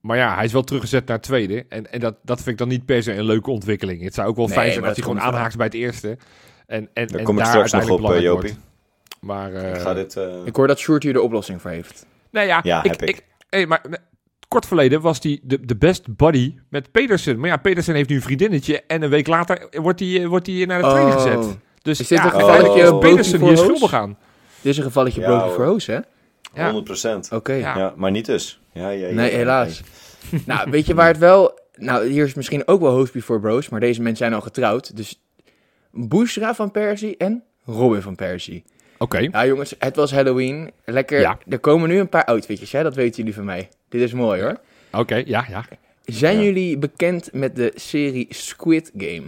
Maar 0.00 0.16
ja, 0.16 0.34
hij 0.34 0.44
is 0.44 0.52
wel 0.52 0.62
teruggezet 0.62 1.06
naar 1.06 1.16
het 1.16 1.26
tweede. 1.26 1.64
En, 1.68 1.92
en 1.92 2.00
dat, 2.00 2.16
dat 2.22 2.36
vind 2.36 2.48
ik 2.48 2.58
dan 2.58 2.68
niet 2.68 2.84
per 2.84 3.02
se 3.02 3.14
een 3.14 3.24
leuke 3.24 3.50
ontwikkeling. 3.50 4.02
Het 4.02 4.14
zou 4.14 4.28
ook 4.28 4.36
wel 4.36 4.46
Nee, 4.46 4.54
fijn 4.54 4.72
zijn 4.72 4.84
als 4.84 4.96
hij 4.96 5.04
dat 5.04 5.12
gewoon 5.14 5.32
aanhaakt 5.34 5.56
bij 5.56 5.66
het 5.66 5.74
eerste. 5.74 6.08
En, 6.66 6.88
en, 6.94 7.06
Daar 7.06 7.18
en 7.18 7.24
kom 7.24 7.38
ik 7.38 7.44
daar 7.44 7.68
straks 7.68 7.86
nog 7.88 7.98
op, 8.00 8.10
eh, 8.10 8.20
Jopie. 8.20 8.26
wordt. 8.50 8.58
Maar, 9.20 9.52
eh, 9.54 9.74
ik 9.74 9.80
ga 9.80 9.94
dit... 9.94 10.16
eh, 10.16 10.34
Ik 10.44 10.56
hoor 10.56 10.66
dat 10.66 10.78
Sjoerd 10.78 11.02
hier 11.02 11.12
de 11.12 11.22
oplossing 11.22 11.60
voor 11.60 11.70
heeft. 11.70 12.06
Nee, 12.30 12.46
ja, 12.46 12.60
Ja, 12.62 12.82
ik, 12.82 12.90
heb 12.90 13.02
ik. 13.02 13.08
ik. 13.08 13.24
hey, 13.48 13.66
maar 13.66 13.84
kort 14.48 14.66
verleden 14.66 15.00
was 15.00 15.18
hij 15.22 15.40
de, 15.42 15.60
de 15.66 15.76
best 15.76 16.16
buddy 16.16 16.54
met 16.68 16.90
Pedersen. 16.92 17.38
Maar 17.40 17.48
ja, 17.48 17.56
Pedersen 17.56 17.94
heeft 17.94 18.08
nu 18.08 18.16
een 18.16 18.22
vriendinnetje. 18.22 18.82
En 18.86 19.02
een 19.02 19.10
week 19.10 19.26
later 19.26 19.68
wordt 19.70 20.00
hij 20.00 20.22
eh, 20.22 20.26
wordt 20.28 20.46
hij 20.46 20.64
naar 20.64 20.82
de 20.82 20.88
training 20.88 21.14
gezet. 21.20 21.58
Dus 21.82 22.00
Is 22.00 22.08
dit 22.08 22.18
ja, 22.18 22.34
een 22.34 22.40
broodje 22.46 22.98
Pedersen 22.98 23.38
voor 23.38 23.48
die 23.48 23.56
is 23.56 23.62
hoos? 23.64 23.68
schuldig 23.76 23.94
aan. 23.94 24.18
Dit 24.62 24.72
is 24.72 24.76
een 24.76 24.82
gevalletje 24.84 25.20
Ja, 25.20 25.26
broodje 25.26 25.44
hoor. 25.46 25.54
voor 25.54 25.64
hoos, 25.64 25.86
hè? 25.86 25.98
Ja. 26.54 26.64
100 26.64 26.84
procent. 26.84 27.32
Oké. 27.32 27.52
Ja. 27.52 27.78
Ja, 27.78 27.92
maar 27.96 28.10
niet 28.10 28.26
dus. 28.26 28.60
Ja, 28.72 28.88
ja, 28.90 29.06
ja, 29.06 29.14
Nee, 29.14 29.30
ja, 29.30 29.36
helaas. 29.36 29.82
nou, 30.46 30.70
weet 30.70 30.86
je 30.86 30.94
waar 30.94 31.08
het 31.08 31.18
wel... 31.18 31.60
Nou, 31.76 32.06
hier 32.06 32.24
is 32.24 32.34
misschien 32.34 32.66
ook 32.68 32.80
wel 32.80 32.94
host 32.96 33.12
before 33.12 33.40
bros, 33.40 33.68
maar 33.68 33.80
deze 33.80 34.00
mensen 34.00 34.16
zijn 34.26 34.34
al 34.34 34.40
getrouwd. 34.40 34.96
Dus 34.96 35.22
Bushra 35.90 36.54
van 36.54 36.70
Persie 36.70 37.16
en 37.16 37.42
Robin 37.64 38.02
van 38.02 38.14
Persie. 38.14 38.64
Oké. 38.98 39.18
Ja, 39.18 39.46
jongens, 39.46 39.74
het 39.78 39.96
was 39.96 40.12
Halloween. 40.12 40.70
Lekker. 40.84 41.20
Ja. 41.20 41.38
Er 41.48 41.58
komen 41.58 41.88
nu 41.88 41.98
een 41.98 42.08
paar 42.08 42.24
outfitjes, 42.24 42.72
hè? 42.72 42.82
Dat 42.82 42.94
weten 42.94 43.16
jullie 43.16 43.34
van 43.34 43.44
mij. 43.44 43.68
Dit 43.88 44.00
is 44.00 44.12
mooi, 44.12 44.42
hoor. 44.42 44.60
Oké, 44.92 45.22
ja, 45.26 45.46
ja. 45.48 45.64
Zijn 46.04 46.36
Ja. 46.36 46.42
jullie 46.42 46.78
bekend 46.78 47.28
met 47.32 47.56
de 47.56 47.72
serie 47.74 48.26
Squid 48.30 48.90
Game? 48.96 49.22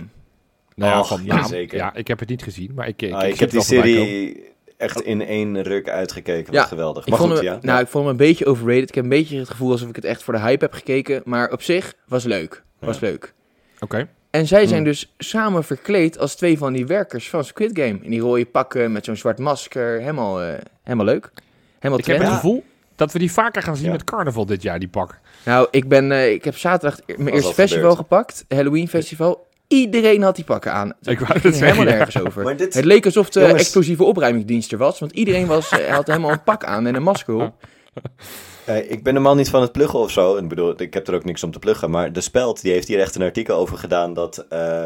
Nou 0.74 0.98
Och, 1.00 1.08
van 1.08 1.24
ja, 1.24 1.46
zeker. 1.46 1.78
Ja, 1.78 1.94
ik 1.94 2.08
heb 2.08 2.18
het 2.18 2.28
niet 2.28 2.42
gezien, 2.42 2.72
maar 2.74 2.88
ik, 2.88 3.02
ik, 3.02 3.12
Ah, 3.12 3.22
ik, 3.22 3.28
ik 3.28 3.32
zie 3.36 3.40
heb 3.42 3.50
die 3.50 3.62
serie 3.62 4.44
echt 4.84 5.00
in 5.00 5.26
één 5.26 5.62
ruk 5.62 5.88
uitgekeken. 5.88 6.52
Wat 6.52 6.62
Ja, 6.62 6.68
geweldig. 6.68 7.02
Ik 7.04 7.08
Maar 7.10 7.18
vond, 7.18 7.30
goed, 7.32 7.40
hem, 7.42 7.52
ja. 7.52 7.58
nou, 7.62 7.80
ik 7.80 7.86
vond 7.88 8.04
hem 8.04 8.12
een 8.12 8.18
beetje 8.26 8.46
overrated. 8.46 8.88
Ik 8.88 8.94
heb 8.94 9.04
een 9.04 9.10
beetje 9.10 9.38
het 9.38 9.48
gevoel 9.50 9.70
alsof 9.70 9.88
ik 9.88 9.96
het 9.96 10.04
echt 10.04 10.22
voor 10.22 10.34
de 10.34 10.40
hype 10.40 10.64
heb 10.64 10.72
gekeken. 10.72 11.22
Maar 11.24 11.50
op 11.50 11.62
zich 11.62 11.94
was 12.08 12.24
leuk. 12.24 12.62
Was 12.78 13.00
leuk. 13.00 13.32
Oké. 13.80 14.08
En 14.30 14.46
zij 14.46 14.66
zijn 14.66 14.80
Hmm. 14.82 14.88
dus 14.90 15.14
samen 15.18 15.64
verkleed 15.64 16.18
als 16.18 16.34
twee 16.34 16.58
van 16.58 16.72
die 16.72 16.86
werkers 16.86 17.28
van 17.30 17.44
Squid 17.44 17.70
Game. 17.78 17.98
In 18.02 18.10
die 18.10 18.20
rode 18.20 18.44
pakken 18.46 18.92
met 18.92 19.04
zo'n 19.04 19.16
zwart 19.16 19.38
masker. 19.38 20.00
Helemaal, 20.00 20.42
eh, 20.42 20.52
helemaal 20.82 21.06
leuk. 21.06 21.30
Helemaal 21.78 21.98
Ik 21.98 22.04
heb 22.06 22.18
het 22.18 22.28
gevoel 22.28 22.64
dat 22.96 23.12
we 23.12 23.18
die 23.18 23.32
vaker 23.32 23.62
gaan 23.62 23.76
zien 23.76 23.86
Ja. 23.86 23.92
met 23.92 24.04
carnaval 24.04 24.46
dit 24.46 24.62
jaar, 24.62 24.78
die 24.78 24.88
pak. 24.88 25.18
Nou, 25.44 25.68
ik, 25.70 25.88
ben, 25.88 26.12
eh, 26.12 26.32
ik 26.32 26.44
heb 26.44 26.56
zaterdag 26.56 26.98
e- 27.06 27.14
mijn 27.16 27.28
eerste 27.34 27.48
al 27.48 27.54
festival 27.54 27.90
gebeurd. 27.90 28.08
gepakt. 28.08 28.44
Halloween 28.48 28.88
festival. 28.88 29.46
Iedereen 29.68 30.22
had 30.22 30.36
die 30.36 30.44
pakken 30.44 30.72
aan. 30.72 30.92
Ik 31.02 31.18
wou 31.18 31.32
Het 31.32 31.42
het 31.42 31.60
helemaal 31.60 31.86
ja. 31.86 31.90
nergens 31.94 32.20
over. 32.20 32.56
Dit- 32.56 32.74
Het 32.74 32.84
leek 32.84 33.04
alsof 33.04 33.28
de 33.30 33.40
Jongens. 33.40 33.60
explosieve 33.60 34.04
opruimingsdienst 34.04 34.72
er 34.72 34.78
was. 34.78 34.98
Want 34.98 35.12
iedereen 35.12 35.46
was, 35.46 35.68
eh, 35.70 35.94
had 35.94 36.06
helemaal 36.06 36.30
een 36.30 36.42
pak 36.42 36.64
aan 36.64 36.86
en 36.86 36.94
een 36.94 37.02
masker 37.02 37.34
op. 37.34 37.52
Eh, 38.64 38.76
ik 38.90 39.02
ben 39.02 39.12
helemaal 39.12 39.34
niet 39.34 39.50
van 39.50 39.60
het 39.62 39.72
pluggen 39.72 39.98
of 39.98 40.10
zo. 40.10 40.36
Ik 40.36 40.48
bedoel, 40.48 40.80
ik 40.80 40.94
heb 40.94 41.08
er 41.08 41.14
ook 41.14 41.24
niks 41.24 41.42
om 41.42 41.50
te 41.50 41.58
pluggen. 41.58 41.90
Maar 41.90 42.12
de 42.12 42.20
Speld 42.20 42.62
die 42.62 42.72
heeft 42.72 42.88
hier 42.88 43.00
echt 43.00 43.14
een 43.14 43.22
artikel 43.22 43.56
over 43.56 43.78
gedaan 43.78 44.14
dat... 44.14 44.46
eh, 44.48 44.84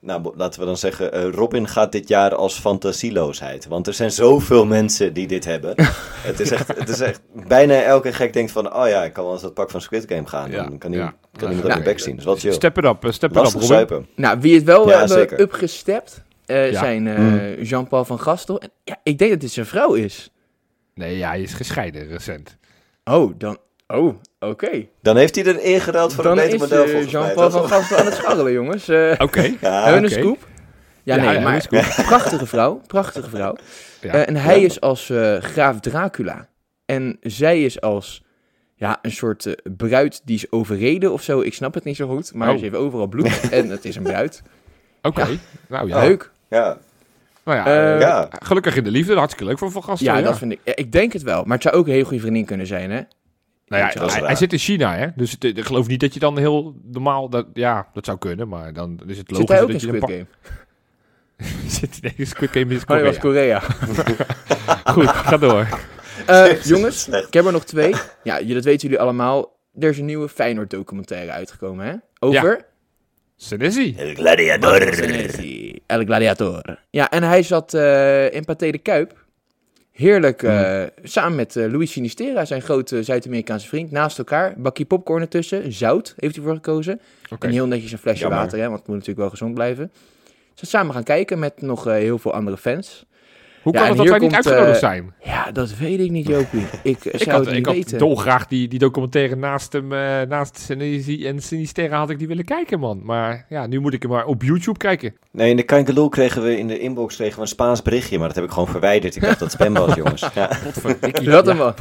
nou, 0.00 0.32
laten 0.36 0.60
we 0.60 0.66
dan 0.66 0.76
zeggen, 0.76 1.12
eh, 1.12 1.28
Robin 1.30 1.68
gaat 1.68 1.92
dit 1.92 2.08
jaar 2.08 2.34
als 2.34 2.58
fantasieloosheid. 2.58 3.66
Want 3.66 3.86
er 3.86 3.94
zijn 3.94 4.10
zoveel 4.10 4.66
mensen 4.66 5.12
die 5.12 5.26
dit 5.26 5.44
hebben. 5.44 5.74
het, 6.28 6.40
is 6.40 6.50
echt, 6.50 6.68
het 6.78 6.88
is 6.88 7.00
echt, 7.00 7.20
bijna 7.48 7.82
elke 7.82 8.12
gek 8.12 8.32
denkt 8.32 8.52
van, 8.52 8.74
oh 8.74 8.88
ja, 8.88 9.04
ik 9.04 9.12
kan 9.12 9.24
wel 9.24 9.32
eens 9.32 9.42
dat 9.42 9.54
pak 9.54 9.70
van 9.70 9.80
Squid 9.80 10.04
Game 10.08 10.26
gaan. 10.26 10.50
Ja, 10.50 10.62
Dan 10.64 10.78
kan 10.78 10.92
hij 10.92 11.00
ja. 11.00 11.14
kan 11.36 11.48
hij 11.48 11.56
Ja, 11.62 11.66
ja. 11.68 11.74
de 11.74 11.82
bek 11.82 11.98
zien. 12.00 12.10
Dat 12.10 12.18
is 12.18 12.24
wel 12.24 12.36
chill. 12.36 12.52
Step 12.52 12.78
it 12.78 12.84
up, 12.84 13.04
eh, 13.04 13.10
step 13.10 13.30
it 13.30 13.36
up, 13.36 13.42
Lastig 13.42 13.60
Robin. 13.60 13.76
zuipen. 13.76 14.06
Nou, 14.16 14.40
wie 14.40 14.54
het 14.54 14.64
wel 14.64 14.88
Ja, 14.88 14.98
hebben 14.98 15.16
zeker. 15.18 15.40
upgestept 15.40 16.22
eh, 16.46 16.70
Ja. 16.72 16.78
zijn 16.78 17.06
eh, 17.06 17.18
Mm. 17.18 17.62
Jean-Paul 17.62 18.04
van 18.04 18.20
Gastel. 18.20 18.60
En, 18.60 18.70
ja, 18.84 18.96
ik 19.02 19.18
denk 19.18 19.30
dat 19.30 19.40
dit 19.40 19.50
zijn 19.52 19.66
vrouw 19.66 19.94
is. 19.94 20.30
Nee, 20.94 21.16
ja, 21.16 21.28
hij 21.28 21.40
is 21.42 21.52
gescheiden 21.54 22.06
recent. 22.08 22.56
Oh, 23.04 23.32
dan... 23.38 23.58
Oh, 23.88 24.14
oké. 24.40 24.86
Dan 25.02 25.16
heeft 25.16 25.34
hij 25.34 25.44
er 25.44 25.60
ingeruild 25.62 26.14
voor 26.14 26.24
Dan 26.24 26.38
een 26.38 26.44
beter 26.44 26.58
model 26.58 26.84
eh, 26.84 26.90
volgens. 26.90 27.12
Jean-Paul 27.12 27.50
van 27.50 27.68
Gastel 27.68 27.96
aan 27.96 28.04
het 28.04 28.14
scharrelen, 28.14 28.52
jongens. 28.52 28.88
Eh, 28.88 29.12
Oké. 29.26 29.40
Ja, 29.60 29.82
hebben 29.84 30.02
we 30.10 30.16
een 30.16 30.22
scoop? 30.22 30.46
Ja, 31.02 31.16
Ja, 31.16 31.22
nee, 31.24 31.34
ja, 31.34 31.40
maar 31.40 31.66
prachtige 32.06 32.46
vrouw. 32.46 32.80
Prachtige 32.86 33.30
vrouw. 33.30 33.54
Ja. 34.00 34.12
Eh, 34.12 34.28
en 34.28 34.36
hij 34.36 34.58
Ja. 34.60 34.64
is 34.66 34.80
als 34.80 35.10
eh, 35.10 35.36
graaf 35.36 35.80
Dracula. 35.80 36.48
En 36.86 37.16
zij 37.20 37.62
is 37.62 37.80
als 37.80 38.22
ja, 38.74 38.98
een 39.02 39.10
soort 39.12 39.54
bruid 39.76 40.20
die 40.24 40.36
is 40.36 40.50
overreden 40.52 41.12
of 41.12 41.22
zo. 41.22 41.40
Ik 41.40 41.54
snap 41.54 41.74
het 41.74 41.84
niet 41.84 41.96
zo 41.96 42.08
goed. 42.08 42.34
Maar 42.34 42.48
Oh. 42.50 42.56
ze 42.56 42.62
heeft 42.62 42.74
overal 42.76 43.06
bloed. 43.06 43.48
en 43.50 43.68
het 43.70 43.84
is 43.84 43.96
een 43.96 44.02
bruid. 44.02 44.42
Oké. 45.02 45.20
Ja. 45.26 45.28
Nou 45.68 45.88
ja. 45.88 46.00
Leuk. 46.00 46.30
ja. 46.48 46.78
Nou 47.44 47.58
ja, 47.58 47.98
Ja. 47.98 48.28
gelukkig 48.42 48.76
in 48.76 48.84
de 48.84 48.90
liefde. 48.90 49.14
Hartstikke 49.14 49.44
leuk 49.44 49.58
voor 49.58 49.70
Van 49.70 49.84
Gasten. 49.84 50.06
Ja, 50.06 50.16
ja. 50.16 50.22
dat 50.24 50.38
vind 50.38 50.52
ik. 50.52 50.58
ja, 50.64 50.76
Ik 50.76 50.92
denk 50.92 51.12
het 51.12 51.22
wel. 51.22 51.42
Maar 51.44 51.54
het 51.54 51.62
zou 51.62 51.74
ook 51.76 51.86
een 51.86 51.92
heel 51.92 52.04
goede 52.04 52.20
vriendin 52.20 52.44
kunnen 52.44 52.66
zijn, 52.66 52.90
hè? 52.90 53.00
Nou 53.68 53.92
ja, 53.94 54.24
hij, 54.24 54.34
zit 54.34 54.52
in 54.52 54.58
China, 54.58 54.96
hè? 54.96 55.06
Dus 55.16 55.30
het- 55.30 55.44
ik 55.44 55.64
geloof 55.64 55.86
niet 55.86 56.00
dat 56.00 56.14
je 56.14 56.20
dan 56.20 56.38
heel 56.38 56.74
normaal... 56.84 57.28
Dat, 57.28 57.46
ja, 57.52 57.88
dat 57.92 58.04
zou 58.04 58.18
kunnen, 58.18 58.48
maar 58.48 58.72
dan 58.72 59.00
is 59.06 59.18
het 59.18 59.30
logisch 59.30 59.46
Zit 59.46 59.48
hij 59.48 59.62
ook 59.62 59.68
in 59.68 59.72
dat 59.72 59.82
je 59.82 59.86
Squid 59.86 60.02
een 60.02 60.08
Game? 60.08 60.26
Zit 61.78 61.98
nee, 62.02 62.26
Squid 62.26 62.50
Game 62.50 62.74
is 62.74 62.80
Oh, 62.80 62.88
dat 62.88 63.02
was 63.02 63.18
Korea. 63.18 63.62
Korea. 63.94 64.26
Goed, 64.92 65.08
ga 65.08 65.36
door. 65.36 65.68
Eh, 66.26 66.62
jongens, 66.72 67.08
ik 67.08 67.32
heb 67.32 67.46
er 67.46 67.52
nog 67.52 67.64
twee. 67.64 67.94
Ja, 68.22 68.42
dat 68.42 68.64
weten 68.64 68.88
jullie 68.88 69.00
allemaal. 69.00 69.56
Er 69.78 69.88
is 69.88 69.98
een 69.98 70.04
nieuwe 70.04 70.28
Feyenoord 70.28 70.70
documentaire 70.70 71.30
uitgekomen, 71.30 71.86
hè? 71.86 71.94
Over... 72.18 72.66
Senesi. 73.36 73.94
El 73.96 74.14
Gladiador. 74.14 74.94
Senesi, 74.94 75.78
El 75.86 76.04
Gladiator. 76.04 76.78
Ja, 76.90 77.10
en 77.10 77.22
hij 77.22 77.42
zat 77.42 77.74
eh, 77.74 78.32
in 78.34 78.44
Pathé 78.44 78.70
de 78.70 78.78
Kuip. 78.78 79.26
Heerlijk, 79.98 80.42
eh, 80.42 80.82
samen 81.02 81.36
met 81.36 81.56
eh, 81.56 81.72
Luis 81.72 81.92
Sinistera, 81.92 82.44
zijn 82.44 82.62
grote 82.62 83.02
Zuid-Amerikaanse 83.02 83.68
vriend, 83.68 83.90
naast 83.90 84.18
elkaar. 84.18 84.54
Bakje 84.56 84.84
popcorn 84.84 85.20
ertussen, 85.20 85.72
zout 85.72 86.14
heeft 86.16 86.34
hij 86.34 86.44
voor 86.44 86.54
gekozen. 86.54 87.00
En 87.38 87.50
heel 87.50 87.66
netjes 87.66 87.92
een 87.92 87.98
flesje 87.98 88.20
Jammer. 88.20 88.38
water, 88.38 88.58
hè, 88.58 88.64
want 88.64 88.78
het 88.78 88.86
moet 88.86 88.96
natuurlijk 88.96 89.20
wel 89.20 89.30
gezond 89.30 89.54
blijven. 89.54 89.90
Ze 90.24 90.32
zijn 90.54 90.70
samen 90.70 90.94
gaan 90.94 91.02
kijken 91.02 91.38
met 91.38 91.62
nog 91.62 91.86
eh, 91.86 91.92
heel 91.92 92.18
veel 92.18 92.32
andere 92.32 92.56
fans. 92.56 93.06
Hoe 93.68 93.76
Ja, 93.76 93.82
kan 93.82 93.88
het 93.88 93.96
dat 93.98 94.06
hier 94.06 94.18
wij 94.18 94.28
niet 94.28 94.34
komt, 94.34 94.46
uitgenodigd 94.46 94.82
eh, 94.82 94.88
zijn? 94.88 95.14
Ja, 95.22 95.52
dat 95.52 95.76
weet 95.76 96.00
ik 96.00 96.10
niet, 96.10 96.26
Jopie. 96.28 96.60
Ik, 96.82 97.04
Ik 97.04 97.18
zou 97.22 97.30
had, 97.30 97.38
het 97.40 97.48
ik 97.48 97.54
niet 97.54 97.66
had 97.66 97.74
weten. 97.74 97.98
dolgraag 97.98 98.46
die, 98.46 98.68
die 98.68 98.78
documentaire 98.78 99.36
naast 99.36 99.72
hem, 99.72 99.92
eh, 99.92 100.20
naast 100.28 100.70
en 100.70 101.42
Sinistera 101.42 101.98
had 101.98 102.10
ik 102.10 102.18
die 102.18 102.26
willen 102.28 102.44
kijken, 102.44 102.78
man. 102.78 103.00
Maar 103.04 103.46
ja, 103.48 103.66
nu 103.66 103.80
moet 103.80 103.92
ik 103.92 104.02
hem 104.02 104.10
maar 104.10 104.26
op 104.26 104.42
YouTube 104.42 104.78
kijken. 104.78 105.14
Nee, 105.32 105.50
in 105.50 105.56
de 105.56 105.62
Kangaloo 105.62 106.08
kregen 106.08 106.42
we 106.42 106.58
in 106.58 106.66
de 106.68 106.78
inbox 106.78 107.16
kregen 107.16 107.34
we 107.34 107.40
een 107.40 107.48
Spaans 107.48 107.82
berichtje, 107.82 108.18
maar 108.18 108.26
dat 108.26 108.36
heb 108.36 108.44
ik 108.44 108.50
gewoon 108.50 108.68
verwijderd. 108.68 109.16
Ik 109.16 109.22
dacht 109.22 109.38
dat 109.38 109.52
het 109.52 109.60
spam 109.60 109.74
was, 109.74 109.94
jongens. 110.02 110.26
Ja. 110.34 110.50
Dat 111.24 111.46
hem 111.46 111.56
wel. 111.58 111.74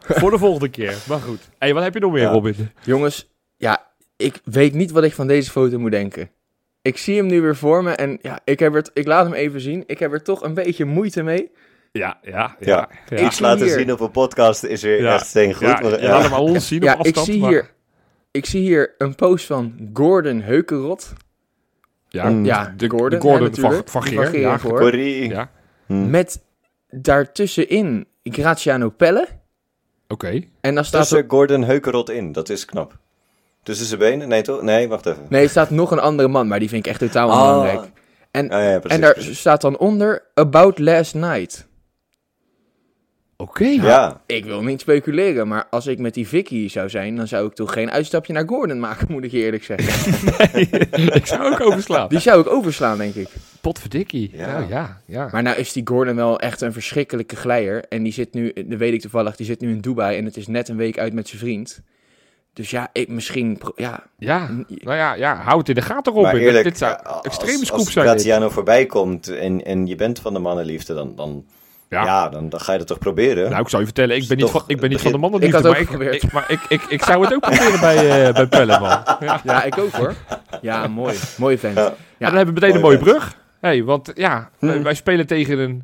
Voor 0.00 0.30
de 0.30 0.38
volgende 0.38 0.68
keer. 0.68 0.96
Maar 1.08 1.20
goed. 1.20 1.40
hey, 1.58 1.74
wat 1.74 1.82
heb 1.82 1.94
je 1.94 2.00
nog 2.00 2.12
meer, 2.12 2.22
Ja. 2.22 2.30
Robin? 2.30 2.70
Jongens, 2.84 3.30
ja, 3.56 3.86
ik 4.16 4.40
weet 4.44 4.74
niet 4.74 4.90
wat 4.90 5.04
ik 5.04 5.12
van 5.12 5.26
deze 5.26 5.50
foto 5.50 5.78
moet 5.78 5.90
denken. 5.90 6.30
Ik 6.84 6.98
zie 6.98 7.16
hem 7.16 7.26
nu 7.26 7.40
weer 7.40 7.56
voor 7.56 7.82
me 7.82 7.90
en 7.90 8.18
ja, 8.22 8.40
ik, 8.44 8.58
heb 8.58 8.74
er, 8.74 8.86
ik 8.92 9.06
laat 9.06 9.24
hem 9.24 9.34
even 9.34 9.60
zien. 9.60 9.82
Ik 9.86 9.98
heb 9.98 10.12
er 10.12 10.22
toch 10.22 10.42
een 10.42 10.54
beetje 10.54 10.84
moeite 10.84 11.22
mee. 11.22 11.50
Ja, 11.92 12.18
ja, 12.22 12.30
ja. 12.32 12.56
Ja. 12.60 12.88
ja. 13.16 13.26
Iets 13.26 13.38
laten 13.38 13.66
hier- 13.66 13.78
zien 13.78 13.92
op 13.92 14.00
een 14.00 14.10
podcast 14.10 14.64
is 14.64 14.82
weer 14.82 15.00
Ja. 15.02 15.14
echt 15.14 15.26
steen 15.26 15.54
goed. 15.54 15.66
Ja, 15.66 15.80
maar- 15.80 16.00
ja. 16.02 16.08
laat 16.08 16.22
hem 16.22 16.32
ons 16.32 16.66
zien 16.68 16.82
Ja, 16.82 16.94
op 16.98 17.06
ik 17.06 17.16
zie, 17.16 17.40
maar- 17.40 17.50
hier, 17.50 17.70
ik 18.30 18.46
zie 18.46 18.60
hier 18.60 18.94
een 18.98 19.14
post 19.14 19.46
van 19.46 19.90
Gordon 19.92 20.40
Heukenrot. 20.40 21.12
Ja, 22.08 22.30
Mm. 22.30 22.44
Ja, 22.44 22.74
de, 22.76 22.88
Gordon, 22.90 23.08
de 23.10 23.20
Gordon 23.20 23.54
van, 23.54 23.62
natuurlijk. 23.62 23.88
van 23.88 24.02
Die 24.02 24.10
Geer. 24.12 24.22
van 24.22 24.30
Geer 24.32 24.40
Ja, 24.40 24.58
voor. 24.58 24.78
Corrie. 24.80 25.28
ja. 25.28 25.50
Hm. 25.86 26.10
Met 26.10 26.42
daartussenin 26.90 28.06
Graziano 28.22 28.88
Pelle. 28.90 29.26
oké. 30.08 30.40
En 30.60 30.74
dan 30.74 30.84
staat 30.84 31.00
Tussen 31.00 31.18
er... 31.18 31.24
Gordon 31.28 31.62
Heukerot 31.64 32.10
in, 32.10 32.32
dat 32.32 32.48
is 32.48 32.64
knap. 32.64 32.98
Tussen 33.64 33.86
zijn 33.86 33.98
benen? 34.00 34.28
Nee, 34.28 34.42
toch? 34.42 34.62
Nee, 34.62 34.88
wacht 34.88 35.06
even. 35.06 35.22
Nee, 35.28 35.42
er 35.42 35.48
staat 35.48 35.70
nog 35.70 35.90
een 35.90 35.98
andere 36.00 36.28
man, 36.28 36.48
maar 36.48 36.58
die 36.58 36.68
vind 36.68 36.86
ik 36.86 36.90
echt 36.90 37.00
totaal 37.00 37.30
Ah. 37.30 37.38
onbelangrijk. 37.40 37.92
En, 38.30 38.50
Ah, 38.50 38.62
ja, 38.62 38.78
precies, 38.78 38.96
en 38.96 39.00
daar 39.00 39.12
precies. 39.14 39.38
staat 39.38 39.60
dan 39.60 39.78
onder 39.78 40.22
About 40.34 40.78
Last 40.78 41.14
Night. 41.14 41.66
Oké. 43.36 43.64
Ja, 43.64 44.20
Ik 44.26 44.44
wil 44.44 44.62
niet 44.62 44.80
speculeren, 44.80 45.48
maar 45.48 45.66
als 45.70 45.86
ik 45.86 45.98
met 45.98 46.14
die 46.14 46.28
Vicky 46.28 46.68
zou 46.68 46.88
zijn, 46.88 47.16
dan 47.16 47.26
zou 47.28 47.46
ik 47.46 47.54
toch 47.54 47.72
geen 47.72 47.90
uitstapje 47.90 48.32
naar 48.32 48.48
Gordon 48.48 48.80
maken, 48.80 49.06
moet 49.10 49.24
ik 49.24 49.30
je 49.30 49.38
eerlijk 49.38 49.64
zeggen. 49.64 50.12
Nee, 50.52 50.66
ik 51.20 51.26
zou 51.26 51.52
ook 51.52 51.60
overslaan. 51.60 52.08
Die 52.08 52.18
zou 52.18 52.40
ik 52.40 52.46
overslaan, 52.48 52.98
denk 52.98 53.14
ik. 53.14 53.28
Potverdikkie. 53.60 54.30
Ja. 54.32 54.58
Ja, 54.58 54.66
ja, 54.68 55.00
ja. 55.06 55.28
Maar 55.32 55.42
nou 55.42 55.56
is 55.56 55.72
die 55.72 55.86
Gordon 55.86 56.16
wel 56.16 56.40
echt 56.40 56.60
een 56.60 56.72
verschrikkelijke 56.72 57.36
glijer. 57.36 57.84
En 57.88 58.02
die 58.02 58.12
zit 58.12 58.34
nu, 58.34 58.52
dat 58.66 58.78
weet 58.78 58.92
ik 58.92 59.00
toevallig, 59.00 59.36
die 59.36 59.46
zit 59.46 59.60
nu 59.60 59.70
in 59.70 59.80
Dubai 59.80 60.18
en 60.18 60.24
het 60.24 60.36
is 60.36 60.46
net 60.46 60.68
een 60.68 60.76
week 60.76 60.98
uit 60.98 61.12
met 61.12 61.28
zijn 61.28 61.40
vriend. 61.40 61.80
Dus 62.54 62.70
ja, 62.70 62.88
ik 62.92 63.08
misschien, 63.08 63.60
ja, 63.76 64.02
Ja, 64.18 64.48
nou 64.68 64.96
ja, 64.96 65.14
ja, 65.14 65.36
houd 65.36 65.58
het 65.58 65.68
in 65.68 65.74
de 65.74 65.82
gaten, 65.82 66.12
Robin. 66.12 66.30
maar 66.32 66.40
eerlijk, 66.40 66.64
Dit 66.64 66.78
zou 66.78 66.90
ja, 66.92 66.96
als- 67.10 67.24
extreme 67.26 67.64
scoop 67.64 67.78
als 67.78 67.92
zijn. 67.92 68.04
dit. 68.06 68.14
Graziano 68.14 68.48
voorbij 68.50 68.86
komt 68.86 69.28
en, 69.28 69.64
en 69.64 69.86
je 69.86 69.94
bent 69.94 70.18
van 70.18 70.32
de 70.32 70.38
mannenliefde, 70.38 70.94
dan, 70.94 71.14
dan, 71.16 71.44
Ja. 71.88 72.04
ja. 72.04 72.28
dan, 72.28 72.48
dan 72.48 72.60
ga 72.60 72.72
je 72.72 72.78
dat 72.78 72.86
toch 72.86 72.98
proberen? 72.98 73.50
Nou, 73.50 73.62
ik 73.62 73.68
zou 73.68 73.80
je 73.82 73.86
vertellen, 73.88 74.16
ik 74.16 74.28
ben 74.28 74.36
niet 74.36 74.46
Toch 74.46 74.60
van, 74.60 74.64
ik 74.66 74.80
ben 74.80 74.90
niet 74.90 75.00
van 75.00 75.12
de 75.12 75.18
mannenliefde, 75.18 75.56
Ik 75.58 75.64
had 75.64 75.72
maar, 75.72 75.80
ook 75.80 76.12
ik, 76.12 76.22
ik, 76.22 76.32
maar 76.32 76.50
ik, 76.50 76.60
ik, 76.68 76.82
ik 76.82 77.02
zou 77.02 77.24
het 77.24 77.34
ook 77.34 77.40
proberen 77.40 77.80
bij, 77.80 78.26
eh 78.26 78.34
bij 78.34 78.46
Pelle, 78.46 78.80
man. 78.80 78.88
Ja. 79.28 79.40
ja, 79.44 79.62
ik 79.64 79.78
ook 79.78 79.90
hoor. 79.92 80.14
Ja, 80.60 80.86
mooi. 80.86 81.16
Mooi 81.36 81.58
vent. 81.58 81.76
Ja. 81.76 81.86
En 81.86 81.94
dan 82.18 82.34
hebben 82.36 82.54
we 82.54 82.60
meteen 82.60 82.74
een 82.74 82.80
Mooi 82.80 82.98
mooie 82.98 83.10
brug. 83.12 83.36
Hey, 83.60 83.84
want 83.84 84.10
ja, 84.14 84.50
wij- 84.58 84.74
Hmm. 84.74 84.82
wij 84.82 84.94
spelen 84.94 85.26
tegen 85.26 85.58
een 85.58 85.82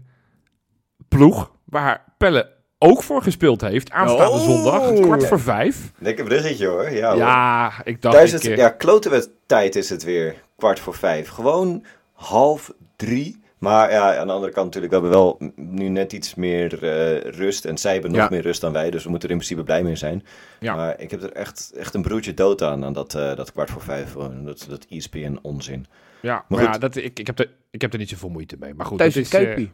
ploeg 1.09 1.51
waar 1.65 2.05
Pelle 2.19 2.51
ook 2.83 3.03
voor 3.03 3.23
gespeeld 3.23 3.61
heeft. 3.61 3.91
Aanstaande 3.91 4.33
Oh. 4.39 4.45
zondag, 4.45 4.93
kwart 4.93 5.27
voor 5.27 5.41
vijf. 5.41 5.93
Lekker 5.99 6.25
bruggetje 6.25 6.67
hoor. 6.67 6.91
Ja, 6.91 7.09
hoor. 7.11 7.19
Ja, 7.19 7.73
ik 7.85 8.03
dacht... 8.03 8.15
Thuis 8.17 8.33
ik, 8.33 8.43
het, 8.43 8.59
ja, 8.59 8.69
klotenwet 8.69 9.31
tijd 9.47 9.77
is 9.77 9.91
het 9.91 10.03
weer. 10.05 10.35
Kwart 10.57 10.81
voor 10.81 10.95
vijf. 10.95 11.29
Gewoon 11.29 11.85
half 12.13 12.73
drie. 12.97 13.39
Maar 13.59 13.91
ja, 13.91 14.17
aan 14.19 14.27
de 14.27 14.33
andere 14.33 14.53
kant 14.53 14.65
natuurlijk, 14.75 14.93
we 14.95 15.01
hebben 15.01 15.19
wel 15.19 15.53
nu 15.57 15.89
net 15.89 16.13
iets 16.13 16.35
meer 16.35 16.83
eh, 16.85 17.21
rust. 17.33 17.65
En 17.65 17.79
zij 17.79 17.93
hebben 17.93 18.11
nog 18.11 18.21
Ja. 18.21 18.29
meer 18.31 18.41
rust 18.43 18.61
dan 18.61 18.73
wij. 18.73 18.91
Dus 18.91 19.05
we 19.05 19.11
moeten 19.11 19.29
er 19.29 19.35
in 19.35 19.41
principe 19.41 19.65
blij 19.67 19.83
mee 19.83 19.97
zijn. 19.97 20.25
Ja. 20.61 20.75
Maar 20.75 21.01
ik 21.01 21.11
heb 21.11 21.23
er 21.23 21.33
echt, 21.33 21.73
echt 21.77 21.95
een 21.95 22.03
broertje 22.03 22.35
dood 22.35 22.63
aan, 22.63 22.85
aan 22.85 22.93
dat, 22.93 23.15
eh, 23.15 23.37
dat 23.37 23.53
kwart 23.53 23.71
voor 23.71 23.83
vijf. 23.83 24.13
Dat, 24.45 24.67
dat 24.69 24.87
ESPN 24.89 25.39
onzin. 25.43 25.87
ja, 26.23 26.35
Maar 26.35 26.45
maar 26.49 26.63
ja, 26.63 26.73
goed. 26.73 26.81
dat, 26.81 26.97
ik, 26.97 27.19
ik, 27.19 27.27
heb 27.27 27.39
er, 27.39 27.51
ik 27.71 27.81
heb 27.81 27.93
er 27.93 27.99
niet 27.99 28.09
zoveel 28.09 28.29
moeite 28.29 28.57
mee. 28.61 28.75
Maar 28.75 28.87
goed, 28.87 28.99
Thuis 28.99 29.15
het 29.15 29.25
is... 29.25 29.69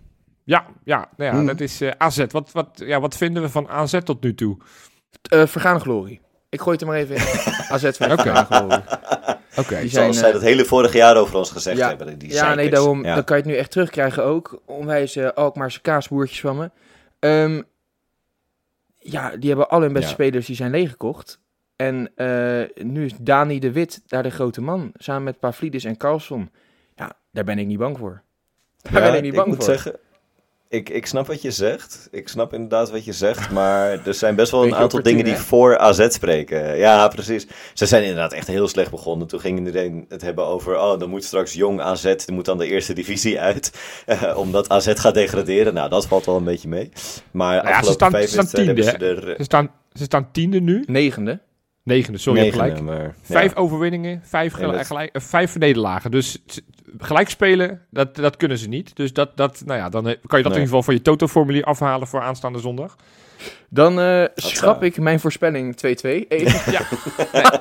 ja, 0.46 0.66
ja, 0.84 1.08
nou 1.16 1.30
ja 1.30 1.36
Hmm. 1.36 1.46
dat 1.46 1.60
is 1.60 1.80
eh, 1.80 1.90
AZ. 1.98 2.24
Wat, 2.30 2.52
wat, 2.52 2.68
ja, 2.74 3.00
wat 3.00 3.16
vinden 3.16 3.42
we 3.42 3.48
van 3.48 3.68
AZ 3.68 3.98
tot 4.04 4.22
nu 4.22 4.34
toe? 4.34 4.56
Eh, 5.30 5.46
vergane 5.46 5.78
glorie. 5.80 6.20
Ik 6.48 6.60
gooi 6.60 6.72
het 6.72 6.80
er 6.80 6.86
maar 6.86 6.96
even 6.96 7.16
in. 7.16 7.22
AZ 7.74 7.96
van 7.96 8.18
glorie. 8.18 8.78
Oké. 9.56 9.80
Die 9.80 9.88
zijn, 9.88 9.88
Zoals 9.88 10.18
zij 10.18 10.32
dat 10.32 10.42
hele 10.42 10.64
vorige 10.64 10.96
jaar 10.96 11.16
over 11.16 11.36
ons 11.36 11.50
gezegd 11.50 11.76
ja, 11.78 11.88
hebben. 11.88 12.18
Die 12.18 12.32
ja, 12.32 12.54
nee, 12.54 12.70
daarom 12.70 13.04
Ja. 13.04 13.14
dan 13.14 13.24
kan 13.24 13.36
je 13.36 13.42
het 13.42 13.52
nu 13.52 13.58
echt 13.58 13.70
terugkrijgen 13.70 14.24
ook. 14.24 14.62
Onwijs 14.66 15.18
Alkmaarse 15.34 15.80
kaasboertjes 15.80 16.40
van 16.40 16.56
me. 16.56 16.70
Ehm, 17.18 17.62
ja, 18.98 19.36
die 19.36 19.48
hebben 19.48 19.68
al 19.68 19.80
hun 19.80 19.92
beste 19.92 20.08
Ja. 20.08 20.14
spelers 20.14 20.46
die 20.46 20.56
zijn 20.56 20.70
leeggekocht. 20.70 21.40
En 21.76 22.10
eh, 22.16 22.84
nu 22.84 23.04
is 23.04 23.12
Dani 23.20 23.58
de 23.58 23.72
Wit 23.72 24.02
daar 24.06 24.22
de 24.22 24.30
grote 24.30 24.60
man. 24.60 24.92
Samen 24.94 25.22
met 25.22 25.38
Pavlidis 25.38 25.84
en 25.84 25.96
Carlson. 25.96 26.50
Ja, 26.94 27.12
daar 27.32 27.44
ben 27.44 27.58
ik 27.58 27.66
niet 27.66 27.78
bang 27.78 27.98
voor. 27.98 28.22
Daar 28.82 28.92
Ja, 29.02 29.08
ben 29.08 29.16
ik 29.16 29.22
niet 29.22 29.34
bang 29.34 29.46
moet 29.46 29.56
voor. 29.56 29.64
zeggen, 29.64 29.96
ik, 30.76 30.88
ik 30.88 31.06
snap 31.06 31.26
wat 31.26 31.42
je 31.42 31.50
zegt. 31.50 32.08
Ik 32.10 32.28
snap 32.28 32.52
inderdaad 32.52 32.90
wat 32.90 33.04
je 33.04 33.12
zegt. 33.12 33.50
Maar 33.50 33.90
er 34.06 34.14
zijn 34.14 34.34
best 34.34 34.50
wel 34.50 34.64
een 34.64 34.74
aantal 34.74 35.02
dingen 35.02 35.24
die 35.24 35.34
voor 35.36 35.78
AZ 35.78 36.06
spreken. 36.08 36.76
Ja, 36.76 37.08
precies. 37.08 37.46
Ze 37.74 37.86
zijn 37.86 38.02
inderdaad 38.02 38.32
echt 38.32 38.46
heel 38.46 38.68
slecht 38.68 38.90
begonnen. 38.90 39.26
Toen 39.26 39.40
ging 39.40 39.58
iedereen 39.58 40.04
het 40.08 40.22
hebben 40.22 40.44
over... 40.46 40.80
Oh, 40.80 40.98
dan 40.98 41.08
moet 41.10 41.24
straks 41.24 41.52
jong 41.52 41.80
AZ... 41.80 42.02
Die 42.02 42.34
moet 42.34 42.44
dan 42.44 42.58
de 42.58 42.66
eerste 42.66 42.92
divisie 42.92 43.40
uit. 43.40 43.72
eh, 44.06 44.36
omdat 44.36 44.68
AZ 44.68 44.92
gaat 44.94 45.14
degraderen. 45.14 45.74
Nou, 45.74 45.88
dat 45.88 46.06
valt 46.06 46.26
wel 46.26 46.36
een 46.36 46.44
beetje 46.44 46.68
mee. 46.68 46.90
Maar 47.30 47.54
Nou 47.54 47.68
ja, 47.68 47.72
ze 47.72 47.76
afgelopen 47.76 47.94
staan, 47.94 48.10
vijf 48.10 48.24
ze 48.24 48.32
staan 48.32 48.46
tiende. 48.46 48.84
hebben 48.84 49.16
ze 49.16 49.30
er... 49.30 49.36
Ze 49.36 49.44
staan, 49.44 49.70
ze 49.92 50.04
staan 50.04 50.28
tiende 50.32 50.60
nu. 50.60 50.84
Negende. 50.86 51.40
Negende, 51.82 52.18
sorry, 52.18 52.40
negende, 52.40 52.64
gelijk. 52.64 52.82
maar, 52.82 53.14
Vijf 53.22 53.54
overwinningen, 53.54 54.20
vijf, 54.24 54.54
dat- 54.54 54.86
gelijk, 54.86 55.14
eh, 55.14 55.22
vijf 55.22 55.58
nederlagen. 55.58 56.10
Dus 56.10 56.38
gelijk 56.98 57.28
spelen, 57.28 57.80
dat, 57.90 58.16
dat 58.16 58.36
kunnen 58.36 58.58
ze 58.58 58.68
niet. 58.68 58.96
Dus 58.96 59.12
dat, 59.12 59.36
dat, 59.36 59.62
nou 59.64 59.78
ja, 59.78 59.88
dan 59.88 60.08
eh, 60.08 60.14
kan 60.26 60.38
je 60.38 60.44
dat 60.44 60.52
in 60.56 60.60
ieder 60.60 60.62
geval 60.62 60.82
van 60.82 60.94
je 60.94 61.02
Toto-formulier 61.02 61.64
afhalen 61.64 62.08
voor 62.08 62.20
aanstaande 62.20 62.58
zondag. 62.58 62.96
Dan 63.68 64.00
eh, 64.00 64.24
schrap 64.34 64.80
eh, 64.80 64.86
ik 64.86 64.98
mijn 64.98 65.20
voorspelling 65.20 65.76
2-2. 65.76 65.80
Even. 66.28 66.72
Ja, 66.72 66.82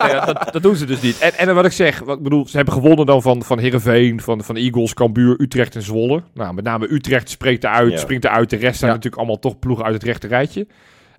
nee, 0.07 0.25
dat, 0.25 0.47
dat 0.51 0.63
doen 0.63 0.75
ze 0.75 0.85
dus 0.85 1.01
niet. 1.01 1.19
En, 1.19 1.33
en 1.33 1.55
wat 1.55 1.65
ik 1.65 1.71
zeg, 1.71 1.99
wat 1.99 2.17
ik 2.17 2.23
bedoel, 2.23 2.47
ze 2.47 2.55
hebben 2.55 2.73
gewonnen 2.73 3.05
dan 3.05 3.21
van, 3.21 3.43
van 3.43 3.59
Heerenveen, 3.59 4.21
van, 4.21 4.43
van 4.43 4.55
Eagles, 4.55 4.93
Cambuur, 4.93 5.41
Utrecht 5.41 5.75
en 5.75 5.81
Zwolle. 5.81 6.23
Nou, 6.33 6.53
met 6.53 6.63
name 6.63 6.91
Utrecht 6.91 7.29
spreekt 7.29 7.63
eruit, 7.63 7.91
Ja. 7.91 7.97
springt 7.97 8.25
eruit. 8.25 8.49
De 8.49 8.55
rest 8.55 8.77
zijn 8.79 8.89
Ja. 8.91 8.95
natuurlijk 8.95 9.21
allemaal 9.21 9.39
toch 9.39 9.59
ploegen 9.59 9.85
uit 9.85 9.93
het 9.93 10.03
rechte 10.03 10.27
rijtje. 10.27 10.67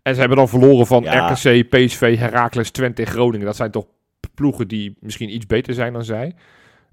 En 0.02 0.14
ze 0.14 0.20
hebben 0.20 0.38
dan 0.38 0.48
verloren 0.48 0.86
van 0.86 1.02
Ja. 1.02 1.28
RKC, 1.30 1.68
PSV, 1.68 2.18
Heracles, 2.18 2.70
Twente 2.70 3.02
en 3.02 3.08
Groningen. 3.08 3.46
Dat 3.46 3.56
zijn 3.56 3.70
toch 3.70 3.86
ploegen 4.34 4.68
die 4.68 4.96
misschien 5.00 5.34
iets 5.34 5.46
beter 5.46 5.74
zijn 5.74 5.92
dan 5.92 6.04
zij. 6.04 6.34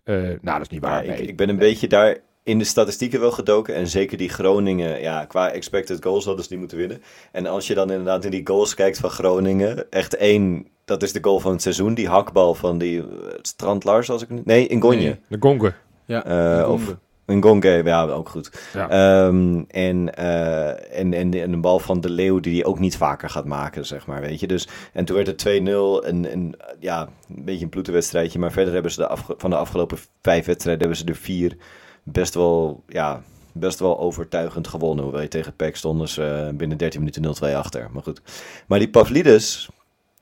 Eh, 0.03 0.15
nou, 0.15 0.37
dat 0.41 0.61
is 0.61 0.69
niet 0.69 0.81
waar. 0.81 1.03
ik, 1.03 1.09
nee. 1.09 1.27
ik 1.27 1.37
ben 1.37 1.49
een 1.49 1.57
beetje 1.57 1.87
daar 1.87 2.17
in 2.43 2.57
de 2.57 2.63
statistieken 2.63 3.19
wel 3.19 3.31
gedoken. 3.31 3.75
En 3.75 3.87
zeker 3.87 4.17
die 4.17 4.29
Groningen, 4.29 5.01
ja, 5.01 5.25
qua 5.25 5.51
expected 5.51 6.03
goals 6.03 6.25
hadden 6.25 6.43
ze 6.43 6.49
die 6.49 6.59
moeten 6.59 6.77
winnen. 6.77 7.01
En 7.31 7.45
als 7.45 7.67
je 7.67 7.73
dan 7.73 7.89
inderdaad 7.91 8.25
in 8.25 8.31
die 8.31 8.47
goals 8.47 8.73
kijkt 8.73 8.97
van 8.97 9.09
Groningen, 9.09 9.91
echt 9.91 10.15
één, 10.15 10.67
dat 10.85 11.03
is 11.03 11.11
de 11.11 11.23
goal 11.23 11.39
van 11.39 11.51
het 11.51 11.61
seizoen. 11.61 11.93
Die 11.93 12.07
hakbal 12.07 12.53
van 12.53 12.77
die 12.77 12.99
eh, 12.99 13.05
Strand 13.41 13.83
Lars, 13.83 14.09
als 14.09 14.21
ik 14.21 14.27
het 14.27 14.37
niet... 14.37 14.45
Nee, 14.45 14.67
Ingonje. 14.67 14.99
Nee. 15.01 15.19
De 15.27 15.37
Gongen. 15.39 15.75
Ja, 16.05 16.25
Eh, 16.61 16.69
of 16.69 16.95
Gonge. 17.25 17.39
Ngonge, 17.39 17.81
ja, 17.83 18.03
ook 18.05 18.29
goed. 18.29 18.51
Ja. 18.73 18.89
Ehm, 18.89 19.63
en, 19.67 20.15
eh, 20.15 20.99
en, 20.99 21.13
en, 21.13 21.33
en 21.33 21.53
een 21.53 21.61
bal 21.61 21.79
van 21.79 22.01
de 22.01 22.09
Leeuw 22.09 22.39
die 22.39 22.53
hij 22.55 22.65
ook 22.65 22.79
niet 22.79 22.97
vaker 22.97 23.29
gaat 23.29 23.45
maken, 23.45 23.85
zeg 23.85 24.05
maar, 24.07 24.21
weet 24.21 24.39
je. 24.39 24.47
Dus, 24.47 24.67
en 24.93 25.05
toen 25.05 25.15
werd 25.15 25.27
het 25.27 25.39
2-0 25.39 26.05
en, 26.07 26.31
en 26.31 26.51
ja, 26.79 27.09
een 27.35 27.45
beetje 27.45 27.63
een 27.63 27.69
ploetenwedstrijdje. 27.69 28.39
Maar 28.39 28.51
verder 28.51 28.73
hebben 28.73 28.91
ze 28.91 28.99
de 29.01 29.07
afge- 29.07 29.35
van 29.37 29.49
de 29.49 29.55
afgelopen 29.55 29.97
vijf 30.21 30.45
wedstrijden 30.45 30.81
hebben 30.87 30.97
ze 31.05 31.11
er 31.11 31.15
vier 31.19 31.57
best 32.03 32.33
wel, 32.33 32.83
ja, 32.87 33.21
best 33.51 33.79
wel 33.79 33.99
overtuigend 33.99 34.67
gewonnen. 34.67 35.03
Hoewel 35.03 35.21
je 35.21 35.27
tegen 35.27 35.55
PEC 35.55 35.75
stonden 35.75 36.07
ze 36.09 36.23
eh, 36.49 36.55
binnen 36.57 36.77
13 36.77 36.99
minuten 36.99 37.49
0-2 37.51 37.55
achter. 37.55 37.89
Maar 37.91 38.03
goed. 38.03 38.21
Maar 38.67 38.79
die 38.79 38.89
Pavlidis 38.89 39.69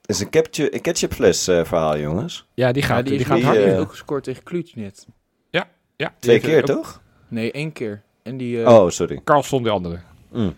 is 0.06 0.20
een, 0.20 0.30
ketchup, 0.30 0.74
een 0.74 0.82
ketchupfles 0.82 1.48
eh, 1.48 1.64
verhaal, 1.64 1.98
jongens. 1.98 2.48
Ja, 2.54 2.72
die 2.72 2.82
Ja, 2.82 2.88
gaat, 2.88 3.06
die, 3.06 3.18
die, 3.18 3.26
gaat 3.26 3.36
die 3.38 3.46
hard. 3.46 3.78
ook 3.78 3.90
gescoord 3.90 4.24
tegen 4.24 4.44
Kluj 4.44 4.72
net. 4.76 5.08
Ja, 6.02 6.14
Twee 6.20 6.40
keer, 6.40 6.64
toch? 6.64 7.02
Nee, 7.28 7.52
één 7.52 7.72
keer. 7.72 8.02
En 8.24 8.38
die... 8.38 8.64
eh, 8.64 8.74
Oh, 8.74 8.90
sorry. 8.90 9.22
Carlson 9.24 9.64
de 9.64 9.70
andere. 9.70 10.00
Mm. 10.32 10.54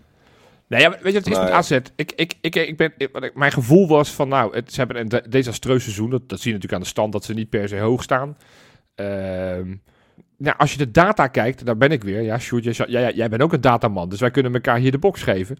Nee, 0.67 0.81
ja, 0.81 0.89
weet 0.89 1.11
je, 1.11 1.17
het 1.17 1.27
is 1.27 1.33
Maar- 1.33 1.43
met 1.43 1.53
AZ. 1.53 1.71
Ik, 1.71 2.11
ik, 2.15 2.33
ik, 2.41 2.55
ik 2.55 2.77
ben, 2.77 2.93
ik- 2.97 3.35
mijn 3.35 3.51
gevoel 3.51 3.87
was 3.87 4.09
van, 4.11 4.27
nou, 4.27 4.55
het, 4.55 4.73
ze 4.73 4.77
hebben 4.79 4.99
een 4.99 5.09
de- 5.09 5.23
desastreus 5.29 5.83
seizoen. 5.83 6.09
Dat, 6.09 6.29
dat 6.29 6.39
zie 6.39 6.47
je 6.51 6.53
natuurlijk 6.57 6.73
aan 6.73 6.87
de 6.87 6.93
stand, 6.93 7.11
dat 7.11 7.23
ze 7.23 7.33
niet 7.33 7.49
per 7.49 7.67
se 7.67 7.77
hoog 7.79 8.03
staan. 8.03 8.37
Ehm, 8.95 9.75
nou, 10.37 10.57
als 10.57 10.71
je 10.71 10.77
de 10.77 10.91
data 10.91 11.27
kijkt, 11.27 11.65
daar 11.65 11.77
ben 11.77 11.91
ik 11.91 12.03
weer. 12.03 12.21
Ja, 12.21 12.39
Sjoerd, 12.39 12.75
jij, 12.75 13.13
jij, 13.13 13.29
bent 13.29 13.41
ook 13.41 13.53
een 13.53 13.61
dataman, 13.61 14.09
dus 14.09 14.19
wij 14.19 14.31
kunnen 14.31 14.53
elkaar 14.53 14.77
hier 14.77 14.91
de 14.91 14.97
box 14.97 15.21
geven. 15.23 15.55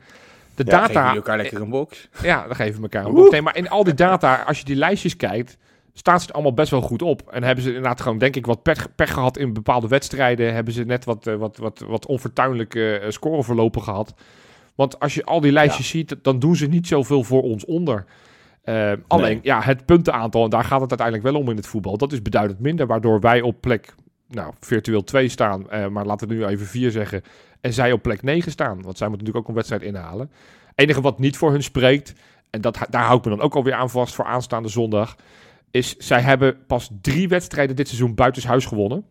De 0.55 0.63
Ja, 0.65 0.77
geven 0.79 0.93
data, 0.93 1.01
jullie 1.01 1.15
elkaar 1.15 1.37
lekker 1.37 1.61
een 1.61 1.69
box. 1.69 2.09
ja, 2.21 2.45
dan 2.47 2.55
geven 2.55 2.75
we 2.75 2.81
elkaar 2.81 3.05
een 3.05 3.13
box. 3.13 3.29
Nee, 3.31 3.41
maar 3.41 3.55
in 3.57 3.69
al 3.69 3.83
die 3.83 3.93
data, 3.93 4.43
als 4.47 4.59
je 4.59 4.65
die 4.65 4.75
lijstjes 4.75 5.15
kijkt, 5.15 5.57
staan 5.93 6.19
ze 6.19 6.27
er 6.27 6.33
allemaal 6.33 6.53
best 6.53 6.71
wel 6.71 6.81
goed 6.81 7.01
op. 7.01 7.21
En 7.31 7.43
hebben 7.43 7.63
ze 7.63 7.69
inderdaad 7.69 8.01
gewoon, 8.01 8.17
denk 8.17 8.35
ik, 8.35 8.45
wat 8.45 8.63
pech, 8.63 8.95
pech 8.95 9.13
gehad 9.13 9.37
in 9.37 9.53
bepaalde 9.53 9.87
wedstrijden. 9.87 10.53
Hebben 10.53 10.73
ze 10.73 10.83
net 10.83 11.05
wat, 11.05 11.27
eh, 11.27 11.35
wat, 11.35 11.57
wat, 11.57 11.83
wat 11.87 12.05
onfortuinlijke 12.05 12.97
eh, 12.97 13.09
scoreverlopen 13.09 13.81
gehad. 13.81 14.13
Want 14.75 14.99
als 14.99 15.13
je 15.13 15.23
al 15.23 15.41
die 15.41 15.51
lijstjes 15.51 15.87
ziet, 15.89 16.15
dan 16.21 16.39
doen 16.39 16.55
ze 16.55 16.65
niet 16.65 16.87
zoveel 16.87 17.23
voor 17.23 17.41
ons 17.41 17.65
onder. 17.65 18.05
Eh, 18.63 18.91
alleen, 19.07 19.31
Nee. 19.31 19.39
ja, 19.43 19.61
het 19.61 19.85
puntenaantal, 19.85 20.43
en 20.43 20.49
daar 20.49 20.63
gaat 20.63 20.81
het 20.81 20.89
uiteindelijk 20.89 21.27
wel 21.27 21.41
om 21.41 21.49
in 21.49 21.55
het 21.55 21.67
voetbal, 21.67 21.97
dat 21.97 22.11
is 22.11 22.21
beduidend 22.21 22.59
minder. 22.59 22.87
Waardoor 22.87 23.19
wij 23.19 23.41
op 23.41 23.61
plek, 23.61 23.95
nou, 24.27 24.53
virtueel 24.59 25.03
2 25.03 25.29
staan, 25.29 25.65
maar 25.91 26.05
laten 26.05 26.27
we 26.27 26.33
nu 26.33 26.45
even 26.45 26.65
4 26.65 26.91
zeggen. 26.91 27.21
En 27.61 27.73
zij 27.73 27.91
op 27.91 28.01
plek 28.01 28.21
9 28.21 28.51
staan, 28.51 28.81
want 28.81 28.97
zij 28.97 29.07
moeten 29.07 29.25
natuurlijk 29.25 29.37
ook 29.37 29.47
een 29.47 29.53
wedstrijd 29.53 29.81
inhalen. 29.81 30.31
enige 30.75 31.01
wat 31.01 31.19
niet 31.19 31.37
voor 31.37 31.51
hun 31.51 31.63
spreekt, 31.63 32.13
en 32.49 32.61
dat, 32.61 32.77
daar 32.89 33.03
hou 33.03 33.17
ik 33.17 33.23
me 33.23 33.29
dan 33.29 33.41
ook 33.41 33.55
alweer 33.55 33.73
aan 33.73 33.89
vast 33.89 34.15
voor 34.15 34.25
aanstaande 34.25 34.69
zondag, 34.69 35.15
is 35.73 35.95
zij 35.97 36.21
hebben 36.21 36.65
pas 36.65 36.89
drie 37.01 37.27
wedstrijden 37.27 37.75
dit 37.75 37.87
seizoen 37.87 38.15
buitenshuis 38.15 38.65
gewonnen. 38.65 39.05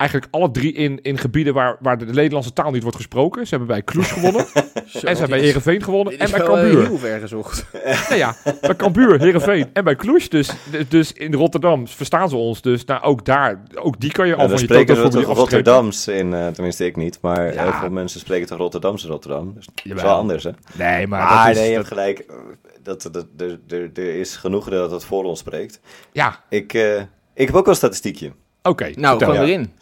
Eigenlijk 0.00 0.34
alle 0.34 0.50
drie 0.50 0.72
in, 0.72 0.98
in 1.02 1.18
gebieden 1.18 1.54
waar, 1.54 1.76
waar 1.80 1.98
de 1.98 2.04
Nederlandse 2.04 2.52
taal 2.52 2.70
niet 2.70 2.82
wordt 2.82 2.96
gesproken. 2.96 3.42
Ze 3.46 3.50
hebben 3.50 3.68
bij 3.68 3.82
Kloes 3.82 4.10
gewonnen. 4.20 4.46
Zo, 4.46 4.58
en 4.82 4.84
ze 5.00 5.06
hebben 5.08 5.28
bij 5.28 5.40
Heerenveen 5.40 5.82
gewonnen. 5.82 6.18
En 6.18 6.30
bij 6.30 6.40
eh, 6.40 6.46
Cambuur. 6.46 6.86
heel 6.86 6.98
ver 6.98 7.20
gezocht. 7.20 7.66
Nou 8.08 8.14
ja, 8.20 8.36
bij 8.60 8.76
Cambuur, 8.76 9.20
Heerenveen 9.20 9.70
en 9.72 9.84
bij 9.84 9.94
Kloes. 9.96 10.28
Dus, 10.28 10.50
dus 10.88 11.12
in 11.12 11.34
Rotterdam 11.34 11.88
verstaan 11.88 12.28
ze 12.28 12.36
ons. 12.36 12.62
Dus 12.62 12.84
nou, 12.84 13.02
ook 13.02 13.24
daar, 13.24 13.62
ook 13.74 14.00
die 14.00 14.12
kan 14.12 14.26
je 14.26 14.34
al 14.34 14.40
Ja, 14.42 14.48
van 14.48 14.58
je 14.58 14.64
spreken 14.64 14.96
ze 14.96 15.08
toch. 15.08 15.36
Rotterdams 15.36 16.08
in, 16.08 16.34
eh, 16.34 16.46
tenminste 16.46 16.84
ik 16.86 16.96
niet, 16.96 17.18
maar 17.22 17.54
Ja. 17.54 17.62
heel 17.62 17.72
veel 17.72 17.90
mensen 17.90 18.20
spreken 18.20 18.46
toch 18.46 18.58
Rotterdams 18.58 19.04
in 19.04 19.10
Rotterdam. 19.10 19.52
Dus 19.54 19.66
dat 19.66 19.96
is 19.96 20.02
wel 20.02 20.14
anders, 20.16 20.44
hè? 20.44 20.50
Nee, 20.72 21.06
maar, 21.06 21.44
dat 21.44 21.54
is... 21.56 21.60
nee, 21.60 21.70
je 21.70 21.76
dat- 21.76 21.88
hebt 21.88 21.88
gelijk. 22.00 22.18
eh, 22.18 22.34
Dat, 22.82 23.02
dat, 23.12 23.26
er, 23.38 23.58
er, 23.68 23.90
er 23.94 24.14
is 24.14 24.36
genoeg 24.36 24.68
dat 24.68 24.90
het 24.90 25.04
voor 25.04 25.24
ons 25.24 25.38
spreekt. 25.38 25.80
ja, 26.12 26.40
Ik, 26.48 26.72
eh, 26.74 26.96
ik 27.34 27.46
heb 27.46 27.54
ook 27.54 27.64
wel 27.64 27.68
een 27.68 27.74
statistiekje. 27.74 28.32
Oké. 28.62 28.84
Nou, 28.94 29.18
vertel. 29.18 29.18
gewoon 29.18 29.34
Ja. 29.34 29.42
erin. 29.42 29.72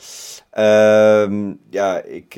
Ehm, 0.51 1.55
ja, 1.71 2.03
ik... 2.03 2.35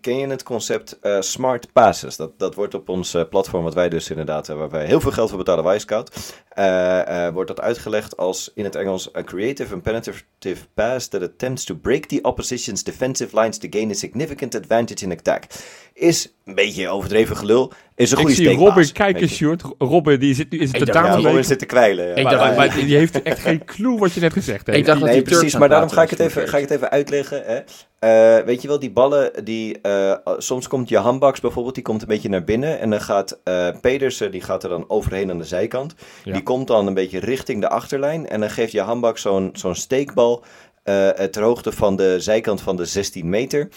ken 0.00 0.18
je 0.18 0.26
het 0.26 0.42
concept 0.42 0.98
eh, 1.00 1.20
smart 1.20 1.72
passes? 1.72 2.16
Dat, 2.16 2.38
dat 2.38 2.54
wordt 2.54 2.74
op 2.74 2.88
ons 2.88 3.14
eh, 3.14 3.22
platform, 3.30 3.62
wat 3.62 3.74
wij 3.74 3.88
dus 3.88 4.10
inderdaad, 4.10 4.48
eh, 4.48 4.56
waar 4.56 4.70
wij 4.70 4.86
heel 4.86 5.00
veel 5.00 5.10
geld 5.12 5.28
voor 5.28 5.38
betalen, 5.38 5.64
Wisecout, 5.64 6.34
eh, 6.48 7.26
eh, 7.26 7.32
wordt 7.32 7.48
dat 7.48 7.60
uitgelegd 7.60 8.16
als 8.16 8.50
in 8.54 8.64
het 8.64 8.74
Engels 8.74 9.14
a 9.16 9.22
creative 9.22 9.74
and 9.74 9.82
penetrative 9.82 10.66
pass 10.74 11.08
that 11.08 11.22
attempts 11.22 11.64
to 11.64 11.74
break 11.74 12.04
the 12.04 12.18
opposition's 12.22 12.82
defensive 12.84 13.40
lines 13.40 13.58
to 13.58 13.68
gain 13.70 13.90
a 13.90 13.94
significant 13.94 14.54
advantage 14.54 15.04
in 15.04 15.12
attack. 15.12 15.44
Is 15.94 16.32
een 16.44 16.54
beetje 16.54 16.88
overdreven 16.88 17.36
gelul. 17.36 17.72
Is 17.94 18.10
een 18.10 18.16
Ik 18.16 18.22
goede 18.22 18.34
zie 18.36 18.44
steekpaas. 18.44 18.68
Robin 18.68 18.92
kijken. 18.92 19.28
Sjoerd. 19.28 19.62
Robin, 19.78 20.18
die 20.18 20.34
zit 20.34 20.50
nu 20.50 20.58
in 20.58 20.68
zijn 20.68 20.82
Ik 20.82 20.86
dacht, 20.86 20.98
Ja, 20.98 21.02
tentamen. 21.04 21.30
Robin 21.30 21.44
zit 21.44 21.58
te 21.58 21.66
kwijlen. 21.66 22.06
Ja. 22.06 22.14
Ik 22.14 22.22
maar, 22.22 22.36
dacht 22.36 22.56
dat 22.56 22.72
die 22.72 22.96
heeft 22.96 23.22
echt 23.22 23.38
geen 23.38 23.64
clue 23.64 23.98
wat 23.98 24.12
je 24.12 24.20
net 24.20 24.32
gezegd 24.32 24.66
hebt. 24.66 24.78
Ik 24.78 24.84
dacht 24.84 25.00
dat 25.00 25.08
Nee, 25.08 25.22
Turks 25.22 25.38
precies, 25.38 25.58
maar 25.58 25.68
daarom 25.68 25.90
ga 25.90 26.02
ik, 26.02 26.10
het 26.10 26.20
even, 26.20 26.48
ga 26.48 26.56
ik 26.56 26.62
het 26.62 26.70
even 26.72 26.90
uitleggen. 26.90 27.42
Hè. 27.44 27.60
Eh, 27.98 28.38
weet 28.38 28.62
je 28.62 28.68
wel, 28.68 28.78
die 28.78 28.90
ballen, 28.90 29.44
die, 29.44 29.80
eh, 29.80 30.16
soms 30.36 30.68
komt 30.68 30.88
je 30.88 30.98
handbaks 30.98 31.40
bijvoorbeeld, 31.40 31.74
die 31.74 31.84
komt 31.84 32.02
een 32.02 32.08
beetje 32.08 32.28
naar 32.28 32.44
binnen. 32.44 32.80
En 32.80 32.90
dan 32.90 33.00
gaat 33.00 33.38
eh, 33.44 33.68
Pedersen, 33.80 34.30
die 34.30 34.40
gaat 34.40 34.62
er 34.62 34.68
dan 34.68 34.84
overheen 34.88 35.30
aan 35.30 35.38
de 35.38 35.44
zijkant. 35.44 35.94
Ja. 36.24 36.32
Die 36.32 36.42
komt 36.42 36.66
dan 36.66 36.86
een 36.86 36.94
beetje 36.94 37.18
richting 37.18 37.60
de 37.60 37.68
achterlijn. 37.68 38.28
En 38.28 38.40
dan 38.40 38.50
geeft 38.50 38.72
je 38.72 38.80
handbak 38.80 39.18
zo'n 39.18 39.50
zo'n 39.52 39.74
steekbal 39.74 40.44
eh, 40.82 41.08
ter 41.08 41.42
hoogte 41.42 41.72
van 41.72 41.96
de 41.96 42.20
zijkant 42.20 42.60
van 42.60 42.76
de 42.76 42.84
16 42.84 43.28
meter. 43.28 43.68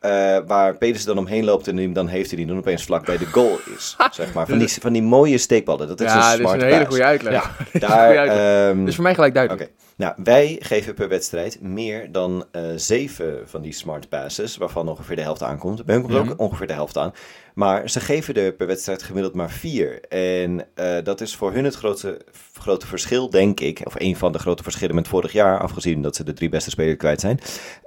Eh, 0.00 0.38
waar 0.46 0.76
Pedersen 0.76 1.06
dan 1.06 1.18
omheen 1.18 1.44
loopt 1.44 1.68
en 1.68 1.92
dan 1.92 2.06
heeft 2.08 2.28
hij 2.28 2.38
die 2.38 2.46
dan 2.46 2.56
opeens 2.58 2.84
vlak 2.84 3.04
bij 3.04 3.18
de 3.18 3.26
goal 3.26 3.58
is. 3.76 3.96
zeg 4.10 4.34
maar. 4.34 4.46
van, 4.46 4.58
die, 4.58 4.68
van 4.80 4.92
die 4.92 5.02
mooie 5.02 5.38
steekballen. 5.38 5.88
Dat 5.88 6.00
is 6.00 6.12
ja, 6.12 6.14
een 6.14 6.30
dit 6.30 6.40
is 6.40 6.46
smart 6.46 6.62
een 6.62 6.72
hele 6.72 6.86
goede 6.86 7.04
uitleg. 7.04 7.32
Ja, 7.32 7.50
is 7.72 7.80
Daar, 7.80 8.04
goede 8.06 8.18
uitleg. 8.18 8.70
ehm, 8.70 8.84
Dus 8.84 8.94
voor 8.94 9.04
mij 9.04 9.14
gelijk 9.14 9.34
duidelijk. 9.34 9.62
Oké. 9.62 9.72
Nou, 9.96 10.14
wij 10.22 10.56
geven 10.60 10.94
per 10.94 11.08
wedstrijd 11.08 11.60
meer 11.60 12.12
dan 12.12 12.44
eh, 12.52 12.62
zeven 12.76 13.48
van 13.48 13.62
die 13.62 13.72
smart 13.72 14.08
passes, 14.08 14.56
waarvan 14.56 14.88
ongeveer 14.88 15.16
de 15.16 15.22
helft 15.22 15.42
aankomt. 15.42 15.84
Bij 15.84 15.94
hun 15.94 16.04
komt 16.04 16.18
Mhm. 16.18 16.30
ook 16.30 16.40
ongeveer 16.40 16.66
de 16.66 16.72
helft 16.72 16.98
aan. 16.98 17.12
Maar 17.54 17.90
ze 17.90 18.00
geven 18.00 18.34
er 18.34 18.52
per 18.52 18.66
wedstrijd 18.66 19.02
gemiddeld 19.02 19.34
maar 19.34 19.50
vier. 19.50 20.00
En 20.08 20.66
eh, 20.74 20.96
dat 21.04 21.20
is 21.20 21.36
voor 21.36 21.52
hun 21.52 21.64
het 21.64 21.74
grote, 21.74 22.20
grote 22.52 22.86
verschil, 22.86 23.30
denk 23.30 23.60
ik. 23.60 23.80
Of 23.84 23.94
een 23.98 24.16
van 24.16 24.32
de 24.32 24.38
grote 24.38 24.62
verschillen 24.62 24.94
met 24.94 25.08
vorig 25.08 25.32
jaar, 25.32 25.58
afgezien 25.60 26.02
dat 26.02 26.16
ze 26.16 26.24
de 26.24 26.32
drie 26.32 26.48
beste 26.48 26.70
spelers 26.70 26.96
kwijt 26.96 27.20
zijn. 27.20 27.38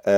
Eh, 0.02 0.14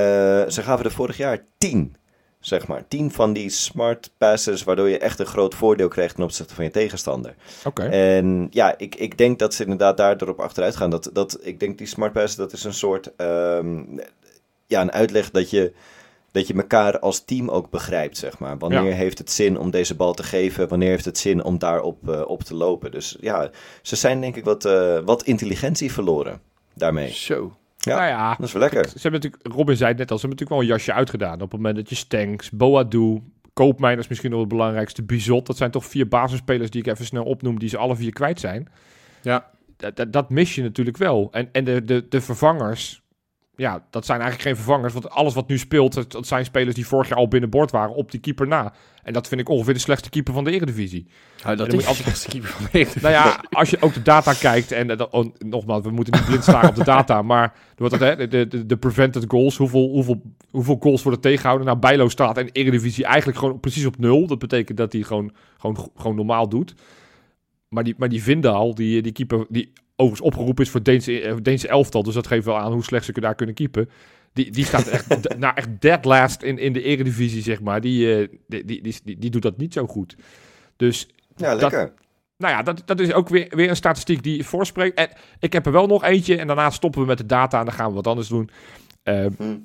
ze 0.50 0.62
gaven 0.62 0.86
er 0.86 0.92
vorig 0.92 1.18
jaar 1.18 1.46
tien. 1.58 1.96
Zeg 2.40 2.68
maar, 2.68 2.88
tien 2.88 3.12
van 3.12 3.34
die 3.34 3.50
smart 3.50 4.12
passes, 4.18 4.64
waardoor 4.64 4.90
je 4.90 4.98
echt 4.98 5.20
een 5.20 5.26
groot 5.26 5.56
voordeel 5.56 5.88
krijgt 5.88 6.16
ten 6.16 6.24
opzichte 6.24 6.54
van 6.56 6.64
je 6.64 6.72
tegenstander. 6.72 7.36
Oké. 7.66 7.84
En 7.84 8.48
ja, 8.52 8.78
ik, 8.78 8.96
ik 8.96 9.18
denk 9.18 9.40
dat 9.40 9.54
ze 9.54 9.64
inderdaad 9.64 9.98
daardoor 9.98 10.28
op 10.30 10.40
achteruit 10.40 10.76
gaan. 10.76 10.90
Dat, 10.90 11.10
dat, 11.14 11.38
ik 11.42 11.60
denk 11.60 11.78
die 11.78 11.88
smart 11.88 12.14
pass, 12.14 12.36
dat 12.36 12.54
is 12.54 12.64
een 12.64 12.74
soort, 12.74 13.16
ehm, 13.16 13.82
ja, 14.68 14.82
een 14.82 14.92
uitleg 14.92 15.32
dat 15.32 15.50
je, 15.50 15.74
dat 16.32 16.48
je 16.48 16.54
elkaar 16.54 17.00
als 17.00 17.26
team 17.26 17.50
ook 17.50 17.70
begrijpt, 17.70 18.18
zeg 18.18 18.40
maar. 18.40 18.58
Wanneer 18.58 18.84
Ja. 18.84 18.94
heeft 18.96 19.18
het 19.18 19.32
zin 19.32 19.58
om 19.60 19.72
deze 19.72 19.96
bal 19.96 20.14
te 20.14 20.24
geven? 20.24 20.68
Wanneer 20.68 20.90
heeft 20.90 21.06
het 21.06 21.18
zin 21.18 21.44
om 21.44 21.58
daarop 21.58 22.10
eh, 22.10 22.22
op 22.28 22.44
te 22.44 22.56
lopen? 22.56 22.92
Dus 22.92 23.18
ja, 23.20 23.50
ze 23.82 23.96
zijn 23.96 24.22
denk 24.22 24.36
ik 24.36 24.44
wat, 24.44 24.66
eh, 24.66 25.00
wat 25.06 25.24
intelligentie 25.24 25.92
verloren 25.92 26.42
daarmee. 26.74 27.12
Zo. 27.12 27.54
Ja, 27.90 27.98
nou 27.98 28.10
ja, 28.10 28.36
Dat 28.36 28.48
is 28.48 28.54
wel 28.54 28.62
lekker. 28.62 28.86
Ze 28.86 29.00
hebben 29.02 29.22
natuurlijk, 29.22 29.56
Robin 29.56 29.78
zei 29.78 29.90
het 29.90 30.00
net 30.00 30.12
al, 30.12 30.18
ze 30.18 30.28
hebben 30.28 30.40
natuurlijk 30.40 30.50
wel 30.50 30.60
een 30.60 30.80
jasje 30.80 30.94
uitgedaan. 30.94 31.34
Op 31.34 31.52
het 31.52 31.52
moment 31.52 31.76
dat 31.76 31.90
je 31.90 31.96
Stanks, 31.96 32.50
Boadu, 32.50 33.22
Koopmijners 33.54 34.08
misschien 34.08 34.32
nog 34.32 34.40
het 34.40 34.50
belangrijkste, 34.50 35.04
Bizot. 35.04 35.46
Dat 35.46 35.58
zijn 35.58 35.72
toch 35.72 35.86
vier 35.86 36.08
basisspelers 36.08 36.70
die 36.70 36.82
ik 36.82 36.88
even 36.88 37.06
snel 37.06 37.24
opnoem, 37.24 37.60
die 37.60 37.70
ze 37.70 37.78
alle 37.78 37.96
vier 37.96 38.14
kwijt 38.14 38.40
zijn. 38.40 38.68
Ja. 39.22 39.50
Dat, 39.78 39.96
dat, 39.96 40.14
dat 40.14 40.30
mis 40.30 40.56
je 40.56 40.62
natuurlijk 40.62 40.98
wel. 40.98 41.28
En, 41.32 41.50
en 41.52 41.64
de, 41.64 41.86
de, 41.86 42.06
de 42.10 42.22
vervangers, 42.22 43.02
ja, 43.60 43.84
dat 43.90 44.06
zijn 44.06 44.22
eigenlijk 44.22 44.50
geen 44.50 44.64
vervangers. 44.64 44.94
Want 44.94 45.10
alles 45.10 45.34
wat 45.34 45.48
nu 45.48 45.58
speelt, 45.58 46.12
dat, 46.12 46.28
zijn 46.28 46.46
spelers 46.46 46.76
die 46.76 46.88
vorig 46.88 47.08
jaar 47.10 47.18
al 47.18 47.28
binnenboord 47.28 47.72
waren 47.72 47.96
op 47.96 48.12
die 48.12 48.20
keeper 48.20 48.48
na. 48.48 48.74
En 49.04 49.14
dat 49.14 49.28
vind 49.28 49.42
ik 49.42 49.50
ongeveer 49.50 49.74
de 49.74 49.80
slechtste 49.80 50.10
keeper 50.10 50.34
van 50.34 50.44
de 50.44 50.52
Eredivisie. 50.52 51.08
Nou, 51.44 51.56
dat 51.56 51.74
is 51.74 51.86
de 51.86 51.94
slechtste 51.94 52.30
keeper 52.30 52.50
van 52.50 52.64
de 52.64 52.70
Eredivisie. 52.72 53.02
Nou 53.02 53.14
ja, 53.14 53.44
als 53.50 53.70
je 53.70 53.82
ook 53.82 53.94
de 53.94 54.02
data 54.02 54.34
kijkt, 54.34 54.72
en 54.72 54.88
dat, 54.88 55.10
oh, 55.10 55.36
nogmaals, 55.38 55.84
we 55.84 55.92
moeten 55.92 56.14
niet 56.14 56.26
blind 56.26 56.44
staan 56.44 56.68
op 56.68 56.76
de 56.76 56.84
data, 56.84 57.22
maar 57.22 57.54
wordt 57.76 58.00
dat, 58.00 58.18
hè, 58.18 58.28
de, 58.28 58.48
de, 58.48 58.66
de 58.66 58.78
prevented 58.78 59.26
goals, 59.28 59.58
hoeveel, 59.58 59.90
hoeveel, 59.90 60.22
hoeveel 60.52 60.78
goals 60.80 61.04
worden 61.04 61.22
tegengehouden? 61.22 61.68
Nou, 61.68 61.80
Bijlo 61.80 62.10
staat 62.10 62.38
in 62.38 62.46
de 62.46 62.52
Eredivisie 62.52 63.06
eigenlijk 63.06 63.38
gewoon 63.38 63.60
precies 63.60 63.86
op 63.86 63.98
nul. 63.98 64.28
Dat 64.28 64.40
betekent 64.40 64.78
dat 64.78 64.94
hij 64.94 65.02
gewoon, 65.02 65.32
gewoon, 65.58 65.92
gewoon 65.96 66.16
normaal 66.16 66.50
doet. 66.50 66.74
Maar 67.68 67.84
die, 67.84 67.96
maar 67.98 68.10
die 68.10 68.24
Vindal, 68.24 68.76
die, 68.76 69.02
die 69.02 69.12
keeper, 69.12 69.46
die 69.50 69.74
overigens 70.00 70.22
opgeroepen 70.22 70.64
is 70.64 70.70
voor 70.70 70.84
Deense, 70.84 71.22
eh, 71.22 71.36
Deense 71.42 71.68
elftal, 71.68 72.04
dus 72.04 72.14
dat 72.14 72.28
geeft 72.28 72.46
wel 72.46 72.58
aan 72.58 72.72
hoe 72.72 72.84
slecht 72.84 73.06
ze 73.06 73.12
daar 73.12 73.36
kunnen 73.36 73.56
keepen. 73.56 73.90
Die, 74.34 74.52
die 74.52 74.66
staat 74.66 74.88
echt, 74.88 75.08
nou, 75.38 75.56
echt 75.56 75.70
dead 75.80 76.06
last 76.06 76.42
in, 76.42 76.58
in 76.58 76.74
de 76.74 76.84
Eredivisie, 76.84 77.42
zeg 77.42 77.62
maar. 77.62 77.82
Die, 77.82 78.16
eh, 78.16 78.28
die, 78.48 78.82
die, 78.82 79.18
die, 79.18 79.30
doet 79.30 79.42
dat 79.42 79.58
niet 79.58 79.74
zo 79.74 79.88
goed. 79.88 80.16
Dus 80.76 81.08
Ja, 81.36 81.54
lekker. 81.54 81.94
nou 82.38 82.54
ja, 82.54 82.62
dat, 82.62 82.82
dat 82.86 83.00
is 83.00 83.14
ook 83.14 83.30
weer, 83.30 83.48
weer 83.50 83.70
een 83.70 83.76
statistiek 83.76 84.24
die 84.24 84.46
voorspreekt. 84.46 84.98
En 84.98 85.10
ik 85.40 85.54
heb 85.54 85.66
er 85.66 85.72
wel 85.72 85.88
nog 85.88 86.04
eentje 86.04 86.38
en 86.38 86.48
daarna 86.48 86.70
stoppen 86.70 87.02
we 87.02 87.08
met 87.08 87.18
de 87.18 87.26
data 87.26 87.60
en 87.60 87.66
dan 87.66 87.74
gaan 87.74 87.90
we 87.90 87.96
wat 87.96 88.08
anders 88.08 88.28
doen. 88.28 88.50
Eh, 89.04 89.26
Hm. 89.38 89.58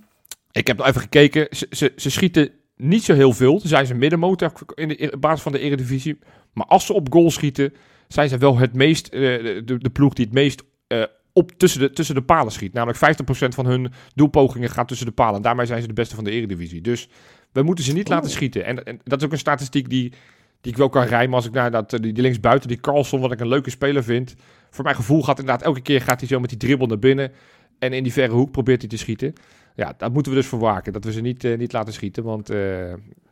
Ik 0.51 0.67
heb 0.67 0.77
nog 0.77 0.87
even 0.87 1.01
gekeken. 1.01 1.47
Ze, 1.51 1.67
ze, 1.71 1.93
ze 1.97 2.11
schieten 2.11 2.51
niet 2.77 3.05
zo 3.05 3.15
heel 3.15 3.33
veel. 3.33 3.61
Ze 3.61 3.69
zijn 3.69 3.87
ze 3.87 3.95
middenmotor 3.95 4.53
in 4.75 4.89
de 4.89 5.17
basis 5.21 5.43
van 5.43 5.53
de 5.53 5.59
Eredivisie. 5.59 6.19
Maar 6.53 6.67
als 6.67 6.87
ze 6.87 6.93
op 6.93 7.13
goal 7.13 7.31
schieten, 7.31 7.75
zijn 8.09 8.29
ze 8.29 8.39
wel 8.39 8.59
het 8.59 8.75
meest, 8.75 9.07
eh, 9.07 9.21
de, 9.21 9.79
de 9.79 9.91
ploeg 9.91 10.13
die 10.13 10.25
het 10.25 10.35
meest 10.35 10.63
eh, 10.87 11.03
op 11.33 11.53
tussen 11.53 11.81
de, 11.81 11.91
tussen 11.91 12.15
de 12.15 12.23
palen 12.23 12.53
schiet. 12.53 12.73
Namelijk 12.73 12.99
50% 12.99 13.49
van 13.49 13.67
hun 13.67 13.93
doelpogingen 14.15 14.71
gaat 14.71 14.89
tussen 14.89 15.07
de 15.07 15.13
palen. 15.13 15.37
En 15.37 15.43
daarmee 15.43 15.67
zijn 15.67 15.81
ze 15.81 15.87
de 15.87 15.93
beste 15.93 16.15
van 16.15 16.25
de 16.25 16.31
Eredivisie. 16.31 16.81
Dus 16.81 17.09
we 17.53 17.63
moeten 17.63 17.85
ze 17.85 17.93
niet 17.93 18.09
laten 18.09 18.31
schieten. 18.31 18.65
En, 18.65 18.85
en 18.85 19.01
dat 19.05 19.19
is 19.19 19.27
ook 19.27 19.33
een 19.33 19.39
statistiek 19.39 19.89
die, 19.89 20.13
die 20.61 20.73
ik 20.73 20.79
wel 20.79 20.89
kan 20.89 21.05
rijmen 21.05 21.35
als 21.35 21.47
ik 21.47 21.53
naar 21.53 21.71
dat, 21.71 21.93
eh, 21.93 22.01
die, 22.01 22.13
die 22.13 22.23
linksbuiten, 22.23 22.69
die 22.69 22.81
Carlson, 22.81 23.21
wat 23.21 23.33
ik 23.33 23.41
een 23.41 23.49
leuke 23.49 23.71
speler 23.71 24.05
vind. 24.05 24.35
Voor 24.71 24.85
mijn 24.85 24.97
gevoel 24.97 25.23
gaat 25.23 25.39
inderdaad 25.39 25.65
elke 25.65 25.81
keer 25.81 26.01
gaat 26.01 26.21
hij 26.21 26.29
zo 26.29 26.41
met 26.41 26.49
die 26.51 26.59
dribbel 26.59 26.87
naar 26.87 26.99
binnen. 26.99 27.33
En 27.79 27.93
in 27.93 28.03
die 28.03 28.13
verre 28.13 28.33
hoek 28.33 28.51
probeert 28.51 28.81
hij 28.81 28.91
te 28.91 28.97
schieten. 28.97 29.33
Ja, 29.75 29.95
dat 29.97 30.13
moeten 30.13 30.33
we 30.33 30.39
dus 30.39 30.47
voor 30.47 30.59
waken. 30.59 30.93
Dat 30.93 31.05
we 31.05 31.13
ze 31.13 31.21
niet, 31.21 31.57
niet 31.59 31.73
laten 31.73 31.93
schieten. 31.93 32.25
Want 32.25 32.49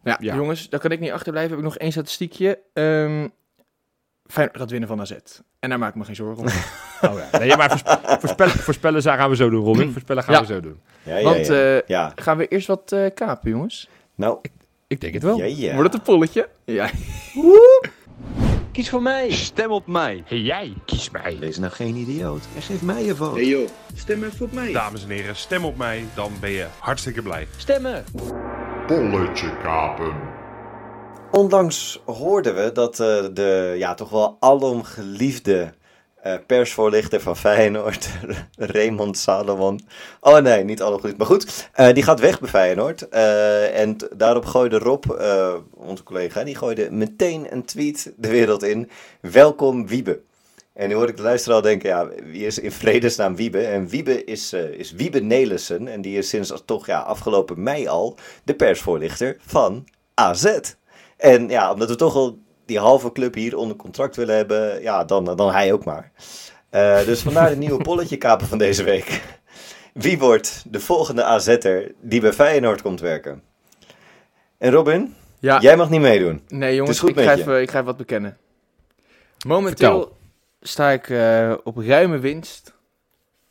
Ja, 0.04 0.18
Ja. 0.20 0.34
jongens, 0.34 0.68
daar 0.68 0.80
kan 0.80 0.90
ik 0.90 1.00
niet 1.00 1.10
achterblijven. 1.10 1.50
Heb 1.50 1.58
ik 1.60 1.64
nog 1.64 1.76
één 1.78 1.92
statistiekje. 1.92 2.58
Ehm 2.72 3.26
Feyenoord 4.32 4.58
gaat 4.58 4.70
winnen 4.70 4.88
van 4.88 5.00
AZ. 5.00 5.12
En 5.60 5.68
daar 5.68 5.78
maak 5.78 5.88
ik 5.88 5.94
me 5.94 6.04
geen 6.04 6.14
zorgen 6.14 6.42
om. 6.42 6.46
oh 7.10 7.18
ja. 7.32 7.38
nee, 7.38 7.56
maar 7.56 7.70
voorspe- 7.70 8.16
voorspellen, 8.18 8.52
voorspellen 8.52 9.02
gaan 9.02 9.30
we 9.30 9.36
zo 9.36 9.50
doen, 9.50 9.64
Robin. 9.64 9.92
Voorspellen 9.92 10.22
gaan 10.22 10.34
Ja. 10.34 10.40
we 10.40 10.46
zo 10.46 10.60
doen. 10.60 10.80
Ja, 11.02 11.16
ja, 11.16 11.24
Want 11.24 11.46
ja. 11.46 11.54
eh, 11.76 11.80
ja. 11.86 12.12
gaan 12.14 12.36
we 12.36 12.48
eerst 12.48 12.66
wat 12.66 12.92
eh, 12.92 13.06
kapen, 13.14 13.50
jongens? 13.50 13.88
Nou, 14.14 14.38
Ik 14.86 15.00
denk 15.00 15.14
het 15.14 15.22
wel. 15.22 15.36
ja, 15.36 15.44
ja. 15.44 15.74
Wordt 15.74 15.92
het 15.92 15.94
een 16.00 16.14
polletje? 16.14 16.48
Ja. 16.64 16.90
Kies 18.72 18.88
voor 18.90 19.02
mij. 19.02 19.30
Stem 19.30 19.70
op 19.70 19.86
mij. 19.86 20.22
Hey, 20.26 20.38
jij, 20.38 20.72
kies 20.84 21.10
mij. 21.10 21.36
Wees 21.40 21.58
nou 21.58 21.72
geen 21.72 21.94
idioot 21.96 22.42
en 22.56 22.62
geef 22.62 22.82
mij 22.82 23.04
je 23.04 23.16
vote. 23.16 23.34
Hey 23.38 23.48
joh, 23.48 23.68
stem 23.94 24.24
even 24.24 24.46
op 24.46 24.52
mij. 24.52 24.72
Dames 24.72 25.02
en 25.04 25.10
heren, 25.10 25.36
stem 25.36 25.64
op 25.64 25.76
mij, 25.76 26.04
dan 26.14 26.32
ben 26.40 26.50
je 26.50 26.66
hartstikke 26.78 27.22
blij. 27.22 27.46
Stemmen! 27.56 28.04
Bolletje 28.86 29.56
kapen. 29.62 30.12
Onlangs 31.32 32.00
hoorden 32.04 32.54
we 32.54 32.72
dat 32.72 33.00
eh, 33.00 33.24
de 33.32 33.74
ja, 33.78 33.94
toch 33.94 34.08
wel 34.08 34.36
alom 34.40 34.82
geliefde 34.82 35.72
eh, 36.22 36.34
persvoorlichter 36.46 37.20
van 37.20 37.36
Feyenoord, 37.36 38.08
Raymond 38.56 39.18
Salomon. 39.18 39.80
Oh 40.20 40.38
nee, 40.38 40.64
niet 40.64 40.82
alom 40.82 41.00
geliefd, 41.00 41.18
maar 41.18 41.26
goed. 41.26 41.68
eh, 41.72 41.94
die 41.94 42.02
gaat 42.02 42.20
weg 42.20 42.40
bij 42.40 42.48
Feyenoord. 42.48 43.08
En 43.08 43.96
daarop 44.16 44.44
gooide 44.44 44.78
Rob, 44.78 45.04
onze 45.74 46.02
collega, 46.02 46.44
die 46.44 46.56
gooide 46.56 46.90
meteen 46.90 47.46
een 47.50 47.64
tweet 47.64 48.12
de 48.16 48.28
wereld 48.28 48.62
in. 48.62 48.90
Welkom 49.20 49.86
Wiebe. 49.86 50.20
En 50.72 50.88
nu 50.88 50.94
hoor 50.94 51.08
ik 51.08 51.16
de 51.16 51.22
luisteraar 51.22 51.56
al 51.56 51.62
denken, 51.62 51.88
ja, 51.88 52.08
wie 52.24 52.46
is 52.46 52.58
in 52.58 52.72
vredesnaam 52.72 53.36
Wiebe? 53.36 53.66
En 53.66 53.88
Wiebe 53.88 54.24
is, 54.24 54.52
is 54.52 54.92
Wiebe 54.92 55.20
Nelissen. 55.20 55.88
En 55.88 56.00
die 56.00 56.18
is 56.18 56.28
sinds 56.28 56.62
toch 56.64 56.86
ja, 56.86 57.00
afgelopen 57.00 57.62
mei 57.62 57.88
al 57.88 58.16
de 58.44 58.54
persvoorlichter 58.54 59.36
van 59.46 59.86
AZ. 60.14 60.58
En 61.22 61.48
ja, 61.48 61.72
omdat 61.72 61.88
we 61.88 61.94
toch 61.96 62.14
al 62.14 62.38
die 62.66 62.78
halve 62.78 63.12
club 63.12 63.34
hier 63.34 63.56
onder 63.56 63.76
contract 63.76 64.16
willen 64.16 64.36
hebben, 64.36 64.82
ja, 64.82 65.04
dan, 65.04 65.24
dan 65.24 65.52
hij 65.52 65.72
ook 65.72 65.84
maar. 65.84 66.12
Eh, 66.70 67.04
dus 67.04 67.20
vandaar 67.22 67.48
de 67.50 67.56
nieuwe 67.56 67.82
polletje 67.88 68.16
kapen 68.16 68.46
van 68.46 68.58
deze 68.58 68.82
week. 68.82 69.22
Wie 69.94 70.18
wordt 70.18 70.64
de 70.68 70.80
volgende 70.80 71.24
AZ'er 71.24 71.92
die 72.00 72.20
bij 72.20 72.32
Feyenoord 72.32 72.82
komt 72.82 73.00
werken? 73.00 73.42
En 74.58 74.70
Robin, 74.72 75.14
Ja, 75.38 75.60
jij 75.60 75.76
mag 75.76 75.90
niet 75.90 76.00
meedoen. 76.00 76.42
nee 76.48 76.74
jongens, 76.74 76.98
goed 76.98 77.08
ik 77.08 77.18
ga, 77.24 77.32
even, 77.36 77.60
ik 77.60 77.68
ga 77.70 77.74
even 77.74 77.84
wat 77.86 77.96
bekennen. 77.96 78.36
Momenteel 79.46 79.98
Vertel. 79.98 80.16
sta 80.60 80.90
ik 80.90 81.08
eh, 81.10 81.54
op 81.64 81.76
ruime 81.76 82.18
winst 82.18 82.74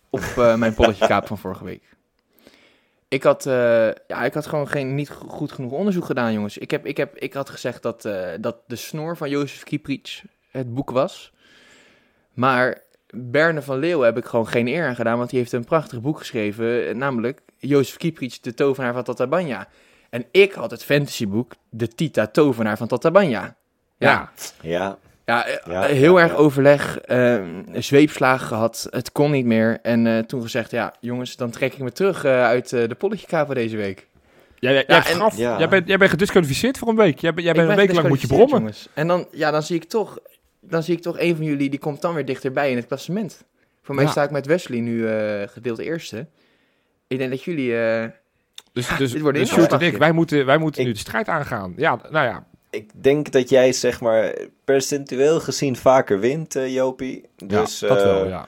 op 0.10 0.22
eh, 0.38 0.56
mijn 0.56 0.74
polletje 0.74 1.08
kaap 1.14 1.28
van 1.28 1.38
vorige 1.38 1.64
week. 1.64 1.84
Ik 3.12 3.24
had, 3.24 3.46
eh, 3.46 3.54
ja, 4.08 4.24
ik 4.24 4.34
had 4.34 4.46
gewoon 4.48 4.68
geen, 4.68 4.96
niet 4.96 5.10
go- 5.10 5.28
goed 5.28 5.52
genoeg 5.52 5.72
onderzoek 5.72 6.06
gedaan, 6.06 6.34
jongens. 6.34 6.58
Ik, 6.58 6.72
heb, 6.72 6.86
ik, 6.86 6.98
heb, 6.98 7.18
ik 7.18 7.34
had 7.34 7.50
gezegd 7.50 7.82
dat, 7.84 8.06
eh, 8.06 8.30
dat 8.40 8.58
de 8.68 8.76
snor 8.76 9.18
van 9.18 9.30
Jozef 9.30 9.64
Kieprits 9.64 10.24
het 10.52 10.74
boek 10.74 10.92
was. 10.92 11.32
Maar 12.34 12.82
Berne 13.14 13.62
van 13.62 13.78
Leeuwen 13.80 14.06
heb 14.06 14.18
ik 14.18 14.26
gewoon 14.26 14.48
geen 14.48 14.68
eer 14.68 14.88
aan 14.88 14.96
gedaan, 14.96 15.18
want 15.18 15.30
die 15.30 15.40
heeft 15.40 15.52
een 15.52 15.64
prachtig 15.66 16.02
boek 16.02 16.18
geschreven, 16.18 16.88
eh, 16.88 16.96
namelijk 16.96 17.42
Jozef 17.58 17.98
Kieprits, 17.98 18.42
de 18.42 18.54
tovenaar 18.54 18.94
van 18.94 19.04
Tatabanya. 19.04 19.68
En 20.10 20.26
ik 20.32 20.52
had 20.52 20.72
het 20.72 20.84
fantasyboek, 20.84 21.54
de 21.70 21.88
Tita 21.88 22.28
tovenaar 22.28 22.78
van 22.78 22.88
Tatabanya. 22.88 23.42
Ja, 23.98 24.10
Ja, 24.10 24.32
ja, 24.62 24.98
eh, 25.40 25.72
Ja, 25.74 25.82
heel 25.84 26.18
ja, 26.18 26.24
erg 26.24 26.32
ja. 26.32 26.38
overleg, 26.38 27.00
eh, 27.00 27.44
zweepslagen 27.74 28.48
gehad, 28.48 28.88
het 28.90 29.12
kon 29.12 29.32
niet 29.32 29.46
meer. 29.46 29.80
En 29.82 30.08
eh, 30.08 30.20
toen 30.20 30.42
gezegd, 30.42 30.72
ja 30.72 30.94
jongens, 31.00 31.36
dan 31.36 31.50
trek 31.50 31.74
ik 31.74 31.80
me 31.80 31.92
terug 31.92 32.24
eh, 32.24 32.44
uit 32.44 32.74
eh, 32.74 32.88
de 32.88 32.96
polletjekaper 32.96 33.56
deze 33.56 33.78
week. 33.78 34.08
Jij, 34.60 34.74
jij, 34.74 34.84
Ja, 34.88 34.96
en- 35.08 35.16
gaf- 35.16 35.38
Ja. 35.38 35.58
jij, 35.58 35.70
bent, 35.70 35.88
jij 35.88 35.98
bent 35.98 36.10
gedisqualificeerd 36.12 36.78
voor 36.78 36.88
een 36.88 36.96
week. 36.96 37.20
Jij, 37.20 37.34
bent- 37.34 37.46
jij 37.46 37.56
bent 37.56 37.70
een 37.70 37.76
week 37.76 37.94
lang 37.94 38.08
moet 38.08 38.22
je 38.22 38.28
brommen. 38.28 38.58
Jongens. 38.60 38.88
En 38.94 39.08
dan, 39.08 39.28
ja, 39.32 39.52
dan 39.52 39.64
zie 39.64 39.76
ik 39.76 39.84
toch, 39.84 40.20
dan 40.60 40.84
zie 40.84 40.96
ik 40.96 41.02
toch 41.02 41.20
een 41.20 41.36
van 41.36 41.46
jullie, 41.46 41.70
die 41.70 41.80
komt 41.80 42.02
dan 42.02 42.14
weer 42.14 42.26
dichterbij 42.26 42.70
in 42.72 42.76
het 42.78 42.88
klassement. 42.88 43.44
Voor 43.82 43.96
mij 43.96 44.04
Ja. 44.04 44.10
sta 44.10 44.24
ik 44.24 44.32
met 44.32 44.46
Wesley 44.46 44.80
nu 44.80 45.08
eh, 45.08 45.48
gedeeld 45.48 45.80
eerste. 45.80 46.28
Ik 47.08 47.18
denk 47.18 47.30
dat 47.30 47.44
jullie... 47.44 47.78
eh, 47.78 48.06
Dus, 48.74 48.88
dus, 48.88 49.12
dit 49.12 49.24
dus 49.24 49.40
een 49.40 49.48
Sjoerd 49.48 49.72
en 49.72 49.80
ik, 49.80 49.98
wij 49.98 50.12
moeten, 50.12 50.46
wij 50.46 50.58
moeten 50.58 50.82
Ik- 50.82 50.88
nu 50.88 50.94
de 50.94 51.00
strijd 51.00 51.28
aangaan. 51.28 51.74
Ja, 51.78 52.00
nou 52.10 52.26
ja. 52.28 52.46
Ik 52.72 52.90
denk 52.94 53.32
dat 53.32 53.50
jij 53.50 53.74
zeg 53.74 54.02
maar 54.02 54.36
percentueel 54.66 55.40
gezien 55.40 55.76
vaker 55.76 56.20
wint, 56.20 56.56
eh, 56.56 56.74
Jopie. 56.74 57.26
Dus, 57.36 57.80
ja, 57.80 57.88
dat 57.88 57.98
eh, 57.98 58.04
wel, 58.04 58.28
ja. 58.28 58.48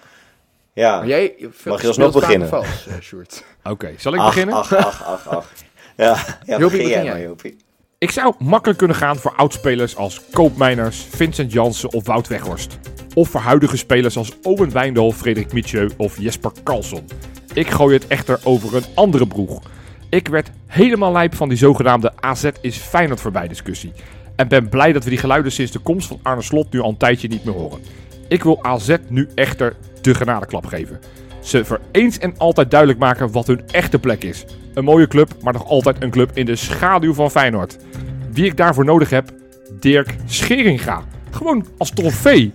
ja. 0.74 0.98
maar 0.98 1.08
jij 1.08 1.36
Mag 1.66 1.82
je 1.82 1.88
alsnog 1.88 2.14
beginnen? 2.14 2.48
Vals, 2.48 2.88
eh, 2.88 3.00
Sjoerd. 3.02 3.44
Oké, 3.64 3.94
zal 3.98 4.14
ik 4.14 4.20
ach, 4.20 4.26
beginnen? 4.26 4.56
ach, 4.56 4.76
ach, 4.76 5.06
ach, 5.06 5.28
ach. 5.28 5.52
Ja, 5.96 6.18
ja 6.46 6.58
begin 6.58 6.78
begin 6.78 6.88
jij 6.88 7.04
maar, 7.04 7.22
Jopie. 7.22 7.58
Ik 7.98 8.12
zou 8.12 8.34
makkelijk 8.40 8.80
kunnen 8.80 8.98
gaan 8.98 9.16
voor 9.18 9.34
oudspelers 9.36 9.96
als 9.96 10.22
Koopmeiners, 10.32 11.08
Vincent 11.10 11.52
Jansen 11.52 11.94
of 11.94 12.06
Wout 12.06 12.28
Weghorst. 12.28 12.80
Of 13.14 13.30
voor 13.30 13.40
huidige 13.40 13.78
spelers 13.78 14.18
als 14.18 14.32
Owen 14.42 14.72
Wijndal, 14.72 15.12
Frederik 15.12 15.54
Mitjeu 15.54 15.90
of 15.98 16.18
Jesper 16.18 16.52
Karlsson. 16.64 17.08
Ik 17.54 17.70
gooi 17.70 17.96
het 17.96 18.08
echter 18.08 18.40
over 18.44 18.76
een 18.76 18.86
andere 18.96 19.28
broeg. 19.28 19.62
Ik 20.14 20.28
werd 20.28 20.52
helemaal 20.68 21.12
lijp 21.12 21.36
van 21.36 21.50
die 21.50 21.58
zogenaamde 21.58 22.12
AZ 22.20 22.50
is 22.62 22.78
Feyenoord 22.78 23.22
voorbij 23.22 23.48
discussie. 23.48 23.92
En 24.36 24.48
ben 24.48 24.70
blij 24.70 24.94
dat 24.94 25.04
we 25.04 25.10
die 25.10 25.20
geluiden 25.20 25.52
sinds 25.52 25.72
de 25.72 25.80
komst 25.80 26.08
van 26.08 26.20
Arne 26.24 26.42
Slot 26.42 26.72
nu 26.72 26.80
al 26.80 26.90
een 26.90 26.98
tijdje 26.98 27.28
niet 27.28 27.44
meer 27.44 27.54
horen. 27.54 27.80
Ik 28.28 28.44
wil 28.44 28.64
AZ 28.64 28.96
nu 29.08 29.30
echter 29.36 29.76
de 30.02 30.14
genadeklap 30.14 30.66
geven. 30.66 31.00
Ze 31.42 31.66
voor 31.66 31.80
eens 31.92 32.18
en 32.18 32.38
altijd 32.38 32.72
duidelijk 32.72 33.00
maken 33.00 33.32
wat 33.32 33.48
hun 33.48 33.68
echte 33.68 34.00
plek 34.00 34.24
is. 34.24 34.46
Een 34.74 34.84
mooie 34.84 35.08
club, 35.08 35.34
maar 35.42 35.54
nog 35.54 35.68
altijd 35.68 36.04
een 36.04 36.12
club 36.12 36.32
in 36.34 36.46
de 36.46 36.56
schaduw 36.56 37.14
van 37.14 37.32
Feyenoord. 37.32 37.78
Wie 38.32 38.46
ik 38.46 38.58
daarvoor 38.58 38.86
nodig 38.86 39.10
heb? 39.10 39.32
Dirk 39.80 40.16
Scheringa. 40.26 41.04
Gewoon 41.32 41.66
als 41.78 41.90
trofee. 41.90 42.52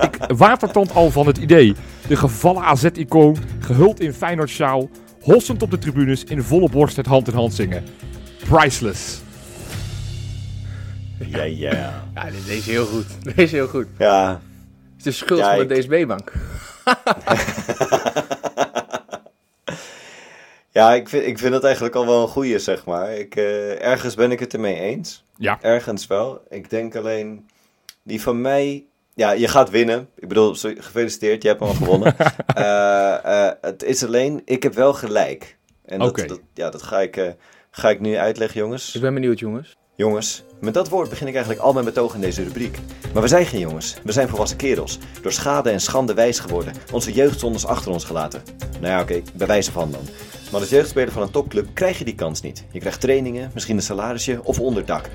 Ik 0.00 0.18
watertand 0.36 0.94
al 0.94 1.10
van 1.10 1.26
het 1.26 1.38
idee. 1.38 1.74
De 2.08 2.16
gevallen 2.16 2.62
AZ-icoon, 2.62 3.36
gehuld 3.60 4.00
in 4.00 4.12
Feyenoord-sjaal, 4.12 4.88
hossend 5.32 5.62
op 5.62 5.70
de 5.70 5.78
tribunes 5.78 6.24
in 6.24 6.42
volle 6.42 6.68
borst 6.70 6.96
het 6.96 7.06
hand 7.06 7.28
in 7.28 7.34
hand 7.34 7.54
zingen. 7.54 7.84
Priceless. 8.48 9.20
Ja, 11.18 11.42
ja. 11.42 12.04
Ja, 12.14 12.24
dit 12.30 12.46
deze 12.46 12.56
is 12.58 12.66
heel 12.66 12.86
goed. 12.86 13.06
Deze 13.24 13.42
is 13.42 13.52
heel 13.52 13.68
goed. 13.68 13.86
Ja, 13.98 14.28
Het 14.96 14.98
is 14.98 15.02
de 15.04 15.10
schuld 15.24 15.40
Ja, 15.40 15.50
van 15.54 15.60
ik- 15.62 15.68
de 15.68 15.78
DSB-bank. 15.78 16.32
Ja, 20.70 20.94
ik 20.94 21.08
vind, 21.08 21.26
ik 21.26 21.38
vind 21.38 21.52
dat 21.52 21.64
eigenlijk 21.64 21.94
al 21.94 22.06
wel 22.06 22.22
een 22.22 22.28
goeie, 22.28 22.58
zeg 22.58 22.84
maar. 22.84 23.12
Ik, 23.12 23.36
eh, 23.36 23.82
ergens 23.82 24.14
ben 24.14 24.30
ik 24.30 24.38
het 24.40 24.54
ermee 24.54 24.74
eens. 24.80 25.24
Ja. 25.36 25.58
Ergens 25.62 26.06
wel. 26.06 26.40
Ik 26.50 26.70
denk 26.70 26.96
alleen, 26.96 27.48
die 28.02 28.20
van 28.22 28.40
mij... 28.40 28.84
Ja, 29.16 29.30
je 29.30 29.48
gaat 29.48 29.70
winnen. 29.70 30.08
Ik 30.16 30.28
bedoel, 30.28 30.54
gefeliciteerd, 30.54 31.42
je 31.42 31.48
hebt 31.48 31.60
hem 31.60 31.68
al 31.68 31.74
gewonnen. 31.74 32.14
Eh, 32.46 33.46
eh, 33.46 33.52
het 33.60 33.82
is 33.82 34.04
alleen, 34.04 34.42
ik 34.44 34.62
heb 34.62 34.74
wel 34.74 34.92
gelijk. 34.92 35.56
En 35.84 35.98
dat, 35.98 36.40
ja, 36.54 36.70
dat 36.70 36.82
ga 36.82 37.00
ik, 37.00 37.16
eh, 37.16 37.28
ga 37.70 37.90
ik 37.90 38.00
nu 38.00 38.16
uitleggen, 38.16 38.60
jongens. 38.60 38.94
Ik 38.94 39.00
ben 39.00 39.14
benieuwd, 39.14 39.38
jongens. 39.38 39.76
Jongens, 39.94 40.42
met 40.60 40.74
dat 40.74 40.88
woord 40.88 41.08
begin 41.08 41.26
ik 41.26 41.34
eigenlijk 41.34 41.64
al 41.64 41.72
mijn 41.72 41.84
betoog 41.84 42.14
in 42.14 42.20
deze 42.20 42.42
rubriek. 42.42 42.78
Maar 43.12 43.22
we 43.22 43.28
zijn 43.28 43.46
geen 43.46 43.60
jongens, 43.60 43.96
we 44.04 44.12
zijn 44.12 44.28
volwassen 44.28 44.58
kerels. 44.58 44.98
Door 45.22 45.32
schade 45.32 45.70
en 45.70 45.80
schande 45.80 46.14
wijs 46.14 46.38
geworden. 46.38 46.72
Onze 46.92 47.12
jeugdzondes 47.12 47.66
achter 47.66 47.92
ons 47.92 48.04
gelaten. 48.04 48.42
Nou 48.80 48.92
ja, 48.92 49.00
oké, 49.00 49.22
bij 49.34 49.46
wijze 49.46 49.72
van 49.72 49.90
dan. 49.90 50.04
Maar 50.50 50.60
als 50.60 50.70
jeugdspeler 50.70 51.12
van 51.12 51.22
een 51.22 51.30
topclub 51.30 51.68
krijg 51.74 51.98
je 51.98 52.04
die 52.04 52.14
kans 52.14 52.40
niet. 52.40 52.64
Je 52.70 52.80
krijgt 52.80 53.00
trainingen, 53.00 53.50
misschien 53.54 53.76
een 53.76 53.82
salarisje 53.82 54.40
of 54.42 54.60
onderdak. 54.60 55.08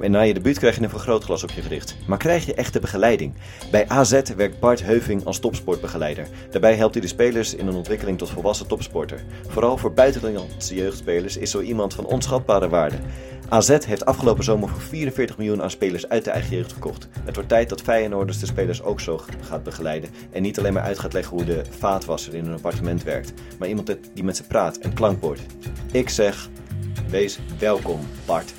En 0.00 0.10
na 0.10 0.20
je 0.20 0.34
debuut 0.34 0.58
krijg 0.58 0.76
je 0.76 0.82
een 0.82 0.90
vergrootglas 0.90 1.42
op 1.42 1.50
je 1.50 1.62
gericht. 1.62 1.96
Maar 2.06 2.18
krijg 2.18 2.46
je 2.46 2.54
echte 2.54 2.80
begeleiding? 2.80 3.34
Bij 3.70 3.88
AZ 3.88 4.20
werkt 4.36 4.60
Bart 4.60 4.82
Heuving 4.82 5.24
als 5.24 5.38
topsportbegeleider. 5.38 6.26
Daarbij 6.50 6.74
helpt 6.74 6.94
hij 6.94 7.02
de 7.02 7.08
spelers 7.08 7.54
in 7.54 7.66
een 7.66 7.74
ontwikkeling 7.74 8.18
tot 8.18 8.30
volwassen 8.30 8.66
topsporter. 8.66 9.24
Vooral 9.48 9.76
voor 9.76 9.92
buitenlandse 9.92 10.74
jeugdspelers 10.74 11.36
is 11.36 11.50
zo 11.50 11.60
iemand 11.60 11.94
van 11.94 12.06
onschatbare 12.06 12.68
waarde. 12.68 12.96
AZ 13.48 13.78
heeft 13.86 14.04
afgelopen 14.04 14.44
zomer 14.44 14.68
voor 14.68 14.80
44 14.80 15.38
miljoen 15.38 15.62
aan 15.62 15.70
spelers 15.70 16.08
uit 16.08 16.24
de 16.24 16.30
eigen 16.30 16.56
jeugd 16.56 16.72
verkocht. 16.72 17.08
Het 17.24 17.34
wordt 17.34 17.48
tijd 17.48 17.68
dat 17.68 17.82
Feyenoorders 17.82 18.38
de 18.38 18.46
spelers 18.46 18.82
ook 18.82 19.00
zo 19.00 19.20
gaat 19.40 19.62
begeleiden. 19.62 20.10
En 20.30 20.42
niet 20.42 20.58
alleen 20.58 20.72
maar 20.72 20.82
uit 20.82 20.98
gaat 20.98 21.12
leggen 21.12 21.36
hoe 21.36 21.46
de 21.46 21.62
vaatwasser 21.78 22.34
in 22.34 22.46
een 22.46 22.54
appartement 22.54 23.02
werkt. 23.02 23.32
Maar 23.58 23.68
iemand 23.68 23.96
die 24.14 24.24
met 24.24 24.36
ze 24.36 24.42
praat 24.42 24.76
en 24.76 24.92
klankbord. 24.92 25.40
Ik 25.92 26.08
zeg, 26.08 26.48
wees 27.08 27.38
welkom 27.58 28.00
Bart. 28.26 28.54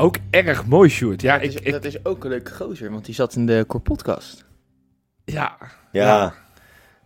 Ook 0.00 0.16
erg 0.30 0.66
mooi, 0.66 0.88
Sjoerd. 0.90 1.22
Ja, 1.22 1.34
dat, 1.38 1.42
ik, 1.42 1.48
is, 1.50 1.60
ik, 1.60 1.72
dat 1.72 1.84
is 1.84 2.04
ook 2.04 2.24
een 2.24 2.30
leuke 2.30 2.54
gozer, 2.54 2.90
want 2.90 3.04
die 3.04 3.14
zat 3.14 3.34
in 3.34 3.46
de 3.46 3.64
Core 3.66 3.82
Podcast. 3.82 4.44
ja, 5.24 5.56
Ja, 5.92 6.04
Ja. 6.06 6.34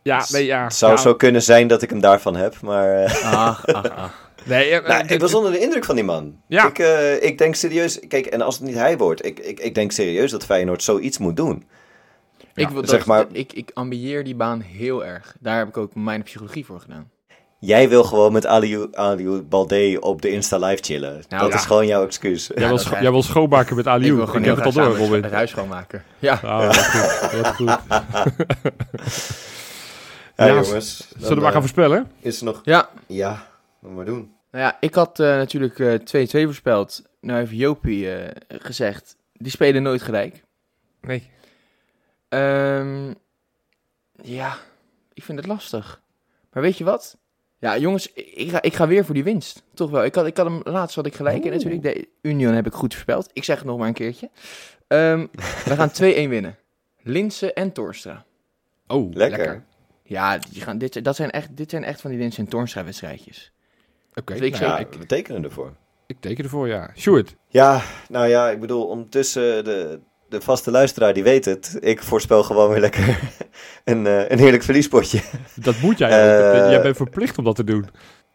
ja, 0.02 0.24
nee, 0.30 0.44
ja. 0.44 0.62
het 0.64 0.74
zou 0.74 0.92
ja. 0.92 0.98
zo 0.98 1.14
kunnen 1.14 1.42
zijn 1.42 1.66
dat 1.68 1.82
ik 1.82 1.90
hem 1.90 2.00
daarvan 2.00 2.36
heb. 2.36 2.60
Maar 2.60 2.94
eh, 3.04 3.24
Ach, 3.32 3.66
ach, 3.66 3.90
ach. 3.90 4.30
Nee, 4.44 4.70
eh, 4.70 4.88
nou, 4.88 5.02
dit- 5.02 5.10
ik 5.10 5.20
was 5.20 5.34
onder 5.34 5.52
de 5.52 5.58
indruk 5.58 5.84
van 5.84 5.94
die 5.94 6.04
man. 6.04 6.40
Ja. 6.48 6.66
Ik, 6.68 6.78
eh, 6.78 7.22
ik 7.22 7.38
denk 7.38 7.54
serieus, 7.54 8.00
kijk, 8.08 8.26
en 8.26 8.40
als 8.40 8.54
het 8.58 8.64
niet 8.66 8.74
hij 8.74 8.96
wordt, 8.98 9.24
ik, 9.24 9.38
ik, 9.38 9.60
ik 9.60 9.74
denk 9.74 9.92
serieus 9.92 10.30
dat 10.30 10.44
Feyenoord 10.44 10.82
zoiets 10.82 11.18
moet 11.18 11.36
doen. 11.36 11.66
ik, 12.54 12.68
wil, 12.68 12.80
dat, 12.80 12.90
zeg 12.90 13.06
maar- 13.06 13.26
ik, 13.32 13.52
ik 13.52 13.70
ambieer 13.74 14.24
die 14.24 14.34
baan 14.34 14.60
heel 14.60 15.04
erg. 15.04 15.36
Daar 15.40 15.58
heb 15.58 15.68
ik 15.68 15.76
ook 15.76 15.94
mijn 15.94 16.22
psychologie 16.22 16.64
voor 16.66 16.80
gedaan. 16.80 17.10
Jij 17.64 17.88
wil 17.88 18.04
gewoon 18.04 18.32
met 18.32 18.46
Aliou, 18.46 19.42
Balde 19.42 19.96
op 20.00 20.22
de 20.22 20.30
Insta 20.30 20.58
live 20.58 20.82
chillen. 20.82 21.12
Nou, 21.28 21.42
dat 21.42 21.52
ja. 21.52 21.58
is 21.58 21.64
gewoon 21.64 21.86
jouw 21.86 22.04
excuus. 22.04 22.46
jij, 22.46 22.56
wil, 22.56 22.68
dat 22.76 22.80
scho- 22.80 22.94
is- 22.94 23.00
jij 23.02 23.10
wil 23.10 23.22
schoonmaken 23.22 23.76
met 23.76 23.84
ik 23.86 23.90
Aliou. 23.92 24.14
wil 24.14 24.24
Ik, 24.24 24.30
gewoon 24.30 24.46
heb 24.46 24.56
het 24.56 24.64
al 24.64 24.72
door, 24.72 24.96
Robin. 24.96 25.22
het 25.22 25.32
huis 25.32 25.50
schoonmaken. 25.50 26.04
Ja. 26.18 26.40
Ah, 26.44 26.66
wat 26.66 26.76
goed. 26.86 27.40
Wat 27.40 27.54
goed. 27.54 27.78
Ja, 30.36 30.46
Ja, 30.46 30.52
jongens. 30.62 30.96
Zullen 30.96 31.20
dan, 31.20 31.28
we 31.28 31.34
maar 31.34 31.44
eh, 31.46 31.52
gaan 31.52 31.60
voorspellen? 31.60 32.10
Is 32.20 32.38
er 32.38 32.44
nog... 32.44 32.60
ja, 32.64 32.88
Ja, 33.06 33.46
moet 33.78 33.94
maar 33.94 34.04
doen. 34.04 34.34
nou 34.50 34.64
ja, 34.64 34.76
ik 34.80 34.94
had 34.94 35.20
eh, 35.20 35.26
natuurlijk 35.26 35.78
eh 35.78 35.98
2-2 36.26 36.44
voorspeld. 36.44 37.02
Nou 37.20 37.38
heeft 37.38 37.50
Jopie 37.52 38.14
eh, 38.14 38.30
gezegd, 38.48 39.16
die 39.32 39.50
spelen 39.50 39.82
nooit 39.82 40.02
gelijk. 40.02 40.42
Nee. 41.00 41.30
Ehm, 42.28 43.12
ja, 44.22 44.56
ik 45.12 45.22
vind 45.22 45.38
het 45.38 45.46
lastig. 45.46 46.00
Maar 46.52 46.62
weet 46.62 46.78
je 46.78 46.84
wat? 46.84 47.16
Ja, 47.62 47.78
jongens, 47.78 48.12
ik 48.12 48.50
ga, 48.50 48.62
ik 48.62 48.74
ga 48.74 48.86
weer 48.86 49.04
voor 49.04 49.14
die 49.14 49.24
winst. 49.24 49.62
Toch 49.74 49.90
wel. 49.90 50.04
Ik 50.04 50.14
had, 50.14 50.26
ik 50.26 50.36
had 50.36 50.46
hem 50.46 50.60
laatst 50.64 50.96
had 50.96 51.06
ik 51.06 51.14
gelijk. 51.14 51.44
En 51.44 51.50
natuurlijk, 51.50 51.82
de 51.82 52.08
Union 52.22 52.54
heb 52.54 52.66
ik 52.66 52.72
goed 52.72 52.92
voorspeld. 52.92 53.30
Ik 53.32 53.44
zeg 53.44 53.56
het 53.58 53.66
nog 53.66 53.78
maar 53.78 53.88
een 53.88 53.94
keertje. 53.94 54.30
Ehm, 54.86 55.26
we 55.64 55.74
gaan 55.76 55.90
2-1 56.02 56.28
winnen. 56.28 56.56
Linse 57.02 57.52
en 57.52 57.72
Torstra. 57.72 58.24
Oh, 58.86 59.12
Lekker. 59.14 59.64
Ja, 60.02 60.38
die 60.50 60.62
gaan, 60.62 60.78
dit, 60.78 61.04
dat 61.04 61.16
zijn 61.16 61.30
echt, 61.30 61.56
dit 61.56 61.70
zijn 61.70 61.84
echt 61.84 62.00
van 62.00 62.10
die 62.10 62.18
Linse 62.18 62.40
en 62.40 62.48
Torstra 62.48 62.84
wedstrijdjes. 62.84 63.52
Oké, 64.14 64.32
Dat 64.32 64.38
weet 64.38 64.54
ik 64.54 64.60
nou, 64.60 64.72
Ja, 64.72 64.78
ik, 64.78 64.92
we 64.92 65.06
tekenen 65.06 65.44
ervoor. 65.44 65.72
ik 66.06 66.16
teken 66.20 66.44
ervoor, 66.44 66.68
ja. 66.68 66.90
Sjoerd. 66.96 67.36
Ja, 67.48 67.82
nou 68.08 68.26
ja, 68.26 68.50
ik 68.50 68.60
bedoel, 68.60 68.86
ondertussen, 68.86 69.64
de, 69.64 70.00
de 70.32 70.40
vaste 70.40 70.70
luisteraar 70.70 71.14
die 71.14 71.22
weet 71.22 71.44
het. 71.44 71.76
Ik 71.80 72.02
voorspel 72.02 72.42
gewoon 72.42 72.70
weer 72.70 72.80
lekker 72.80 73.18
een, 73.84 74.06
eh, 74.06 74.28
een 74.28 74.38
heerlijk 74.38 74.62
verliespotje. 74.62 75.20
Dat 75.54 75.74
moet 75.80 75.98
jij 75.98 76.10
Eh. 76.10 76.70
Jij 76.70 76.82
bent 76.82 76.96
verplicht 76.96 77.38
om 77.38 77.44
dat 77.44 77.56
te 77.56 77.64
doen. 77.64 77.88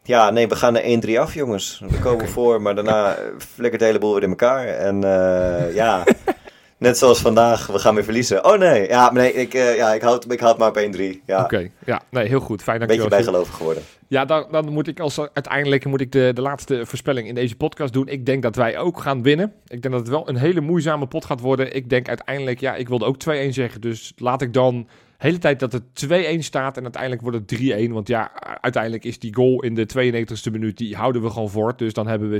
Ja, 0.04 0.30
nee, 0.30 0.48
we 0.48 0.56
gaan 0.56 0.74
naar 0.74 0.84
1-3 0.84 1.20
af, 1.20 1.34
jongens. 1.34 1.82
We 1.90 2.00
komen 2.00 2.28
voor, 2.28 2.62
maar 2.62 2.76
daarna 2.76 3.18
flikkert 3.38 3.80
de 3.82 3.88
hele 3.88 4.00
boel 4.00 4.14
weer 4.14 4.24
in 4.24 4.30
elkaar. 4.30 4.68
En 4.68 5.04
eh, 5.04 5.76
ja, 5.76 6.04
net 6.78 6.98
zoals 6.98 7.20
vandaag, 7.20 7.68
we 7.68 7.80
gaan 7.80 7.96
weer 7.96 8.04
verliezen. 8.04 8.46
Oh 8.46 8.58
nee, 8.58 8.88
ja, 8.88 9.12
nee, 9.12 9.34
ik, 9.34 9.54
eh, 9.54 9.76
ja, 9.76 9.94
ik, 9.94 10.02
houd, 10.02 10.32
ik 10.32 10.40
houd 10.40 10.58
maar 10.58 10.70
op 10.70 10.78
1-3. 10.78 11.02
Ja, 11.26 11.44
Oké, 11.44 11.70
ja. 11.86 12.02
Nee, 12.10 12.28
heel 12.28 12.40
goed. 12.40 12.64
Fijn, 12.64 12.82
een 12.82 12.88
beetje 12.88 13.08
bijgelovig 13.08 13.56
geworden. 13.56 13.84
Ja, 14.08 14.26
dan, 14.26 14.46
dan 14.52 14.70
moet 14.70 14.88
ik 14.88 15.00
als 15.00 15.20
uiteindelijk 15.20 15.86
moet 15.86 16.02
ik 16.02 16.12
de, 16.12 16.32
de 16.34 16.42
laatste 16.42 16.86
voorspelling 16.86 17.28
in 17.28 17.36
deze 17.36 17.56
podcast 17.56 17.94
doen. 17.94 18.08
Ik 18.08 18.26
denk 18.26 18.42
dat 18.42 18.56
wij 18.56 18.78
ook 18.78 19.00
gaan 19.00 19.24
winnen. 19.24 19.54
Ik 19.68 19.82
denk 19.82 19.94
dat 19.94 20.00
het 20.00 20.10
wel 20.10 20.30
een 20.30 20.38
hele 20.38 20.62
moeizame 20.62 21.08
pot 21.08 21.26
gaat 21.26 21.40
worden. 21.40 21.76
Ik 21.76 21.90
denk 21.90 22.08
uiteindelijk, 22.08 22.60
ja, 22.60 22.76
ik 22.76 22.88
wilde 22.88 23.06
ook 23.06 23.18
2-1 23.30 23.50
zeggen. 23.50 23.82
Dus 23.82 24.14
laat 24.16 24.42
ik 24.42 24.54
dan 24.54 24.76
de 24.78 24.88
hele 25.18 25.38
tijd 25.38 25.60
dat 25.60 25.72
het 25.72 25.84
2-1 26.06 26.40
staat 26.40 26.78
en 26.78 26.84
uiteindelijk 26.84 27.22
wordt 27.22 27.38
het 27.38 27.60
3-1. 27.88 27.92
Want 27.92 28.08
ja, 28.08 28.32
uiteindelijk 28.62 29.04
is 29.04 29.20
die 29.20 29.36
goal 29.36 29.64
in 29.64 29.76
de 29.76 29.88
92e 29.98 30.52
minuut, 30.52 30.78
die 30.78 30.96
houden 30.96 31.22
we 31.22 31.30
gewoon 31.30 31.50
voort. 31.50 31.78
Dus 31.78 31.94
dan 31.94 32.08
hebben 32.08 32.30
we 32.30 32.38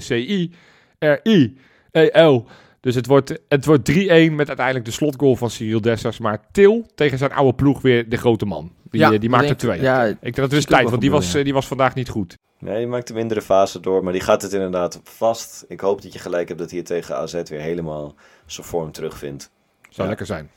C-I-R-I-E-L. 1.00 2.46
Dus 2.88 2.96
het 2.96 3.06
wordt, 3.06 3.40
het 3.48 3.66
wordt 3.66 3.92
3-1 3.92 3.96
met 4.32 4.48
uiteindelijk 4.48 4.86
de 4.86 4.92
slotgoal 4.92 5.36
van 5.36 5.50
Cyril 5.50 5.82
Dessers. 5.82 6.20
Maar 6.20 6.40
Til 6.52 6.86
tegen 6.96 7.18
zijn 7.18 7.32
oude 7.34 7.54
ploeg 7.54 7.82
weer 7.82 8.10
de 8.10 8.18
grote 8.18 8.46
man. 8.46 8.72
Die, 8.90 9.00
Ja, 9.02 9.12
eh, 9.12 9.20
die 9.20 9.30
maakt 9.30 9.42
er 9.42 9.48
denk- 9.48 9.60
twee. 9.60 9.82
Ja, 9.82 10.04
Ik 10.06 10.18
denk 10.22 10.36
dat 10.36 10.44
het 10.46 10.54
is 10.60 10.66
tijd, 10.66 10.90
want 10.90 11.02
die 11.02 11.12
was, 11.12 11.34
eh, 11.34 11.44
die 11.44 11.54
was 11.54 11.68
vandaag 11.68 11.96
niet 11.96 12.10
goed. 12.10 12.38
Nee, 12.60 12.78
die 12.78 12.88
maakt 12.88 13.08
de 13.08 13.14
mindere 13.14 13.42
fase 13.42 13.80
door, 13.80 14.04
maar 14.04 14.14
die 14.14 14.22
gaat 14.22 14.42
het 14.42 14.54
inderdaad 14.54 15.00
vast. 15.04 15.66
Ik 15.68 15.80
hoop 15.80 16.02
dat 16.02 16.14
je 16.14 16.20
gelijk 16.20 16.48
hebt 16.48 16.60
dat 16.60 16.70
hij 16.70 16.78
het 16.80 16.88
tegen 16.88 17.16
AZ 17.18 17.42
weer 17.44 17.60
helemaal 17.60 18.16
zijn 18.46 18.68
vorm 18.68 18.92
terugvindt. 18.92 19.50
Zou 19.82 20.02
Ja. 20.02 20.08
lekker 20.08 20.26
zijn. 20.26 20.50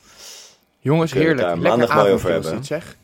jongens, 0.78 1.11
Kunnen 1.12 1.28
heerlijk. 1.28 1.49
daar 1.49 1.59
Lekker 1.59 1.78
maandag 1.78 1.97
mooi 1.97 2.12
over 2.12 2.31
hebben, 2.33 2.64
zeg. 2.64 2.97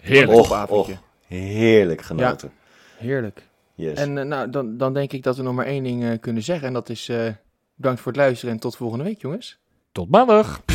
Heerlijk. 0.00 0.38
Och, 0.70 0.88
heerlijk 1.26 2.02
genoten. 2.02 2.52
Heerlijk. 2.96 3.42
Yes. 3.74 3.98
En 3.98 4.18
eh, 4.18 4.24
nou, 4.24 4.50
dan, 4.50 4.76
dan 4.76 4.94
denk 4.94 5.12
ik 5.12 5.22
dat 5.22 5.36
we 5.36 5.42
nog 5.42 5.54
maar 5.54 5.66
één 5.66 5.82
ding 5.82 6.04
eh, 6.04 6.10
kunnen 6.20 6.42
zeggen. 6.42 6.66
En 6.66 6.72
dat 6.72 6.88
is 6.88 7.08
eh, 7.08 7.26
bedankt 7.74 8.00
voor 8.00 8.12
het 8.12 8.20
luisteren 8.20 8.54
en 8.54 8.60
tot 8.60 8.76
volgende 8.76 9.04
week, 9.04 9.20
jongens. 9.20 9.58
Tot 9.92 10.10
maandag. 10.10 10.73